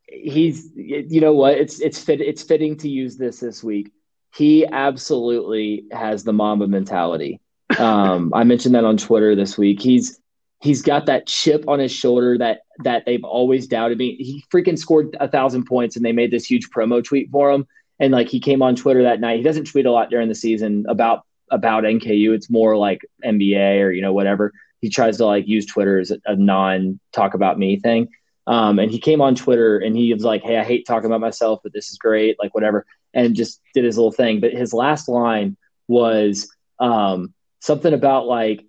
he's 0.08 0.70
you 0.74 1.20
know 1.20 1.34
what 1.34 1.54
it's 1.54 1.80
it's 1.80 2.02
fit 2.02 2.20
it's 2.20 2.42
fitting 2.42 2.76
to 2.78 2.88
use 2.88 3.16
this 3.16 3.40
this 3.40 3.62
week. 3.62 3.92
He 4.34 4.66
absolutely 4.66 5.84
has 5.92 6.24
the 6.24 6.32
Mamba 6.32 6.66
mentality. 6.66 7.40
Um, 7.78 8.32
I 8.34 8.44
mentioned 8.44 8.74
that 8.74 8.84
on 8.84 8.96
Twitter 8.96 9.34
this 9.34 9.56
week. 9.56 9.80
He's 9.80 10.20
he's 10.60 10.82
got 10.82 11.06
that 11.06 11.26
chip 11.26 11.64
on 11.68 11.78
his 11.78 11.92
shoulder 11.92 12.38
that 12.38 12.60
that 12.84 13.04
they've 13.06 13.24
always 13.24 13.66
doubted 13.66 13.98
me. 13.98 14.16
He 14.16 14.44
freaking 14.52 14.78
scored 14.78 15.16
a 15.20 15.28
thousand 15.28 15.64
points 15.64 15.96
and 15.96 16.04
they 16.04 16.12
made 16.12 16.30
this 16.30 16.46
huge 16.46 16.68
promo 16.70 17.04
tweet 17.04 17.30
for 17.30 17.50
him. 17.50 17.66
And 18.00 18.12
like 18.12 18.28
he 18.28 18.40
came 18.40 18.62
on 18.62 18.76
Twitter 18.76 19.02
that 19.02 19.20
night. 19.20 19.38
He 19.38 19.42
doesn't 19.42 19.66
tweet 19.66 19.86
a 19.86 19.92
lot 19.92 20.10
during 20.10 20.28
the 20.28 20.34
season 20.34 20.84
about 20.88 21.24
about 21.50 21.84
NKU. 21.84 22.34
It's 22.34 22.50
more 22.50 22.76
like 22.76 23.04
NBA 23.24 23.82
or 23.82 23.90
you 23.90 24.02
know 24.02 24.12
whatever. 24.12 24.52
He 24.80 24.90
tries 24.90 25.16
to 25.16 25.26
like 25.26 25.48
use 25.48 25.66
Twitter 25.66 25.98
as 25.98 26.12
a, 26.24 26.36
non 26.36 27.00
talk 27.12 27.34
about 27.34 27.58
me 27.58 27.80
thing. 27.80 28.08
Um, 28.46 28.78
and 28.78 28.90
he 28.90 29.00
came 29.00 29.20
on 29.20 29.34
Twitter 29.34 29.78
and 29.78 29.96
he 29.96 30.12
was 30.14 30.24
like, 30.24 30.42
"Hey, 30.42 30.56
I 30.56 30.64
hate 30.64 30.86
talking 30.86 31.06
about 31.06 31.20
myself, 31.20 31.60
but 31.62 31.72
this 31.72 31.90
is 31.90 31.98
great, 31.98 32.36
like 32.38 32.54
whatever," 32.54 32.86
and 33.12 33.34
just 33.34 33.60
did 33.74 33.84
his 33.84 33.96
little 33.96 34.12
thing. 34.12 34.40
But 34.40 34.52
his 34.52 34.72
last 34.72 35.08
line 35.08 35.56
was 35.88 36.50
um, 36.78 37.34
something 37.60 37.92
about 37.92 38.26
like 38.26 38.64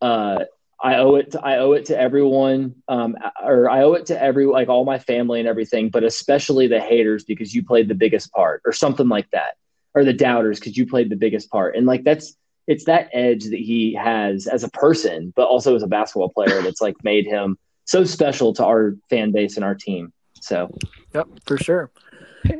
uh, 0.00 0.44
I 0.86 0.98
owe 0.98 1.16
it 1.16 1.32
to 1.32 1.44
I 1.44 1.58
owe 1.58 1.72
it 1.72 1.86
to 1.86 1.98
everyone, 1.98 2.76
um, 2.86 3.16
or 3.42 3.68
I 3.68 3.82
owe 3.82 3.94
it 3.94 4.06
to 4.06 4.22
every 4.22 4.46
like 4.46 4.68
all 4.68 4.84
my 4.84 5.00
family 5.00 5.40
and 5.40 5.48
everything, 5.48 5.88
but 5.88 6.04
especially 6.04 6.68
the 6.68 6.78
haters 6.78 7.24
because 7.24 7.52
you 7.52 7.64
played 7.64 7.88
the 7.88 7.94
biggest 7.96 8.30
part, 8.30 8.62
or 8.64 8.72
something 8.72 9.08
like 9.08 9.28
that, 9.32 9.56
or 9.94 10.04
the 10.04 10.12
doubters 10.12 10.60
because 10.60 10.76
you 10.76 10.86
played 10.86 11.10
the 11.10 11.16
biggest 11.16 11.50
part, 11.50 11.74
and 11.74 11.86
like 11.86 12.04
that's 12.04 12.36
it's 12.68 12.84
that 12.84 13.08
edge 13.12 13.46
that 13.46 13.58
he 13.58 13.94
has 13.94 14.46
as 14.46 14.62
a 14.62 14.68
person, 14.70 15.32
but 15.34 15.48
also 15.48 15.74
as 15.74 15.82
a 15.82 15.88
basketball 15.88 16.28
player 16.28 16.62
that's 16.62 16.80
like 16.80 17.02
made 17.02 17.26
him 17.26 17.58
so 17.84 18.04
special 18.04 18.52
to 18.54 18.64
our 18.64 18.94
fan 19.10 19.32
base 19.32 19.56
and 19.56 19.64
our 19.64 19.74
team. 19.74 20.12
So, 20.40 20.72
yep, 21.12 21.26
for 21.46 21.58
sure. 21.58 21.90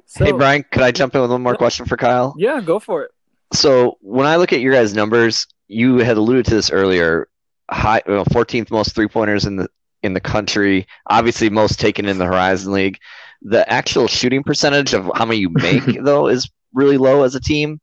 So, 0.07 0.25
hey 0.25 0.33
Brian, 0.33 0.65
could 0.73 0.83
I 0.83 0.91
jump 0.91 1.15
in 1.15 1.21
with 1.21 1.31
one 1.31 1.43
more 1.43 1.55
question 1.55 1.87
for 1.87 1.97
Kyle? 1.97 2.35
Yeah, 2.37 2.61
go 2.61 2.81
for 2.81 3.05
it. 3.05 3.13
So 3.53 3.99
when 4.01 4.27
I 4.27 4.35
look 4.35 4.53
at 4.53 4.59
your 4.59 4.73
guys' 4.73 4.95
numbers, 4.95 5.47
you 5.69 5.99
had 5.99 6.17
alluded 6.17 6.47
to 6.47 6.57
this 6.57 6.71
earlier 6.73 7.29
high, 7.71 8.03
you 8.07 8.15
know, 8.15 8.25
14th 8.25 8.71
most 8.71 8.95
three 8.95 9.09
pointers 9.09 9.45
in 9.45 9.57
the 9.57 9.69
in 10.03 10.15
the 10.15 10.21
country. 10.21 10.87
Obviously, 11.09 11.51
most 11.51 11.81
taken 11.81 12.07
in 12.07 12.19
the 12.19 12.25
Horizon 12.25 12.73
League. 12.73 12.99
The 13.43 13.71
actual 13.71 14.07
shooting 14.07 14.43
percentage 14.43 14.95
of 14.95 15.11
how 15.15 15.25
many 15.25 15.41
you 15.41 15.51
make 15.51 15.85
though 16.03 16.29
is 16.29 16.51
really 16.73 16.99
low 16.99 17.23
as 17.23 17.35
a 17.35 17.41
team. 17.41 17.81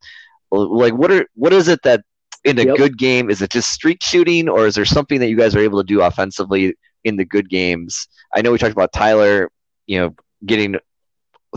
Like, 0.51 0.93
what 0.93 1.11
are 1.11 1.27
what 1.35 1.53
is 1.53 1.67
it 1.67 1.81
that 1.83 2.01
in 2.43 2.59
a 2.59 2.63
yep. 2.63 2.77
good 2.77 2.97
game 2.97 3.29
is 3.29 3.41
it 3.41 3.49
just 3.49 3.71
streak 3.71 4.03
shooting, 4.03 4.49
or 4.49 4.67
is 4.67 4.75
there 4.75 4.85
something 4.85 5.19
that 5.19 5.29
you 5.29 5.37
guys 5.37 5.55
are 5.55 5.59
able 5.59 5.81
to 5.81 5.87
do 5.87 6.01
offensively 6.01 6.75
in 7.03 7.15
the 7.15 7.25
good 7.25 7.49
games? 7.49 8.07
I 8.33 8.41
know 8.41 8.51
we 8.51 8.57
talked 8.57 8.73
about 8.73 8.93
Tyler, 8.93 9.51
you 9.87 9.99
know, 9.99 10.15
getting 10.45 10.77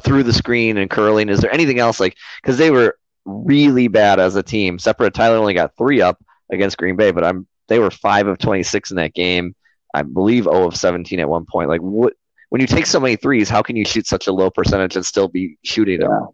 through 0.03 0.23
the 0.23 0.33
screen 0.33 0.77
and 0.77 0.91
curling. 0.91 1.29
Is 1.29 1.41
there 1.41 1.53
anything 1.53 1.79
else 1.79 2.01
like 2.01 2.17
because 2.43 2.59
they 2.59 2.71
were 2.71 2.99
really 3.25 3.89
bad 3.89 4.21
as 4.21 4.37
a 4.37 4.43
team? 4.43 4.79
Separate 4.79 5.15
Tyler 5.15 5.37
only 5.37 5.55
got 5.55 5.77
three 5.77 6.01
up 6.01 6.23
against 6.51 6.79
Green 6.79 6.97
Bay, 6.97 7.11
but 7.11 7.25
I'm 7.25 7.47
they 7.69 7.79
were 7.79 7.91
five 7.91 8.27
of 8.27 8.39
26 8.39 8.91
in 8.91 8.97
that 8.97 9.15
game. 9.15 9.55
I 9.95 10.03
believe 10.03 10.45
0 10.45 10.67
of 10.67 10.77
17 10.77 11.21
at 11.21 11.29
one 11.29 11.47
point. 11.47 11.69
Like 11.69 11.81
what? 11.81 12.15
When 12.51 12.61
you 12.61 12.67
take 12.67 12.87
so 12.87 13.01
many 13.01 13.17
threes, 13.17 13.49
how 13.49 13.63
can 13.63 13.77
you 13.77 13.85
shoot 13.85 14.07
such 14.07 14.29
a 14.29 14.33
low 14.33 14.51
percentage 14.51 14.95
and 14.95 15.05
still 15.05 15.27
be 15.27 15.59
shooting 15.65 16.01
them? 16.01 16.29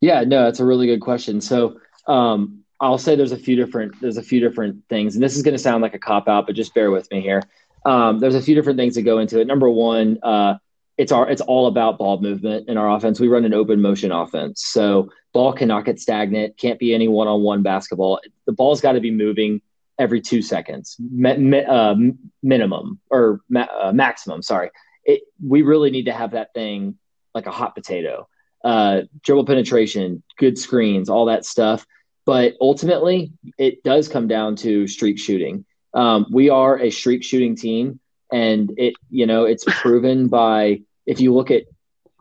Yeah, 0.00 0.22
no, 0.22 0.44
that's 0.44 0.60
a 0.60 0.64
really 0.64 0.86
good 0.86 1.00
question. 1.00 1.40
So 1.40 1.78
um, 2.06 2.64
I'll 2.80 2.98
say 2.98 3.16
there's 3.16 3.32
a 3.32 3.38
few 3.38 3.56
different 3.56 3.98
there's 4.00 4.16
a 4.16 4.22
few 4.22 4.40
different 4.40 4.82
things, 4.88 5.14
and 5.14 5.22
this 5.22 5.36
is 5.36 5.42
going 5.42 5.54
to 5.54 5.58
sound 5.58 5.82
like 5.82 5.94
a 5.94 5.98
cop 5.98 6.28
out, 6.28 6.46
but 6.46 6.56
just 6.56 6.74
bear 6.74 6.90
with 6.90 7.10
me 7.10 7.20
here. 7.20 7.42
Um, 7.86 8.18
there's 8.18 8.34
a 8.34 8.42
few 8.42 8.54
different 8.54 8.78
things 8.78 8.94
that 8.96 9.02
go 9.02 9.18
into 9.18 9.40
it. 9.40 9.46
Number 9.46 9.68
one, 9.70 10.18
uh, 10.22 10.56
it's 10.96 11.12
our 11.12 11.28
it's 11.28 11.40
all 11.40 11.66
about 11.66 11.98
ball 11.98 12.20
movement 12.20 12.68
in 12.68 12.76
our 12.76 12.94
offense. 12.96 13.18
We 13.18 13.28
run 13.28 13.44
an 13.44 13.54
open 13.54 13.80
motion 13.80 14.12
offense, 14.12 14.64
so 14.64 15.10
ball 15.32 15.52
cannot 15.52 15.84
get 15.84 16.00
stagnant. 16.00 16.56
Can't 16.56 16.78
be 16.78 16.94
any 16.94 17.08
one 17.08 17.28
on 17.28 17.42
one 17.42 17.62
basketball. 17.62 18.20
The 18.46 18.52
ball's 18.52 18.80
got 18.80 18.92
to 18.92 19.00
be 19.00 19.10
moving 19.10 19.60
every 19.98 20.20
two 20.20 20.42
seconds, 20.42 20.96
me, 20.98 21.36
me, 21.36 21.64
uh, 21.64 21.94
minimum 22.42 23.00
or 23.10 23.40
ma- 23.48 23.68
uh, 23.80 23.92
maximum. 23.92 24.42
Sorry, 24.42 24.70
it, 25.04 25.22
we 25.44 25.62
really 25.62 25.90
need 25.90 26.06
to 26.06 26.12
have 26.12 26.32
that 26.32 26.52
thing 26.54 26.98
like 27.34 27.46
a 27.46 27.52
hot 27.52 27.74
potato. 27.74 28.28
Uh, 28.64 29.02
dribble 29.22 29.44
penetration, 29.44 30.22
good 30.38 30.58
screens, 30.58 31.08
all 31.10 31.26
that 31.26 31.44
stuff. 31.44 31.86
But 32.24 32.54
ultimately, 32.60 33.32
it 33.58 33.82
does 33.82 34.08
come 34.08 34.28
down 34.28 34.56
to 34.56 34.88
streak 34.88 35.18
shooting. 35.18 35.66
Um, 35.92 36.26
we 36.30 36.48
are 36.48 36.78
a 36.78 36.90
streak 36.90 37.22
shooting 37.22 37.54
team, 37.54 38.00
and 38.34 38.70
it 38.76 38.94
you 39.08 39.24
know 39.24 39.44
it's 39.44 39.64
proven 39.66 40.28
by 40.28 40.82
if 41.06 41.20
you 41.20 41.32
look 41.32 41.50
at 41.50 41.62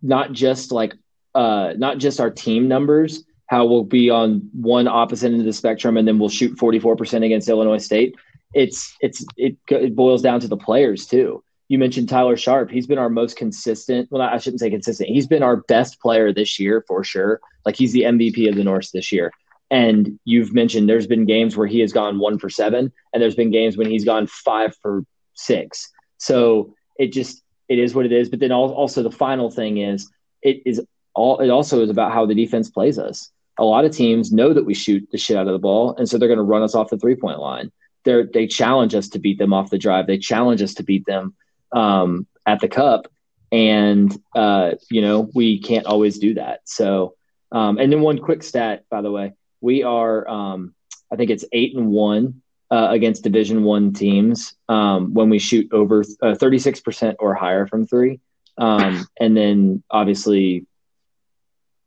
not 0.01 0.31
just 0.31 0.71
like 0.71 0.93
uh, 1.35 1.73
not 1.77 1.97
just 1.97 2.19
our 2.19 2.29
team 2.29 2.67
numbers, 2.67 3.23
how 3.47 3.65
we'll 3.65 3.83
be 3.83 4.09
on 4.09 4.47
one 4.53 4.87
opposite 4.87 5.31
end 5.31 5.39
of 5.39 5.45
the 5.45 5.53
spectrum, 5.53 5.97
and 5.97 6.07
then 6.07 6.19
we'll 6.19 6.29
shoot 6.29 6.57
forty 6.57 6.79
four 6.79 6.95
percent 6.95 7.23
against 7.23 7.49
Illinois 7.49 7.83
State. 7.83 8.15
It's 8.53 8.95
it's 9.01 9.25
it, 9.35 9.57
it 9.67 9.95
boils 9.95 10.21
down 10.21 10.39
to 10.41 10.47
the 10.47 10.57
players 10.57 11.07
too 11.07 11.43
you 11.73 11.79
mentioned 11.79 12.07
Tyler 12.07 12.37
Sharpe. 12.37 12.69
He's 12.69 12.85
been 12.85 12.99
our 12.99 13.09
most 13.09 13.35
consistent. 13.35 14.11
Well, 14.11 14.21
I 14.21 14.37
shouldn't 14.37 14.59
say 14.59 14.69
consistent. 14.69 15.09
He's 15.09 15.25
been 15.25 15.41
our 15.41 15.57
best 15.57 15.99
player 15.99 16.31
this 16.31 16.59
year 16.59 16.83
for 16.87 17.03
sure. 17.03 17.39
Like 17.65 17.75
he's 17.75 17.93
the 17.93 18.01
MVP 18.01 18.47
of 18.47 18.55
the 18.55 18.63
North 18.63 18.91
this 18.91 19.11
year. 19.11 19.31
And 19.71 20.19
you've 20.23 20.53
mentioned 20.53 20.87
there's 20.87 21.07
been 21.07 21.25
games 21.25 21.57
where 21.57 21.65
he 21.65 21.79
has 21.79 21.91
gone 21.91 22.19
one 22.19 22.37
for 22.37 22.47
seven, 22.47 22.91
and 23.11 23.23
there's 23.23 23.33
been 23.33 23.49
games 23.49 23.75
when 23.75 23.89
he's 23.89 24.05
gone 24.05 24.27
five 24.27 24.75
for 24.83 25.03
six. 25.33 25.91
So 26.23 26.73
it 26.97 27.11
just 27.11 27.43
it 27.67 27.79
is 27.79 27.93
what 27.93 28.05
it 28.05 28.13
is. 28.13 28.29
But 28.29 28.39
then 28.39 28.51
also 28.51 29.03
the 29.03 29.11
final 29.11 29.51
thing 29.51 29.77
is 29.77 30.09
it 30.41 30.61
is 30.65 30.81
all 31.13 31.39
it 31.39 31.49
also 31.49 31.81
is 31.81 31.89
about 31.89 32.13
how 32.13 32.25
the 32.25 32.35
defense 32.35 32.69
plays 32.69 32.97
us. 32.97 33.29
A 33.59 33.65
lot 33.65 33.85
of 33.85 33.91
teams 33.91 34.31
know 34.31 34.53
that 34.53 34.65
we 34.65 34.73
shoot 34.73 35.07
the 35.11 35.17
shit 35.17 35.37
out 35.37 35.47
of 35.47 35.53
the 35.53 35.59
ball, 35.59 35.95
and 35.97 36.07
so 36.07 36.17
they're 36.17 36.29
going 36.29 36.37
to 36.37 36.43
run 36.43 36.63
us 36.63 36.75
off 36.75 36.89
the 36.89 36.97
three 36.97 37.15
point 37.15 37.39
line. 37.39 37.71
They 38.05 38.23
they 38.33 38.47
challenge 38.47 38.95
us 38.95 39.09
to 39.09 39.19
beat 39.19 39.37
them 39.37 39.53
off 39.53 39.69
the 39.69 39.77
drive. 39.77 40.07
They 40.07 40.17
challenge 40.17 40.61
us 40.61 40.75
to 40.75 40.83
beat 40.83 41.05
them 41.05 41.35
um, 41.73 42.25
at 42.45 42.61
the 42.61 42.69
cup, 42.69 43.11
and 43.51 44.17
uh, 44.33 44.75
you 44.89 45.01
know 45.01 45.29
we 45.35 45.59
can't 45.59 45.85
always 45.85 46.19
do 46.19 46.35
that. 46.35 46.61
So, 46.63 47.15
um, 47.51 47.77
and 47.79 47.91
then 47.91 48.01
one 48.01 48.19
quick 48.19 48.43
stat, 48.43 48.85
by 48.89 49.01
the 49.01 49.11
way, 49.11 49.33
we 49.59 49.83
are 49.83 50.27
um, 50.27 50.73
I 51.11 51.17
think 51.17 51.31
it's 51.31 51.45
eight 51.51 51.75
and 51.75 51.89
one 51.89 52.42
uh, 52.73 52.87
against 52.89 53.23
Division 53.23 53.63
One 53.63 53.93
teams 53.93 54.55
um, 54.67 55.13
when 55.13 55.29
we 55.29 55.37
shoot 55.37 55.71
over 55.71 56.03
uh, 56.23 56.33
thirty 56.33 56.57
six 56.57 56.79
percent 56.79 57.17
or 57.19 57.35
higher 57.35 57.67
from 57.67 57.85
three, 57.85 58.19
um, 58.57 59.07
and 59.19 59.37
then 59.37 59.83
obviously. 59.89 60.65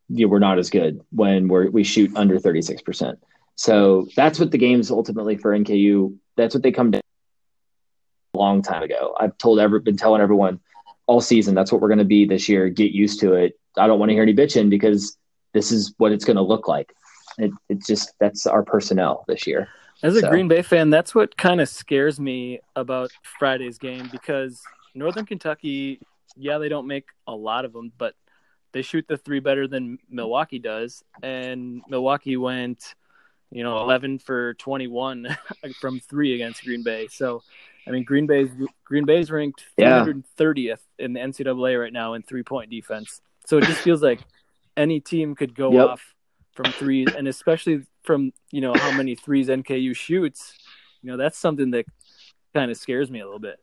Yeah, 0.09 0.27
we're 0.27 0.39
not 0.39 0.57
as 0.57 0.69
good 0.69 1.01
when 1.11 1.49
we're 1.49 1.69
we 1.69 1.83
shoot 1.83 2.15
under 2.15 2.39
36%. 2.39 3.17
So 3.57 4.07
that's 4.15 4.39
what 4.39 4.51
the 4.51 4.57
game's 4.57 4.89
ultimately 4.89 5.35
for 5.35 5.51
NKU. 5.51 6.15
That's 6.37 6.55
what 6.55 6.63
they 6.63 6.71
come 6.71 6.91
down 6.91 7.01
long 8.33 8.61
time 8.61 8.83
ago. 8.83 9.13
I've 9.19 9.37
told 9.37 9.59
ever 9.59 9.79
been 9.79 9.97
telling 9.97 10.21
everyone 10.21 10.61
all 11.07 11.19
season 11.19 11.55
that's 11.55 11.71
what 11.71 11.81
we're 11.81 11.89
going 11.89 11.97
to 11.97 12.05
be 12.05 12.25
this 12.25 12.47
year. 12.47 12.69
Get 12.69 12.91
used 12.91 13.19
to 13.19 13.33
it. 13.33 13.59
I 13.77 13.87
don't 13.87 13.99
want 13.99 14.09
to 14.09 14.13
hear 14.13 14.23
any 14.23 14.33
bitching 14.33 14.69
because 14.69 15.17
this 15.53 15.71
is 15.71 15.93
what 15.97 16.13
it's 16.13 16.23
going 16.23 16.37
to 16.37 16.41
look 16.41 16.69
like. 16.69 16.93
It, 17.37 17.51
it's 17.67 17.85
just 17.85 18.13
that's 18.19 18.47
our 18.47 18.63
personnel 18.63 19.25
this 19.27 19.45
year. 19.45 19.67
As 20.03 20.15
a 20.15 20.21
so. 20.21 20.29
Green 20.29 20.47
Bay 20.47 20.61
fan, 20.61 20.89
that's 20.89 21.15
what 21.15 21.35
kind 21.37 21.59
of 21.59 21.69
scares 21.69 22.19
me 22.19 22.59
about 22.75 23.11
Friday's 23.39 23.77
game 23.77 24.09
because 24.11 24.61
Northern 24.93 25.25
Kentucky, 25.25 25.99
yeah, 26.35 26.57
they 26.57 26.69
don't 26.69 26.87
make 26.87 27.05
a 27.25 27.35
lot 27.35 27.65
of 27.65 27.73
them, 27.73 27.91
but 27.97 28.13
they 28.73 28.81
shoot 28.81 29.05
the 29.07 29.17
three 29.17 29.39
better 29.39 29.67
than 29.67 29.97
Milwaukee 30.09 30.59
does, 30.59 31.03
and 31.23 31.81
Milwaukee 31.87 32.37
went, 32.37 32.93
you 33.49 33.63
know, 33.63 33.79
eleven 33.79 34.19
for 34.19 34.53
twenty-one 34.55 35.35
from 35.79 35.99
three 35.99 36.35
against 36.35 36.63
Green 36.63 36.83
Bay. 36.83 37.07
So 37.07 37.41
I 37.87 37.91
mean, 37.91 38.03
Green 38.03 38.27
Bay's 38.27 38.49
Green 38.83 39.05
Bay's 39.05 39.31
ranked 39.31 39.63
330th 39.79 40.55
yeah. 40.57 40.75
in 40.99 41.13
the 41.13 41.19
NCAA 41.19 41.79
right 41.79 41.93
now 41.93 42.13
in 42.13 42.21
three 42.21 42.43
point 42.43 42.69
defense. 42.69 43.21
So 43.45 43.57
it 43.57 43.63
just 43.63 43.79
feels 43.79 44.01
like 44.03 44.19
any 44.75 44.99
team 44.99 45.35
could 45.35 45.55
go 45.55 45.71
yep. 45.71 45.89
off 45.89 46.15
from 46.57 46.73
threes, 46.73 47.07
and 47.15 47.27
especially 47.27 47.85
from 48.03 48.33
you 48.51 48.59
know 48.59 48.73
how 48.73 48.91
many 48.91 49.15
threes 49.15 49.47
NKU 49.47 49.95
shoots. 49.95 50.57
You 51.01 51.11
know, 51.11 51.17
that's 51.17 51.37
something 51.37 51.71
that 51.71 51.85
kind 52.53 52.69
of 52.69 52.75
scares 52.75 53.09
me 53.09 53.21
a 53.21 53.25
little 53.25 53.39
bit. 53.39 53.59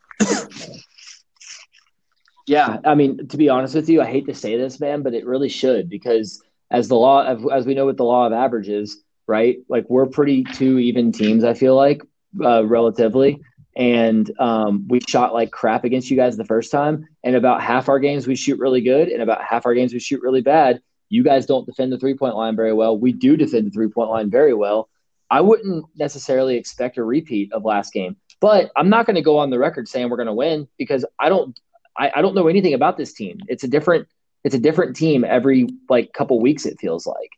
Yeah, 2.47 2.79
I 2.85 2.95
mean, 2.95 3.27
to 3.29 3.37
be 3.37 3.49
honest 3.49 3.75
with 3.75 3.89
you, 3.89 4.01
I 4.01 4.07
hate 4.07 4.27
to 4.27 4.35
say 4.35 4.57
this, 4.57 4.79
man, 4.79 5.03
but 5.03 5.15
it 5.15 5.27
really 5.27 5.49
should 5.49 5.89
because 5.89 6.43
as 6.71 6.89
the 6.89 6.95
law, 6.95 7.25
as 7.51 7.67
we 7.67 7.75
know, 7.75 7.87
what 7.87 7.97
the 7.97 8.05
law 8.05 8.27
of 8.27 8.33
averages, 8.33 9.03
right? 9.27 9.59
Like 9.69 9.87
we're 9.89 10.07
pretty 10.07 10.45
two 10.45 10.79
even 10.79 11.11
teams. 11.11 11.43
I 11.43 11.55
feel 11.55 11.75
like 11.75 12.03
uh, 12.43 12.65
relatively 12.67 13.41
and 13.77 14.31
um, 14.39 14.87
we 14.89 15.01
shot 15.01 15.35
like 15.35 15.51
crap 15.51 15.85
against 15.85 16.11
you 16.11 16.17
guys 16.17 16.37
the 16.37 16.45
first 16.45 16.71
time. 16.71 17.09
And 17.25 17.35
about 17.35 17.63
half 17.63 17.89
our 17.89 17.99
games 17.99 18.27
we 18.27 18.37
shoot 18.37 18.59
really 18.59 18.81
good, 18.81 19.09
and 19.09 19.23
about 19.23 19.43
half 19.43 19.67
our 19.67 19.75
games 19.75 19.93
we 19.93 19.99
shoot 19.99 20.21
really 20.23 20.43
bad. 20.43 20.81
You 21.09 21.23
guys 21.23 21.47
don't 21.47 21.67
defend 21.67 21.93
the 21.93 21.99
three 21.99 22.15
point 22.15 22.37
line 22.37 22.57
very 22.57 22.73
well. 22.73 22.97
We 22.99 23.13
do 23.13 23.37
defend 23.37 23.67
the 23.67 23.71
three 23.71 23.89
point 23.89 24.11
line 24.11 24.31
very 24.31 24.55
well. 24.55 24.89
I 25.31 25.41
wouldn't 25.41 25.87
necessarily 25.97 26.57
expect 26.57 26.99
a 26.99 27.05
repeat 27.05 27.53
of 27.53 27.65
last 27.65 27.93
game, 27.93 28.17
but 28.41 28.71
I'm 28.77 28.91
not 28.91 29.07
going 29.07 29.17
to 29.17 29.23
go 29.23 29.39
on 29.39 29.51
the 29.51 29.59
record 29.59 29.89
saying 29.89 30.11
we're 30.11 30.17
going 30.17 30.27
to 30.27 30.35
win 30.35 30.69
because 30.79 31.05
I 31.19 31.29
don't. 31.29 31.59
I, 31.97 32.11
I 32.17 32.23
don't 32.23 32.35
know 32.35 32.49
anything 32.49 32.75
about 32.75 32.97
this 32.97 33.13
team. 33.13 33.39
It's 33.49 33.65
a 33.65 33.69
different. 33.69 34.09
It's 34.43 34.55
a 34.55 34.59
different 34.59 34.97
team 34.97 35.25
every 35.25 35.69
like 35.89 36.13
couple 36.13 36.41
weeks. 36.41 36.67
It 36.67 36.79
feels 36.81 37.07
like. 37.07 37.31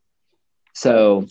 So 0.73 1.27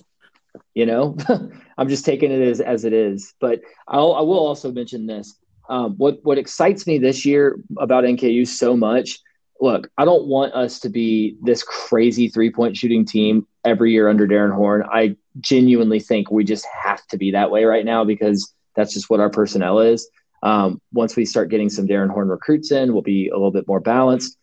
you 0.73 0.86
know 0.86 1.17
i'm 1.77 1.89
just 1.89 2.05
taking 2.05 2.31
it 2.31 2.41
as, 2.41 2.61
as 2.61 2.86
it 2.86 2.93
is 2.93 3.33
but 3.39 3.61
I'll, 3.88 4.13
i 4.13 4.21
will 4.21 4.39
also 4.39 4.71
mention 4.71 5.05
this 5.05 5.36
um, 5.67 5.95
what 5.97 6.19
what 6.23 6.38
excites 6.38 6.86
me 6.86 6.99
this 6.99 7.25
year 7.25 7.59
about 7.77 8.03
nku 8.03 8.47
so 8.47 8.77
much 8.77 9.19
look 9.62 9.89
i 9.97 10.06
don't 10.06 10.26
want 10.26 10.53
us 10.53 10.80
to 10.80 10.89
be 10.89 11.38
this 11.41 11.64
crazy 11.64 12.28
three 12.28 12.51
point 12.51 12.76
shooting 12.76 13.06
team 13.06 13.47
every 13.64 13.91
year 13.91 14.08
under 14.10 14.28
Darrin 14.28 14.51
Horn 14.51 14.84
i 14.91 15.16
genuinely 15.39 15.99
think 15.99 16.32
we 16.32 16.43
just 16.43 16.66
have 16.66 17.06
to 17.08 17.18
be 17.18 17.32
that 17.32 17.51
way 17.51 17.66
right 17.66 17.86
now 17.86 18.03
because 18.03 18.53
that's 18.76 18.93
just 18.93 19.10
what 19.10 19.20
our 19.20 19.30
personnel 19.30 19.80
is 19.80 20.10
um, 20.43 20.80
once 20.91 21.16
we 21.16 21.26
start 21.26 21.49
getting 21.49 21.70
some 21.70 21.88
Darrin 21.88 22.10
Horn 22.10 22.28
recruits 22.28 22.72
in 22.72 22.93
we'll 22.93 23.01
be 23.01 23.30
a 23.30 23.34
little 23.34 23.51
bit 23.51 23.68
more 23.68 23.80
balanced 23.80 24.38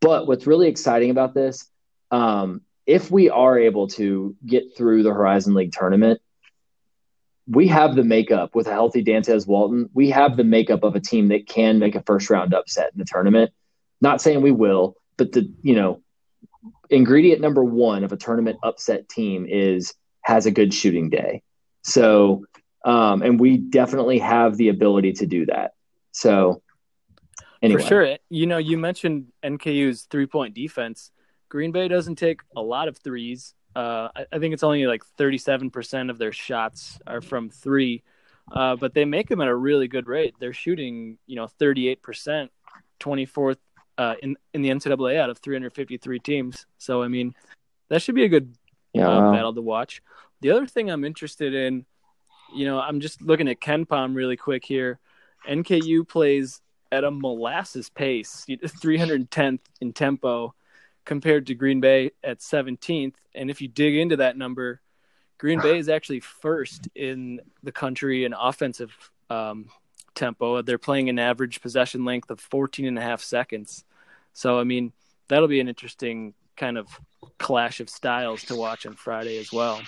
but 0.00 0.26
what's 0.26 0.46
really 0.46 0.68
exciting 0.68 1.10
about 1.10 1.34
this 1.34 1.68
um, 2.10 2.62
if 2.86 3.10
we 3.10 3.28
are 3.30 3.58
able 3.58 3.88
to 3.88 4.36
get 4.46 4.76
through 4.76 5.02
the 5.02 5.12
Horizon 5.12 5.54
League 5.54 5.72
tournament, 5.72 6.20
we 7.48 7.68
have 7.68 7.94
the 7.94 8.04
makeup 8.04 8.54
with 8.54 8.66
a 8.68 8.72
healthy 8.72 9.04
Dantez 9.04 9.46
Walton. 9.46 9.90
We 9.92 10.10
have 10.10 10.36
the 10.36 10.44
makeup 10.44 10.82
of 10.84 10.96
a 10.96 11.00
team 11.00 11.28
that 11.28 11.46
can 11.46 11.78
make 11.78 11.94
a 11.94 12.02
first 12.02 12.30
round 12.30 12.54
upset 12.54 12.92
in 12.92 12.98
the 12.98 13.04
tournament. 13.04 13.52
Not 14.00 14.20
saying 14.20 14.42
we 14.42 14.52
will, 14.52 14.96
but 15.16 15.32
the 15.32 15.52
you 15.62 15.74
know 15.74 16.02
ingredient 16.90 17.40
number 17.40 17.64
one 17.64 18.04
of 18.04 18.12
a 18.12 18.16
tournament 18.16 18.58
upset 18.62 19.08
team 19.08 19.46
is 19.48 19.94
has 20.22 20.46
a 20.46 20.50
good 20.50 20.74
shooting 20.74 21.08
day. 21.08 21.42
So, 21.82 22.44
um, 22.84 23.22
and 23.22 23.38
we 23.38 23.58
definitely 23.58 24.18
have 24.18 24.56
the 24.56 24.68
ability 24.68 25.14
to 25.14 25.26
do 25.26 25.46
that. 25.46 25.72
So, 26.10 26.62
anyway. 27.62 27.80
for 27.80 27.86
sure, 27.86 28.16
you 28.28 28.46
know, 28.46 28.58
you 28.58 28.76
mentioned 28.76 29.26
NKU's 29.44 30.02
three 30.02 30.26
point 30.26 30.54
defense. 30.54 31.10
Green 31.48 31.70
Bay 31.70 31.86
doesn't 31.86 32.16
take 32.16 32.40
a 32.56 32.60
lot 32.60 32.88
of 32.88 32.98
threes. 32.98 33.54
Uh, 33.76 34.08
I, 34.16 34.26
I, 34.32 34.38
think 34.38 34.54
it's 34.54 34.62
only 34.62 34.86
like 34.86 35.02
37% 35.18 36.10
of 36.10 36.18
their 36.18 36.32
shots 36.32 36.98
are 37.06 37.20
from 37.20 37.50
three, 37.50 38.02
uh, 38.50 38.74
but 38.74 38.94
they 38.94 39.04
make 39.04 39.28
them 39.28 39.42
at 39.42 39.48
a 39.48 39.54
really 39.54 39.86
good 39.86 40.08
rate. 40.08 40.34
They're 40.40 40.54
shooting, 40.54 41.18
you 41.26 41.36
know, 41.36 41.46
38%, 41.60 42.48
24th 42.98 43.58
uh, 43.98 44.14
in 44.22 44.36
in 44.54 44.62
the 44.62 44.70
NCAA 44.70 45.18
out 45.18 45.30
of 45.30 45.38
353 45.38 46.18
teams. 46.20 46.66
So 46.78 47.02
I 47.02 47.08
mean, 47.08 47.34
that 47.88 48.02
should 48.02 48.14
be 48.14 48.24
a 48.24 48.28
good 48.28 48.54
yeah, 48.92 49.08
uh, 49.08 49.20
wow. 49.20 49.32
battle 49.32 49.54
to 49.54 49.62
watch. 49.62 50.02
The 50.40 50.50
other 50.50 50.66
thing 50.66 50.90
I'm 50.90 51.04
interested 51.04 51.54
in, 51.54 51.86
you 52.54 52.66
know, 52.66 52.80
I'm 52.80 53.00
just 53.00 53.22
looking 53.22 53.48
at 53.48 53.60
KenPom 53.60 54.14
really 54.14 54.36
quick 54.36 54.64
here. 54.64 54.98
NKU 55.48 56.06
plays 56.06 56.60
at 56.92 57.04
a 57.04 57.10
molasses 57.10 57.88
pace, 57.88 58.44
310th 58.48 59.60
in 59.80 59.92
tempo 59.92 60.54
compared 61.04 61.46
to 61.46 61.54
Green 61.54 61.80
Bay 61.80 62.10
at 62.22 62.40
17th. 62.40 63.14
And 63.34 63.50
if 63.50 63.60
you 63.60 63.68
dig 63.68 63.96
into 63.96 64.16
that 64.16 64.36
number, 64.36 64.80
Green 65.38 65.60
Bay 65.60 65.78
is 65.78 65.88
actually 65.88 66.20
first 66.20 66.88
in 66.94 67.40
the 67.62 67.72
country 67.72 68.24
in 68.24 68.32
offensive 68.32 68.94
um, 69.30 69.66
tempo. 70.16 70.62
They're 70.62 70.78
playing 70.78 71.08
an 71.08 71.18
average 71.18 71.60
possession 71.60 72.04
length 72.04 72.30
of 72.30 72.40
14 72.40 72.86
and 72.86 72.98
a 72.98 73.02
half 73.02 73.22
seconds. 73.22 73.84
So, 74.32 74.58
I 74.58 74.64
mean, 74.64 74.92
that'll 75.28 75.48
be 75.48 75.60
an 75.60 75.68
interesting 75.68 76.34
kind 76.56 76.78
of 76.78 76.88
clash 77.38 77.80
of 77.80 77.88
styles 77.88 78.42
to 78.44 78.56
watch 78.56 78.86
on 78.86 78.94
Friday 78.94 79.38
as 79.38 79.52
well. 79.52 79.80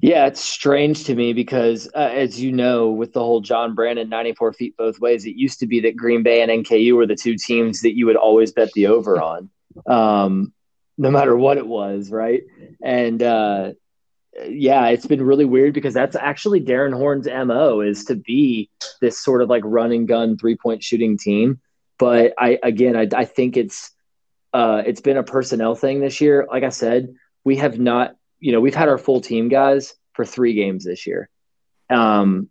Yeah, 0.00 0.26
it's 0.26 0.40
strange 0.40 1.04
to 1.04 1.14
me 1.14 1.32
because, 1.32 1.88
uh, 1.94 2.10
as 2.12 2.40
you 2.40 2.50
know, 2.50 2.90
with 2.90 3.12
the 3.12 3.20
whole 3.20 3.40
John 3.40 3.76
Brandon 3.76 4.08
94 4.08 4.52
feet 4.52 4.76
both 4.76 4.98
ways, 4.98 5.24
it 5.26 5.36
used 5.36 5.60
to 5.60 5.66
be 5.68 5.78
that 5.80 5.96
Green 5.96 6.24
Bay 6.24 6.42
and 6.42 6.50
NKU 6.50 6.96
were 6.96 7.06
the 7.06 7.14
two 7.14 7.36
teams 7.36 7.82
that 7.82 7.96
you 7.96 8.06
would 8.06 8.16
always 8.16 8.50
bet 8.50 8.72
the 8.72 8.88
over 8.88 9.22
on, 9.22 9.48
um, 9.86 10.52
no 10.98 11.08
matter 11.08 11.36
what 11.36 11.56
it 11.56 11.66
was, 11.68 12.10
right? 12.10 12.42
And 12.82 13.22
uh, 13.22 13.74
yeah, 14.48 14.88
it's 14.88 15.06
been 15.06 15.22
really 15.22 15.44
weird 15.44 15.74
because 15.74 15.94
that's 15.94 16.16
actually 16.16 16.60
Darrin 16.60 16.92
Horn's 16.92 17.26
MO 17.26 17.80
is 17.80 18.04
to 18.06 18.16
be 18.16 18.70
this 19.00 19.18
sort 19.18 19.42
of 19.42 19.48
like 19.48 19.62
run 19.64 19.92
and 19.92 20.08
gun 20.08 20.36
three 20.36 20.56
point 20.56 20.82
shooting 20.82 21.18
team. 21.18 21.60
But 21.98 22.34
I, 22.38 22.58
again, 22.62 22.96
I, 22.96 23.08
I 23.14 23.24
think 23.24 23.56
it's, 23.56 23.90
uh, 24.52 24.82
it's 24.84 25.00
been 25.00 25.16
a 25.16 25.22
personnel 25.22 25.74
thing 25.74 26.00
this 26.00 26.20
year. 26.20 26.46
Like 26.50 26.64
I 26.64 26.70
said, 26.70 27.14
we 27.44 27.56
have 27.56 27.78
not 27.78 28.16
you 28.42 28.50
know, 28.50 28.60
we've 28.60 28.74
had 28.74 28.88
our 28.88 28.98
full 28.98 29.20
team 29.20 29.48
guys 29.48 29.94
for 30.14 30.24
three 30.24 30.52
games 30.52 30.84
this 30.84 31.06
year. 31.06 31.30
Um, 31.88 32.48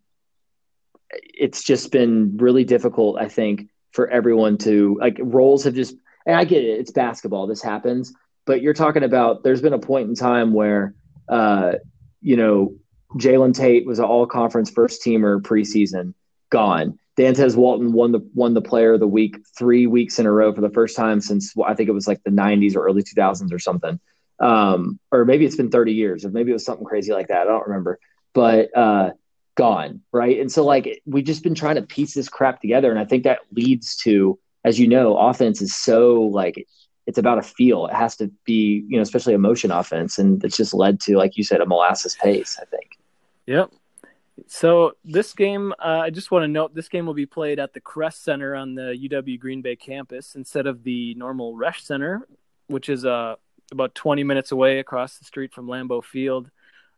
it's 1.12 1.64
just 1.64 1.92
been 1.92 2.38
really 2.38 2.64
difficult, 2.64 3.20
I 3.20 3.28
think, 3.28 3.68
for 3.92 4.10
everyone 4.10 4.58
to 4.60 4.98
like 5.00 5.20
roles 5.22 5.66
have 5.66 5.76
just. 5.76 5.96
And 6.26 6.36
I 6.36 6.46
get 6.46 6.64
it; 6.64 6.80
it's 6.80 6.92
basketball. 6.92 7.46
This 7.46 7.62
happens, 7.62 8.14
but 8.46 8.62
you're 8.62 8.74
talking 8.74 9.04
about. 9.04 9.44
There's 9.44 9.62
been 9.62 9.74
a 9.74 9.80
point 9.80 10.08
in 10.08 10.16
time 10.16 10.54
where, 10.54 10.96
uh, 11.32 11.74
you 12.22 12.38
know, 12.38 12.76
Jalen 13.16 13.56
Tate 13.56 13.88
was 13.88 13.98
an 13.98 14.06
All 14.06 14.28
Conference 14.28 14.70
first 14.70 15.04
teamer 15.04 15.42
preseason, 15.42 16.14
gone. 16.52 17.00
Dantez 17.18 17.56
Walton 17.56 17.92
won 17.92 18.12
the 18.12 18.22
won 18.34 18.54
the 18.54 18.62
Player 18.62 18.94
of 18.94 19.00
the 19.00 19.08
Week 19.08 19.36
three 19.58 19.88
weeks 19.88 20.20
in 20.20 20.28
a 20.28 20.32
row 20.32 20.54
for 20.54 20.62
the 20.62 20.70
first 20.70 20.96
time 20.96 21.20
since 21.20 21.54
I 21.66 21.74
think 21.74 21.90
it 21.90 21.94
was 21.94 22.08
like 22.08 22.24
the 22.24 22.30
'90s 22.30 22.76
or 22.76 22.86
early 22.86 23.02
2000s 23.02 23.52
or 23.52 23.60
something 23.60 24.00
um, 24.42 25.00
or 25.12 25.24
maybe 25.24 25.46
it's 25.46 25.56
been 25.56 25.70
30 25.70 25.94
years, 25.94 26.26
or 26.26 26.32
maybe 26.32 26.50
it 26.50 26.54
was 26.54 26.66
something 26.66 26.86
crazy 26.86 27.14
like 27.14 27.28
that. 27.28 27.42
I 27.42 27.44
don't 27.46 27.68
remember, 27.68 28.00
but 28.34 28.76
uh, 28.76 29.12
gone, 29.56 30.02
right? 30.12 30.40
And 30.40 30.52
so, 30.52 30.66
like, 30.66 31.02
we've 31.06 31.24
just 31.24 31.44
been 31.44 31.56
trying 31.56 31.76
to 31.76 31.84
piece 31.84 32.16
this 32.16 32.28
crap 32.28 32.60
together, 32.60 32.90
and 32.90 33.00
I 33.00 33.06
think 33.06 33.24
that 33.24 33.42
leads 33.52 33.96
to, 33.98 34.40
as 34.66 34.80
you 34.80 34.88
know, 34.88 35.16
offense 35.16 35.62
is 35.62 35.76
so 35.76 36.24
like 36.24 36.68
it's 37.08 37.18
about 37.18 37.38
a 37.38 37.42
feel. 37.42 37.88
It 37.88 37.94
has 37.94 38.16
to 38.18 38.32
be, 38.46 38.86
you 38.88 38.98
know, 38.98 39.02
especially 39.02 39.34
a 39.34 39.40
motion 39.40 39.72
offense, 39.72 40.20
and 40.20 40.44
it's 40.44 40.58
just 40.58 40.74
led 40.74 41.00
to, 41.02 41.18
like 41.18 41.38
you 41.38 41.44
said, 41.44 41.62
a 41.62 41.66
molasses 41.66 42.16
pace. 42.16 42.60
I 42.62 42.66
think. 42.66 43.00
Yep. 43.48 43.72
So 44.48 44.94
this 45.04 45.34
game, 45.34 45.74
uh, 45.80 46.02
I 46.04 46.10
just 46.10 46.32
want 46.32 46.44
to 46.44 46.48
note 46.48 46.74
this 46.74 46.90
game 46.90 47.06
will 47.06 47.14
be 47.14 47.26
played 47.26 47.60
at 47.60 47.74
the 47.74 47.80
Kress 47.80 48.18
Center 48.18 48.56
on 48.56 48.76
the 48.76 48.96
UW 49.10 49.40
Green 49.40 49.62
Bay 49.62 49.76
campus 49.76 50.36
instead 50.36 50.68
of 50.68 50.84
the 50.84 51.14
normal 51.16 51.56
Resch 51.56 51.82
Center, 51.82 52.28
which 52.68 52.90
is 52.90 53.04
a 53.06 53.38
about 53.72 53.96
20 53.96 54.24
minutes 54.24 54.52
away 54.52 54.80
across 54.80 55.18
the 55.18 55.26
street 55.26 55.54
from 55.54 55.68
Lambeau 55.68 56.04
Field. 56.04 56.50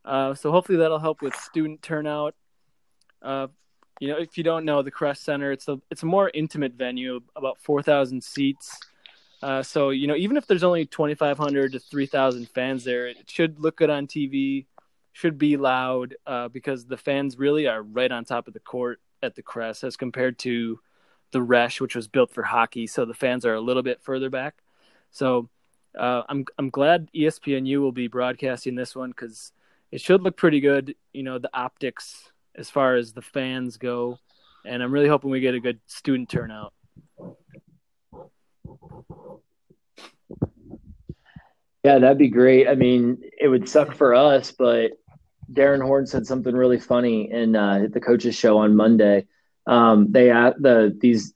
Uh, 0.04 0.34
so 0.34 0.52
hopefully 0.52 0.80
that'll 0.80 1.00
help 1.00 1.22
with 1.22 1.36
student 1.36 1.82
turnout. 1.82 2.36
Uh, 3.22 3.48
you 4.00 4.08
know, 4.10 4.18
if 4.18 4.38
you 4.38 4.44
don't 4.44 4.66
know 4.66 4.82
the 4.82 4.92
Kress 4.92 5.20
Center, 5.20 5.52
it's 5.52 5.68
a 5.68 5.80
it's 5.90 6.04
a 6.04 6.08
more 6.08 6.30
intimate 6.34 6.74
venue, 6.74 7.22
about 7.36 7.60
4,000 7.62 8.24
seats. 8.24 8.80
Uh, 9.44 9.62
so 9.62 9.90
you 9.90 10.08
know, 10.08 10.16
even 10.16 10.38
if 10.38 10.48
there's 10.48 10.64
only 10.64 10.86
2,500 10.86 11.74
to 11.74 11.80
3,000 11.80 12.48
fans 12.50 12.86
there, 12.86 13.08
it 13.08 13.30
should 13.30 13.60
look 13.60 13.76
good 13.76 13.90
on 13.90 14.08
TV. 14.08 14.68
Should 15.12 15.38
be 15.38 15.58
loud 15.58 16.16
uh, 16.26 16.48
because 16.48 16.86
the 16.86 16.98
fans 16.98 17.38
really 17.38 17.68
are 17.68 17.84
right 17.84 18.12
on 18.12 18.24
top 18.24 18.48
of 18.48 18.54
the 18.54 18.62
court 18.62 19.02
at 19.22 19.36
the 19.36 19.44
Kress 19.44 19.84
as 19.84 19.98
compared 19.98 20.40
to 20.40 20.80
the 21.32 21.40
Resch, 21.40 21.82
which 21.82 21.94
was 21.94 22.08
built 22.08 22.32
for 22.32 22.42
hockey. 22.42 22.88
So 22.88 23.04
the 23.04 23.14
fans 23.14 23.46
are 23.46 23.54
a 23.54 23.62
little 23.62 23.84
bit 23.84 24.02
further 24.02 24.30
back. 24.30 24.56
So 25.12 25.50
uh, 26.00 26.24
I'm 26.30 26.46
I'm 26.58 26.70
glad 26.70 27.10
ESPNU 27.14 27.82
will 27.82 27.92
be 27.92 28.08
broadcasting 28.08 28.76
this 28.76 28.96
one 28.96 29.10
because 29.10 29.52
it 29.92 30.00
should 30.00 30.22
look 30.22 30.38
pretty 30.38 30.62
good. 30.62 30.96
You 31.12 31.24
know, 31.24 31.38
the 31.38 31.52
optics 31.54 32.32
as 32.56 32.70
far 32.70 32.96
as 32.96 33.12
the 33.12 33.22
fans 33.22 33.76
go, 33.76 34.20
and 34.66 34.82
I'm 34.82 34.94
really 34.94 35.10
hoping 35.10 35.32
we 35.32 35.42
get 35.42 35.54
a 35.54 35.60
good 35.60 35.82
student 35.86 36.30
turnout. 36.30 36.74
Yeah, 41.84 42.00
that'd 42.00 42.18
be 42.18 42.30
great. 42.30 42.68
I 42.68 42.76
mean, 42.76 43.22
it 43.38 43.50
would 43.50 43.68
suck 43.68 43.94
for 43.94 44.16
us, 44.16 44.52
but 44.52 44.92
Darrin 45.52 45.82
Horn 45.82 46.06
said 46.06 46.26
something 46.26 46.56
really 46.56 46.80
funny 46.80 47.30
in 47.30 47.56
uh, 47.56 47.88
the 47.92 48.00
coaches 48.00 48.36
show 48.36 48.58
on 48.60 48.76
Monday. 48.76 49.28
Um, 49.68 50.12
they 50.12 50.28
the 50.28 50.98
these 51.00 51.34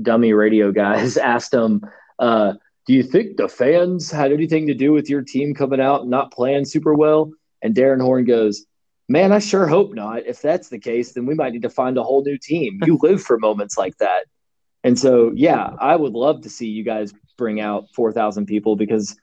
dummy 0.00 0.32
radio 0.32 0.70
guys 0.72 1.16
asked 1.16 1.54
him. 1.54 1.82
Uh, 2.18 2.54
do 2.86 2.94
you 2.94 3.02
think 3.02 3.36
the 3.36 3.48
fans 3.48 4.10
had 4.10 4.32
anything 4.32 4.66
to 4.66 4.74
do 4.74 4.92
with 4.92 5.08
your 5.08 5.22
team 5.22 5.54
coming 5.54 5.80
out 5.80 6.02
and 6.02 6.10
not 6.10 6.32
playing 6.32 6.64
super 6.64 6.94
well? 6.94 7.32
And 7.62 7.74
Darrin 7.74 8.00
Horn 8.00 8.24
goes, 8.24 8.66
Man, 9.08 9.32
I 9.32 9.38
sure 9.38 9.66
hope 9.66 9.92
not. 9.92 10.26
If 10.26 10.40
that's 10.40 10.68
the 10.68 10.78
case, 10.78 11.12
then 11.12 11.26
we 11.26 11.34
might 11.34 11.52
need 11.52 11.62
to 11.62 11.70
find 11.70 11.98
a 11.98 12.02
whole 12.02 12.22
new 12.22 12.38
team. 12.38 12.80
You 12.84 12.98
live 13.02 13.22
for 13.22 13.38
moments 13.38 13.76
like 13.76 13.96
that. 13.98 14.26
And 14.82 14.98
so, 14.98 15.32
yeah, 15.34 15.70
I 15.78 15.96
would 15.96 16.12
love 16.12 16.42
to 16.42 16.50
see 16.50 16.68
you 16.68 16.84
guys 16.84 17.12
bring 17.36 17.60
out 17.60 17.88
4,000 17.94 18.46
people 18.46 18.76
because 18.76 19.16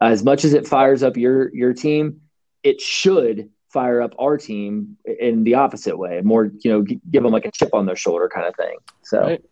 as 0.00 0.24
much 0.24 0.44
as 0.44 0.54
it 0.54 0.66
fires 0.66 1.02
up 1.02 1.16
your 1.16 1.54
your 1.54 1.74
team, 1.74 2.20
it 2.62 2.80
should 2.80 3.50
fire 3.68 4.00
up 4.00 4.14
our 4.18 4.36
team 4.36 4.96
in 5.04 5.44
the 5.44 5.54
opposite 5.54 5.96
way, 5.96 6.20
more, 6.22 6.50
you 6.60 6.70
know, 6.70 6.82
give 6.82 7.22
them 7.22 7.32
like 7.32 7.44
a 7.44 7.50
chip 7.50 7.72
on 7.72 7.86
their 7.86 7.96
shoulder 7.96 8.28
kind 8.32 8.46
of 8.46 8.54
thing. 8.56 8.76
So, 9.02 9.20
right. 9.20 9.44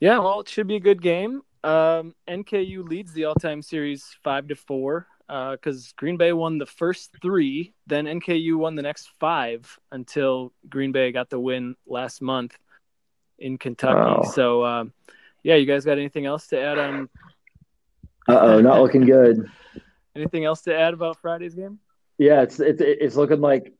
yeah, 0.00 0.18
well, 0.18 0.40
it 0.40 0.48
should 0.48 0.66
be 0.66 0.76
a 0.76 0.80
good 0.80 1.02
game. 1.02 1.42
Um, 1.64 2.14
NKU 2.28 2.88
leads 2.88 3.12
the 3.12 3.24
all-time 3.26 3.62
series 3.62 4.16
five 4.22 4.48
to 4.48 4.54
four 4.56 5.06
because 5.26 5.88
uh, 5.88 5.92
Green 5.96 6.16
Bay 6.16 6.32
won 6.32 6.56
the 6.56 6.66
first 6.66 7.14
three, 7.20 7.74
then 7.86 8.06
NKU 8.06 8.56
won 8.56 8.74
the 8.74 8.82
next 8.82 9.10
five 9.20 9.78
until 9.92 10.52
Green 10.68 10.92
Bay 10.92 11.12
got 11.12 11.28
the 11.28 11.40
win 11.40 11.76
last 11.86 12.22
month 12.22 12.56
in 13.38 13.58
Kentucky. 13.58 13.94
Wow. 13.94 14.22
So, 14.22 14.64
um, 14.64 14.92
yeah, 15.42 15.56
you 15.56 15.66
guys 15.66 15.84
got 15.84 15.98
anything 15.98 16.26
else 16.26 16.48
to 16.48 16.60
add 16.60 16.78
on? 16.78 17.08
Uh 18.28 18.38
oh, 18.40 18.60
not 18.60 18.80
looking 18.82 19.04
good. 19.04 19.50
anything 20.14 20.44
else 20.44 20.62
to 20.62 20.76
add 20.76 20.94
about 20.94 21.20
Friday's 21.20 21.54
game? 21.54 21.78
Yeah, 22.18 22.42
it's 22.42 22.60
it's 22.60 22.80
it's 22.82 23.16
looking 23.16 23.40
like 23.40 23.72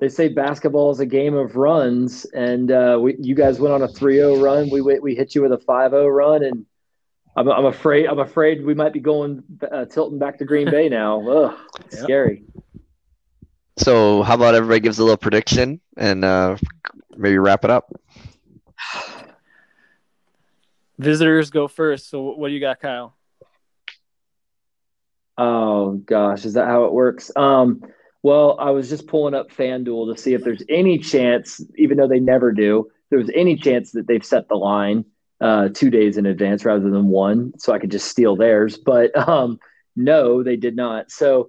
they 0.00 0.08
say 0.08 0.28
basketball 0.28 0.90
is 0.90 1.00
a 1.00 1.06
game 1.06 1.34
of 1.34 1.56
runs, 1.56 2.24
and 2.24 2.72
uh, 2.72 2.98
we, 3.00 3.16
you 3.20 3.34
guys 3.34 3.60
went 3.60 3.74
on 3.74 3.82
a 3.82 3.88
3-0 3.88 4.42
run. 4.42 4.70
We 4.70 4.80
we 4.80 5.14
hit 5.14 5.34
you 5.34 5.42
with 5.42 5.52
a 5.52 5.58
5-0 5.58 6.14
run, 6.14 6.42
and 6.42 6.66
I'm, 7.36 7.48
I'm 7.48 7.66
afraid 7.66 8.06
I'm 8.06 8.18
afraid 8.18 8.64
we 8.64 8.74
might 8.74 8.92
be 8.92 9.00
going 9.00 9.44
uh, 9.70 9.84
tilting 9.84 10.18
back 10.18 10.38
to 10.38 10.44
Green 10.44 10.70
Bay 10.70 10.88
now. 10.88 11.20
Ugh, 11.30 11.58
yep. 11.92 12.02
scary. 12.02 12.44
So, 13.76 14.22
how 14.22 14.34
about 14.34 14.54
everybody 14.54 14.80
gives 14.80 14.98
a 14.98 15.04
little 15.04 15.16
prediction 15.16 15.80
and 15.96 16.24
uh, 16.24 16.56
maybe 17.16 17.38
wrap 17.38 17.64
it 17.64 17.70
up? 17.70 17.92
Visitors 21.00 21.50
go 21.50 21.66
first. 21.66 22.10
So, 22.10 22.34
what 22.34 22.48
do 22.48 22.54
you 22.54 22.60
got, 22.60 22.80
Kyle? 22.80 23.16
Oh 25.38 25.92
gosh, 25.92 26.44
is 26.44 26.54
that 26.54 26.66
how 26.66 26.84
it 26.84 26.92
works? 26.92 27.30
Um, 27.34 27.82
well, 28.22 28.56
I 28.60 28.70
was 28.70 28.90
just 28.90 29.06
pulling 29.06 29.34
up 29.34 29.50
FanDuel 29.50 30.14
to 30.14 30.20
see 30.20 30.34
if 30.34 30.44
there's 30.44 30.62
any 30.68 30.98
chance, 30.98 31.62
even 31.78 31.96
though 31.96 32.06
they 32.06 32.20
never 32.20 32.52
do, 32.52 32.90
there 33.08 33.18
was 33.18 33.30
any 33.34 33.56
chance 33.56 33.92
that 33.92 34.06
they've 34.06 34.24
set 34.24 34.48
the 34.48 34.56
line 34.56 35.06
uh, 35.40 35.70
two 35.72 35.88
days 35.88 36.18
in 36.18 36.26
advance 36.26 36.66
rather 36.66 36.90
than 36.90 37.06
one, 37.06 37.54
so 37.58 37.72
I 37.72 37.78
could 37.78 37.90
just 37.90 38.08
steal 38.08 38.36
theirs. 38.36 38.76
But 38.76 39.16
um, 39.16 39.58
no, 39.96 40.42
they 40.42 40.56
did 40.56 40.76
not. 40.76 41.10
So, 41.10 41.48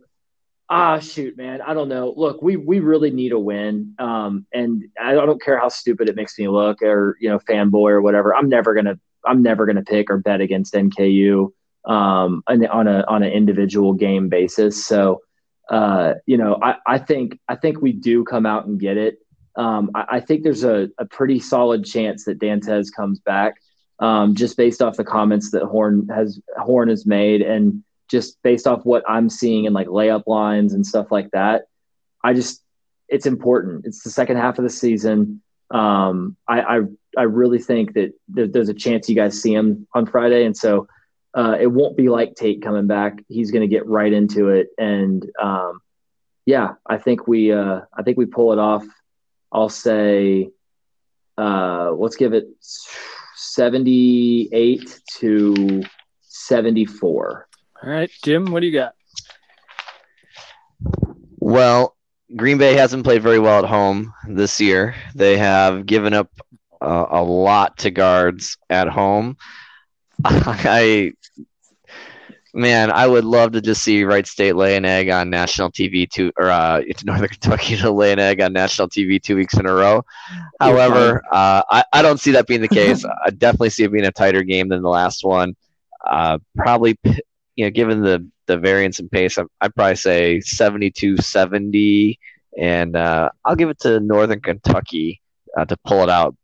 ah, 0.69 0.99
shoot, 0.99 1.35
man, 1.35 1.61
I 1.61 1.73
don't 1.73 1.89
know. 1.89 2.13
Look, 2.15 2.41
we 2.41 2.55
we 2.55 2.79
really 2.79 3.11
need 3.11 3.33
a 3.33 3.39
win, 3.39 3.95
um, 3.99 4.45
and 4.53 4.85
I 4.97 5.11
don't 5.13 5.41
care 5.41 5.59
how 5.59 5.67
stupid 5.67 6.07
it 6.07 6.15
makes 6.15 6.39
me 6.39 6.47
look, 6.47 6.81
or 6.81 7.17
you 7.19 7.29
know, 7.29 7.39
fanboy 7.39 7.89
or 7.91 8.01
whatever. 8.01 8.33
I'm 8.33 8.47
never 8.47 8.73
gonna 8.73 8.97
I'm 9.25 9.43
never 9.43 9.65
gonna 9.65 9.83
pick 9.83 10.09
or 10.09 10.17
bet 10.17 10.41
against 10.41 10.73
NKU 10.73 11.51
um, 11.85 12.43
on 12.47 12.63
a 12.87 13.03
on 13.07 13.23
an 13.23 13.31
individual 13.31 13.93
game 13.93 14.29
basis. 14.29 14.85
So 14.85 15.21
uh, 15.71 16.15
you 16.25 16.37
know, 16.37 16.59
I, 16.61 16.75
I 16.85 16.97
think 16.97 17.39
I 17.47 17.55
think 17.55 17.81
we 17.81 17.93
do 17.93 18.25
come 18.25 18.45
out 18.45 18.65
and 18.65 18.77
get 18.79 18.97
it. 18.97 19.19
Um, 19.55 19.91
I, 19.95 20.05
I, 20.09 20.19
think 20.19 20.43
there's 20.43 20.65
a, 20.65 20.89
a, 20.97 21.05
pretty 21.05 21.39
solid 21.39 21.85
chance 21.85 22.25
that 22.25 22.39
Dantez 22.39 22.87
comes 22.93 23.19
back, 23.19 23.55
um, 23.99 24.35
just 24.35 24.55
based 24.55 24.81
off 24.81 24.97
the 24.97 25.03
comments 25.03 25.51
that 25.51 25.63
Horn 25.63 26.07
has 26.09 26.41
Horn 26.57 26.89
has 26.89 27.05
made, 27.05 27.41
and 27.41 27.83
just 28.09 28.41
based 28.43 28.67
off 28.67 28.85
what 28.85 29.03
I'm 29.07 29.29
seeing 29.29 29.63
in 29.63 29.71
like 29.71 29.87
layup 29.87 30.23
lines 30.27 30.73
and 30.73 30.85
stuff 30.85 31.09
like 31.09 31.31
that. 31.31 31.63
I 32.21 32.33
just 32.33 32.61
it's 33.07 33.25
important. 33.25 33.85
It's 33.85 34.03
the 34.03 34.09
second 34.09 34.37
half 34.37 34.57
of 34.57 34.63
the 34.63 34.69
season. 34.69 35.41
Um, 35.69 36.35
I, 36.49 36.61
I 36.61 36.79
I 37.17 37.23
really 37.23 37.59
think 37.59 37.93
that 37.93 38.13
there's 38.27 38.69
a 38.69 38.73
chance 38.73 39.09
you 39.09 39.15
guys 39.15 39.41
see 39.41 39.53
him 39.53 39.87
on 39.93 40.05
Friday, 40.05 40.45
and 40.45 40.55
so 40.55 40.87
uh, 41.33 41.57
it 41.59 41.67
won't 41.67 41.97
be 41.97 42.09
like 42.09 42.35
Tate 42.35 42.61
coming 42.61 42.87
back. 42.87 43.23
He's 43.27 43.51
going 43.51 43.61
to 43.61 43.67
get 43.67 43.85
right 43.87 44.11
into 44.11 44.49
it, 44.49 44.69
and 44.77 45.29
um, 45.41 45.81
yeah, 46.45 46.73
I 46.85 46.97
think 46.97 47.27
we 47.27 47.51
uh, 47.51 47.81
I 47.93 48.03
think 48.03 48.17
we 48.17 48.25
pull 48.25 48.53
it 48.53 48.59
off. 48.59 48.85
I'll 49.51 49.69
say, 49.69 50.49
uh, 51.37 51.91
let's 51.91 52.15
give 52.15 52.33
it 52.33 52.47
seventy-eight 53.35 54.99
to 55.19 55.83
seventy-four. 56.21 57.47
All 57.83 57.89
right, 57.89 58.11
Jim, 58.23 58.51
what 58.51 58.61
do 58.61 58.67
you 58.67 58.73
got? 58.73 58.93
Well, 61.39 61.97
Green 62.35 62.57
Bay 62.57 62.75
hasn't 62.75 63.03
played 63.03 63.23
very 63.23 63.39
well 63.39 63.59
at 63.63 63.69
home 63.69 64.13
this 64.27 64.61
year. 64.61 64.95
They 65.15 65.37
have 65.37 65.85
given 65.85 66.13
up 66.13 66.29
uh, 66.81 67.05
a 67.09 67.23
lot 67.23 67.77
to 67.79 67.91
guards 67.91 68.57
at 68.69 68.87
home. 68.87 69.37
I 70.25 71.13
man, 72.53 72.91
I 72.91 73.07
would 73.07 73.23
love 73.23 73.53
to 73.53 73.61
just 73.61 73.83
see 73.83 74.03
Wright 74.03 74.25
State 74.25 74.55
lay 74.55 74.75
an 74.75 74.85
egg 74.85 75.09
on 75.09 75.29
national 75.29 75.71
TV 75.71 76.09
two 76.09 76.31
or 76.37 76.49
uh, 76.49 76.81
Northern 77.03 77.29
Kentucky 77.29 77.77
to 77.77 77.91
lay 77.91 78.11
an 78.11 78.19
egg 78.19 78.41
on 78.41 78.53
national 78.53 78.89
TV 78.89 79.21
two 79.21 79.35
weeks 79.35 79.55
in 79.55 79.65
a 79.65 79.73
row. 79.73 80.03
However, 80.59 81.23
uh, 81.31 81.63
I, 81.69 81.83
I 81.93 82.01
don't 82.01 82.19
see 82.19 82.31
that 82.31 82.47
being 82.47 82.61
the 82.61 82.67
case. 82.67 83.05
I 83.05 83.29
definitely 83.31 83.69
see 83.69 83.83
it 83.83 83.91
being 83.91 84.05
a 84.05 84.11
tighter 84.11 84.43
game 84.43 84.69
than 84.69 84.81
the 84.81 84.89
last 84.89 85.23
one. 85.23 85.55
Uh, 86.05 86.39
probably, 86.55 86.97
you 87.55 87.65
know, 87.65 87.69
given 87.69 88.01
the 88.01 88.27
the 88.47 88.57
variance 88.57 88.99
in 88.99 89.07
pace, 89.07 89.37
I'd 89.37 89.75
probably 89.75 89.95
say 89.95 90.39
72-70, 90.39 92.17
and 92.57 92.95
uh, 92.97 93.29
I'll 93.45 93.55
give 93.55 93.69
it 93.69 93.79
to 93.81 93.99
Northern 93.99 94.41
Kentucky 94.41 95.21
uh, 95.55 95.65
to 95.65 95.77
pull 95.85 96.03
it 96.03 96.09
out. 96.09 96.35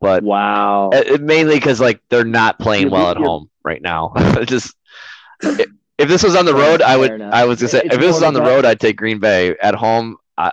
But 0.00 0.22
wow, 0.22 0.90
it, 0.92 1.20
mainly 1.20 1.56
because 1.56 1.80
like 1.80 2.00
they're 2.08 2.24
not 2.24 2.58
playing 2.58 2.90
well 2.90 3.10
at 3.10 3.16
home 3.16 3.50
right 3.64 3.82
now. 3.82 4.12
just 4.44 4.76
if 5.42 6.08
this 6.08 6.22
was 6.22 6.36
on 6.36 6.44
the 6.44 6.54
road, 6.54 6.82
I 6.82 6.96
would. 6.96 7.20
I 7.20 7.44
was 7.44 7.60
gonna 7.60 7.68
say 7.68 7.82
if 7.84 8.00
this 8.00 8.14
was 8.14 8.22
on 8.22 8.34
the 8.34 8.42
road, 8.42 8.64
I'd 8.64 8.80
take 8.80 8.96
Green 8.96 9.18
Bay. 9.18 9.56
At 9.60 9.74
home, 9.74 10.16
I, 10.36 10.52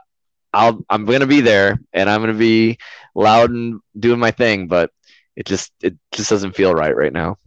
I'll. 0.53 0.83
I'm 0.89 1.05
gonna 1.05 1.27
be 1.27 1.41
there, 1.41 1.79
and 1.93 2.09
I'm 2.09 2.21
gonna 2.21 2.33
be 2.33 2.77
loud 3.15 3.51
and 3.51 3.79
doing 3.97 4.19
my 4.19 4.31
thing. 4.31 4.67
But 4.67 4.91
it 5.35 5.45
just 5.45 5.71
it 5.81 5.95
just 6.11 6.29
doesn't 6.29 6.55
feel 6.55 6.73
right 6.73 6.95
right 6.95 7.13
now. 7.13 7.37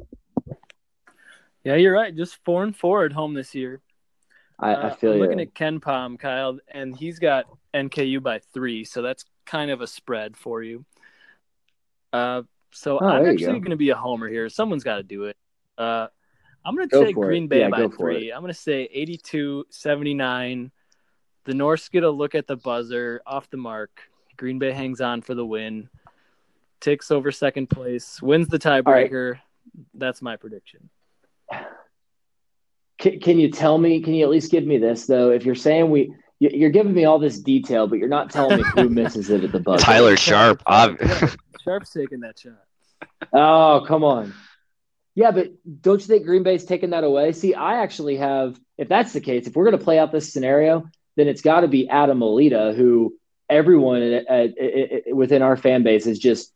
Yeah, 1.65 1.77
you're 1.77 1.95
right. 1.95 2.15
Just 2.15 2.39
four 2.45 2.65
and 2.65 2.77
four 2.77 3.05
at 3.05 3.13
home 3.13 3.35
this 3.35 3.55
year. 3.55 3.81
I, 4.59 4.71
I 4.71 4.75
uh, 4.75 4.95
feel 4.95 5.13
uh, 5.13 5.15
you. 5.15 5.21
Looking 5.21 5.41
at 5.41 5.55
KenPom, 5.55 6.19
Kyle, 6.19 6.59
and 6.69 6.97
he's 6.97 7.19
got 7.19 7.47
NKU 7.75 8.23
by 8.23 8.41
three, 8.53 8.85
so 8.85 9.03
that's 9.03 9.25
kind 9.47 9.71
of 9.71 9.81
a 9.81 9.87
spread 9.87 10.37
for 10.37 10.63
you. 10.63 10.85
Uh, 12.13 12.43
so 12.71 12.99
oh, 13.01 13.07
I'm 13.07 13.27
actually 13.27 13.61
going 13.61 13.71
to 13.71 13.77
be 13.77 13.91
a 13.91 13.97
homer 13.97 14.29
here. 14.29 14.49
Someone's 14.49 14.85
got 14.85 14.97
to 14.97 15.03
do 15.03 15.25
it. 15.25 15.37
Uh, 15.79 16.09
I'm 16.65 16.77
going 16.77 16.89
to 16.89 17.05
take 17.05 17.15
Green 17.15 17.45
it. 17.45 17.51
Bay 17.51 17.61
yeah, 17.61 17.69
by 17.69 17.89
three. 17.89 18.31
It. 18.31 18.33
I'm 18.33 18.41
going 18.41 18.53
to 18.53 18.59
say 18.59 18.89
82 18.93 19.67
79. 19.71 20.71
The 21.45 21.55
Norse 21.55 21.89
get 21.89 22.05
a 22.05 22.11
look 22.11 22.35
at 22.35 22.47
the 22.47 22.57
buzzer 22.57 23.21
off 23.27 23.51
the 23.51 23.57
mark. 23.57 24.03
Green 24.37 24.59
Bay 24.59 24.73
hangs 24.73 25.01
on 25.01 25.23
for 25.23 25.35
the 25.35 25.45
win, 25.45 25.89
takes 26.81 27.11
over 27.11 27.31
second 27.33 27.69
place, 27.69 28.23
wins 28.23 28.49
the 28.49 28.59
tiebreaker. 28.59 29.33
Right. 29.33 29.41
That's 29.95 30.23
my 30.23 30.37
prediction. 30.37 30.89
Can, 32.99 33.21
can 33.21 33.39
you 33.39 33.51
tell 33.51 33.79
me? 33.79 34.01
Can 34.01 34.15
you 34.15 34.25
at 34.25 34.31
least 34.31 34.51
give 34.51 34.65
me 34.65 34.79
this 34.79 35.07
though? 35.07 35.31
If 35.31 35.45
you're 35.45 35.55
saying 35.55 35.91
we, 35.91 36.15
you're 36.51 36.71
giving 36.71 36.93
me 36.93 37.05
all 37.05 37.19
this 37.19 37.39
detail, 37.39 37.87
but 37.87 37.99
you're 37.99 38.09
not 38.09 38.31
telling 38.31 38.59
me 38.59 38.65
who 38.75 38.89
misses 38.89 39.31
it 39.31 39.45
at 39.45 39.53
the 39.53 39.61
buzzer. 39.61 39.85
Tyler 39.85 40.17
Sharpe. 40.17 40.63
Sharpe's 41.63 41.91
taking 41.91 42.21
that 42.21 42.39
shot. 42.39 42.55
Oh 43.33 43.85
come 43.87 44.03
on. 44.03 44.35
Yeah, 45.15 45.31
but 45.31 45.53
don't 45.83 46.01
you 46.01 46.07
think 46.07 46.25
Green 46.25 46.43
Bay's 46.43 46.65
taking 46.65 46.91
that 46.91 47.05
away? 47.05 47.33
See, 47.33 47.55
I 47.55 47.83
actually 47.83 48.17
have, 48.17 48.59
if 48.79 48.89
that's 48.89 49.13
the 49.13 49.21
case, 49.21 49.47
if 49.47 49.55
we're 49.55 49.65
going 49.65 49.79
to 49.79 49.85
play 49.85 49.99
out 49.99 50.11
this 50.11 50.33
scenario, 50.33 50.89
then 51.17 51.29
it's 51.29 51.43
got 51.43 51.61
to 51.61 51.69
be 51.69 51.87
Adham 51.87 52.21
Eleeda, 52.21 52.75
who 52.75 53.15
everyone 53.51 54.01
at, 54.01 54.27
at, 54.27 54.59
at, 54.59 55.15
within 55.15 55.43
our 55.43 55.57
fan 55.57 55.83
base 55.83 56.07
is 56.07 56.19
just 56.19 56.53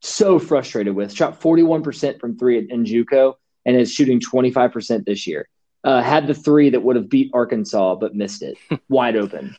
so 0.00 0.38
frustrated 0.38 0.94
with. 0.94 1.12
Shot 1.12 1.40
41% 1.40 2.20
from 2.20 2.38
three 2.38 2.58
in 2.58 2.84
JUCO 2.84 3.34
and 3.66 3.76
is 3.76 3.92
shooting 3.92 4.20
25% 4.20 5.04
this 5.04 5.26
year. 5.26 5.48
Uh, 5.82 6.02
had 6.02 6.26
the 6.26 6.34
three 6.34 6.70
that 6.70 6.82
would 6.82 6.96
have 6.96 7.08
beat 7.08 7.30
Arkansas, 7.32 7.94
but 7.94 8.14
missed 8.14 8.42
it 8.42 8.58
wide 8.88 9.16
open. 9.16 9.56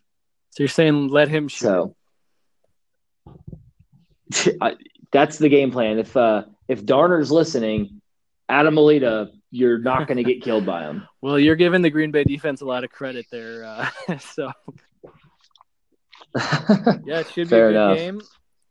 So 0.51 0.63
you're 0.63 0.67
saying 0.67 1.07
let 1.07 1.29
him 1.29 1.47
shoot? 1.47 1.95
So 4.31 4.51
I, 4.61 4.75
that's 5.11 5.37
the 5.37 5.49
game 5.49 5.71
plan. 5.71 5.99
If 5.99 6.15
uh, 6.15 6.43
if 6.67 6.85
Darner's 6.85 7.31
listening, 7.31 8.01
Adham 8.49 8.75
Eleeda, 8.75 9.31
you're 9.49 9.79
not 9.79 10.07
going 10.07 10.17
to 10.17 10.23
get 10.23 10.41
killed 10.41 10.65
by 10.65 10.83
him. 10.83 11.07
Well, 11.23 11.37
you're 11.37 11.55
giving 11.55 11.83
the 11.83 11.91
Green 11.91 12.09
Bay 12.09 12.23
defense 12.23 12.61
a 12.61 12.65
lot 12.65 12.83
of 12.83 12.89
credit 12.89 13.27
there. 13.31 13.63
Uh, 13.63 14.17
so, 14.17 14.51
yeah, 17.05 17.19
it 17.19 17.29
should 17.29 17.47
be 17.47 17.55
a 17.55 17.59
good 17.59 17.69
enough. 17.75 17.95
game. 17.95 18.21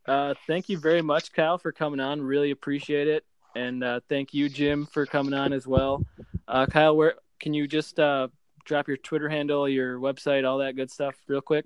Uh, 0.05 0.33
thank 0.47 0.67
you 0.67 0.77
very 0.77 1.01
much, 1.01 1.31
Kyle, 1.31 1.57
for 1.57 1.71
coming 1.71 2.01
on. 2.01 2.21
Really 2.21 2.51
appreciate 2.51 3.07
it, 3.07 3.23
and 3.55 3.85
uh, 3.85 4.01
thank 4.09 4.33
you, 4.33 4.49
Jim, 4.49 4.85
for 4.85 5.05
coming 5.05 5.33
on 5.33 5.53
as 5.53 5.65
well. 5.65 6.05
Uh, 6.45 6.65
Kyle, 6.65 6.97
where 6.97 7.13
can 7.41 7.53
you 7.53 7.67
just 7.67 7.99
uh, 7.99 8.29
drop 8.63 8.87
your 8.87 8.97
Twitter 8.97 9.27
handle, 9.27 9.67
your 9.67 9.99
website, 9.99 10.47
all 10.47 10.59
that 10.59 10.75
good 10.75 10.89
stuff, 10.89 11.15
real 11.27 11.41
quick? 11.41 11.65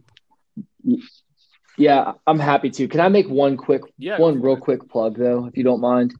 Yeah, 1.77 2.13
I'm 2.25 2.39
happy 2.39 2.69
to. 2.71 2.87
Can 2.87 3.01
I 3.01 3.09
make 3.09 3.27
one 3.29 3.57
quick, 3.57 3.81
yeah, 3.97 4.17
one 4.17 4.41
real 4.41 4.57
quick 4.57 4.89
plug 4.89 5.17
though, 5.17 5.45
if 5.45 5.57
you 5.57 5.63
don't 5.63 5.81
mind? 5.81 6.15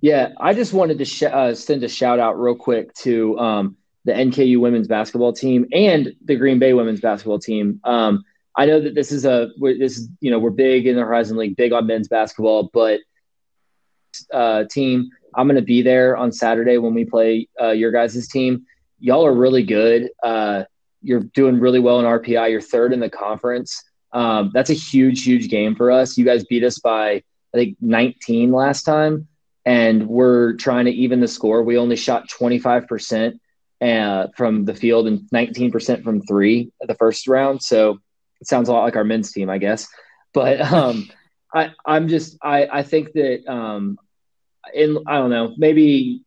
Yeah, 0.00 0.30
I 0.38 0.54
just 0.54 0.72
wanted 0.72 0.98
to 0.98 1.04
sh- 1.04 1.24
uh, 1.24 1.54
send 1.54 1.82
a 1.82 1.88
shout 1.88 2.20
out 2.20 2.38
real 2.38 2.54
quick 2.54 2.94
to 2.94 3.38
um, 3.38 3.76
the 4.04 4.12
NKU 4.12 4.60
women's 4.60 4.86
basketball 4.86 5.32
team 5.32 5.66
and 5.72 6.14
the 6.24 6.36
Green 6.36 6.58
Bay 6.58 6.72
women's 6.72 7.00
basketball 7.00 7.40
team. 7.40 7.80
Um, 7.82 8.24
I 8.54 8.66
know 8.66 8.80
that 8.80 8.94
this 8.94 9.10
is 9.10 9.24
a 9.24 9.48
this 9.60 9.98
is 9.98 10.08
you 10.20 10.30
know 10.30 10.38
we're 10.38 10.50
big 10.50 10.86
in 10.86 10.96
the 10.96 11.02
Horizon 11.02 11.36
League, 11.36 11.56
big 11.56 11.72
on 11.72 11.86
men's 11.86 12.08
basketball, 12.08 12.70
but 12.72 13.00
uh, 14.32 14.64
team, 14.70 15.10
I'm 15.34 15.46
going 15.46 15.56
to 15.56 15.62
be 15.62 15.82
there 15.82 16.16
on 16.16 16.32
Saturday 16.32 16.78
when 16.78 16.94
we 16.94 17.04
play 17.04 17.48
uh, 17.60 17.70
your 17.70 17.90
guys' 17.90 18.28
team. 18.28 18.64
Y'all 18.98 19.26
are 19.26 19.34
really 19.34 19.62
good. 19.62 20.10
Uh, 20.22 20.64
you're 21.02 21.20
doing 21.20 21.60
really 21.60 21.80
well 21.80 22.00
in 22.00 22.04
RPI. 22.04 22.50
You're 22.50 22.60
third 22.60 22.92
in 22.92 23.00
the 23.00 23.10
conference. 23.10 23.82
Um, 24.12 24.50
that's 24.54 24.70
a 24.70 24.74
huge, 24.74 25.24
huge 25.24 25.48
game 25.48 25.74
for 25.74 25.90
us. 25.90 26.16
You 26.16 26.24
guys 26.24 26.44
beat 26.44 26.64
us 26.64 26.78
by 26.78 27.22
I 27.54 27.58
think 27.58 27.76
19 27.80 28.52
last 28.52 28.82
time 28.82 29.28
and 29.66 30.06
we're 30.06 30.54
trying 30.54 30.84
to 30.84 30.92
even 30.92 31.20
the 31.20 31.28
score. 31.28 31.62
We 31.62 31.76
only 31.76 31.96
shot 31.96 32.28
25% 32.28 33.38
uh, 33.82 34.28
from 34.36 34.64
the 34.64 34.74
field 34.74 35.08
and 35.08 35.20
19% 35.34 36.04
from 36.04 36.22
three 36.22 36.70
the 36.80 36.94
first 36.94 37.26
round. 37.26 37.62
So 37.62 37.98
it 38.40 38.46
sounds 38.46 38.68
a 38.68 38.72
lot 38.72 38.84
like 38.84 38.96
our 38.96 39.04
men's 39.04 39.32
team, 39.32 39.50
I 39.50 39.58
guess. 39.58 39.88
But 40.32 40.60
um, 40.72 41.10
I, 41.52 41.72
I'm 41.84 42.08
just, 42.08 42.38
I, 42.40 42.66
I 42.66 42.82
think 42.84 43.12
that, 43.12 43.46
um, 43.50 43.98
in, 44.72 44.98
I 45.06 45.16
don't 45.16 45.30
know, 45.30 45.54
maybe, 45.56 46.22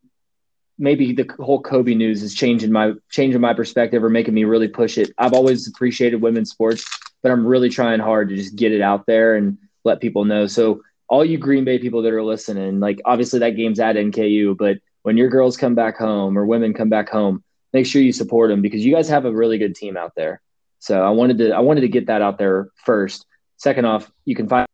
maybe 0.80 1.12
the 1.12 1.28
whole 1.38 1.60
Kobe 1.60 1.94
news 1.94 2.22
is 2.22 2.34
changing 2.34 2.72
my, 2.72 2.94
changing 3.10 3.40
my 3.40 3.52
perspective 3.52 4.02
or 4.02 4.08
making 4.08 4.34
me 4.34 4.44
really 4.44 4.66
push 4.66 4.96
it. 4.98 5.12
I've 5.18 5.34
always 5.34 5.68
appreciated 5.68 6.22
women's 6.22 6.50
sports, 6.50 6.84
but 7.22 7.30
I'm 7.30 7.46
really 7.46 7.68
trying 7.68 8.00
hard 8.00 8.30
to 8.30 8.36
just 8.36 8.56
get 8.56 8.72
it 8.72 8.80
out 8.80 9.06
there 9.06 9.36
and 9.36 9.58
let 9.84 10.00
people 10.00 10.24
know. 10.24 10.46
So 10.46 10.82
all 11.06 11.24
you 11.24 11.36
Green 11.36 11.64
Bay 11.64 11.78
people 11.78 12.02
that 12.02 12.12
are 12.12 12.22
listening, 12.22 12.80
like 12.80 13.00
obviously 13.04 13.40
that 13.40 13.56
game's 13.56 13.78
at 13.78 13.96
NKU, 13.96 14.56
but 14.56 14.78
when 15.02 15.18
your 15.18 15.28
girls 15.28 15.58
come 15.58 15.74
back 15.74 15.98
home 15.98 16.38
or 16.38 16.46
women 16.46 16.72
come 16.72 16.88
back 16.88 17.10
home, 17.10 17.44
make 17.72 17.84
sure 17.86 18.00
you 18.00 18.12
support 18.12 18.50
them 18.50 18.62
because 18.62 18.84
you 18.84 18.94
guys 18.94 19.08
have 19.08 19.26
a 19.26 19.32
really 19.32 19.58
good 19.58 19.74
team 19.74 19.96
out 19.96 20.12
there. 20.16 20.40
So 20.78 21.02
I 21.04 21.10
wanted 21.10 21.38
to 21.38 21.50
I 21.50 21.60
wanted 21.60 21.82
to 21.82 21.88
get 21.88 22.06
that 22.06 22.22
out 22.22 22.38
there 22.38 22.70
first. 22.84 23.26
Second 23.58 23.84
off, 23.84 24.10
you 24.24 24.34
can 24.34 24.48
find 24.48 24.66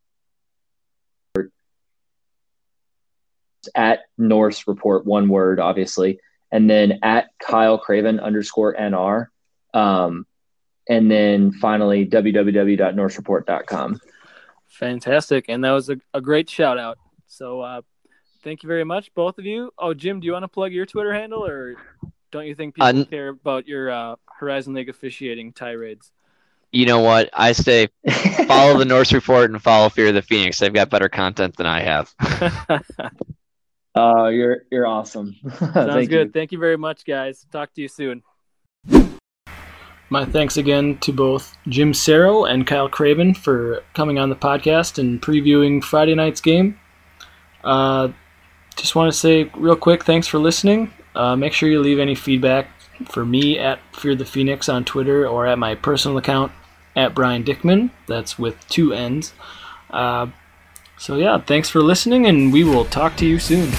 at 3.74 4.00
Norse 4.18 4.66
report 4.66 5.06
one 5.06 5.28
word, 5.28 5.60
obviously, 5.60 6.20
and 6.50 6.68
then 6.68 6.98
at 7.02 7.28
Kyle 7.40 7.78
Craven 7.78 8.20
underscore 8.20 8.74
NR. 8.74 9.26
Um, 9.74 10.26
and 10.88 11.10
then 11.10 11.52
finally 11.52 12.06
www.norsereport.com. 12.06 14.00
Fantastic. 14.68 15.46
And 15.48 15.64
that 15.64 15.72
was 15.72 15.90
a, 15.90 15.96
a 16.14 16.20
great 16.20 16.48
shout 16.48 16.78
out. 16.78 16.98
So 17.26 17.60
uh, 17.60 17.82
thank 18.44 18.62
you 18.62 18.68
very 18.68 18.84
much, 18.84 19.12
both 19.14 19.38
of 19.38 19.44
you. 19.44 19.72
Oh, 19.78 19.94
Jim, 19.94 20.20
do 20.20 20.26
you 20.26 20.32
want 20.32 20.44
to 20.44 20.48
plug 20.48 20.72
your 20.72 20.86
Twitter 20.86 21.12
handle 21.12 21.44
or 21.44 21.76
don't 22.30 22.46
you 22.46 22.54
think 22.54 22.74
people 22.74 23.00
uh, 23.00 23.04
care 23.04 23.28
about 23.28 23.66
your 23.66 23.90
uh, 23.90 24.16
Horizon 24.26 24.74
League 24.74 24.88
officiating 24.88 25.52
tirades? 25.52 26.12
You 26.72 26.86
know 26.86 27.00
what? 27.00 27.30
I 27.32 27.52
say 27.52 27.88
follow 28.46 28.78
the 28.78 28.84
Norse 28.88 29.12
Report 29.12 29.50
and 29.50 29.62
follow 29.62 29.88
Fear 29.88 30.08
of 30.08 30.14
the 30.14 30.22
Phoenix. 30.22 30.58
They've 30.58 30.72
got 30.72 30.90
better 30.90 31.08
content 31.08 31.56
than 31.56 31.66
I 31.66 31.80
have. 31.80 32.14
Oh, 33.96 34.26
uh, 34.26 34.28
you're 34.28 34.64
you're 34.70 34.86
awesome. 34.86 35.34
Sounds 35.58 35.72
Thank 35.72 36.10
good. 36.10 36.28
You. 36.28 36.32
Thank 36.32 36.52
you 36.52 36.58
very 36.58 36.76
much, 36.76 37.04
guys. 37.06 37.46
Talk 37.50 37.72
to 37.74 37.80
you 37.80 37.88
soon. 37.88 38.22
My 40.08 40.24
thanks 40.24 40.56
again 40.56 40.98
to 40.98 41.12
both 41.12 41.56
Jim 41.66 41.92
Cerro 41.92 42.44
and 42.44 42.64
Kyle 42.66 42.88
Craven 42.88 43.34
for 43.34 43.82
coming 43.94 44.18
on 44.18 44.28
the 44.28 44.36
podcast 44.36 44.98
and 44.98 45.20
previewing 45.20 45.82
Friday 45.82 46.14
night's 46.14 46.40
game. 46.40 46.78
Uh, 47.64 48.10
just 48.76 48.94
want 48.94 49.12
to 49.12 49.18
say 49.18 49.50
real 49.56 49.74
quick, 49.74 50.04
thanks 50.04 50.28
for 50.28 50.38
listening. 50.38 50.92
Uh, 51.16 51.34
make 51.34 51.52
sure 51.52 51.68
you 51.68 51.80
leave 51.80 51.98
any 51.98 52.14
feedback 52.14 52.68
for 53.06 53.24
me 53.24 53.58
at 53.58 53.80
Fear 53.94 54.14
the 54.14 54.24
Phoenix 54.24 54.68
on 54.68 54.84
Twitter 54.84 55.26
or 55.26 55.46
at 55.46 55.58
my 55.58 55.74
personal 55.74 56.18
account 56.18 56.52
at 56.94 57.14
Brian 57.14 57.42
Dickman. 57.42 57.90
That's 58.06 58.38
with 58.38 58.56
two 58.68 58.92
N's. 58.92 59.32
Uh, 59.90 60.28
so 60.98 61.16
yeah, 61.16 61.38
thanks 61.38 61.68
for 61.68 61.82
listening, 61.82 62.26
and 62.26 62.52
we 62.52 62.64
will 62.64 62.84
talk 62.86 63.16
to 63.16 63.26
you 63.26 63.38
soon. 63.38 63.70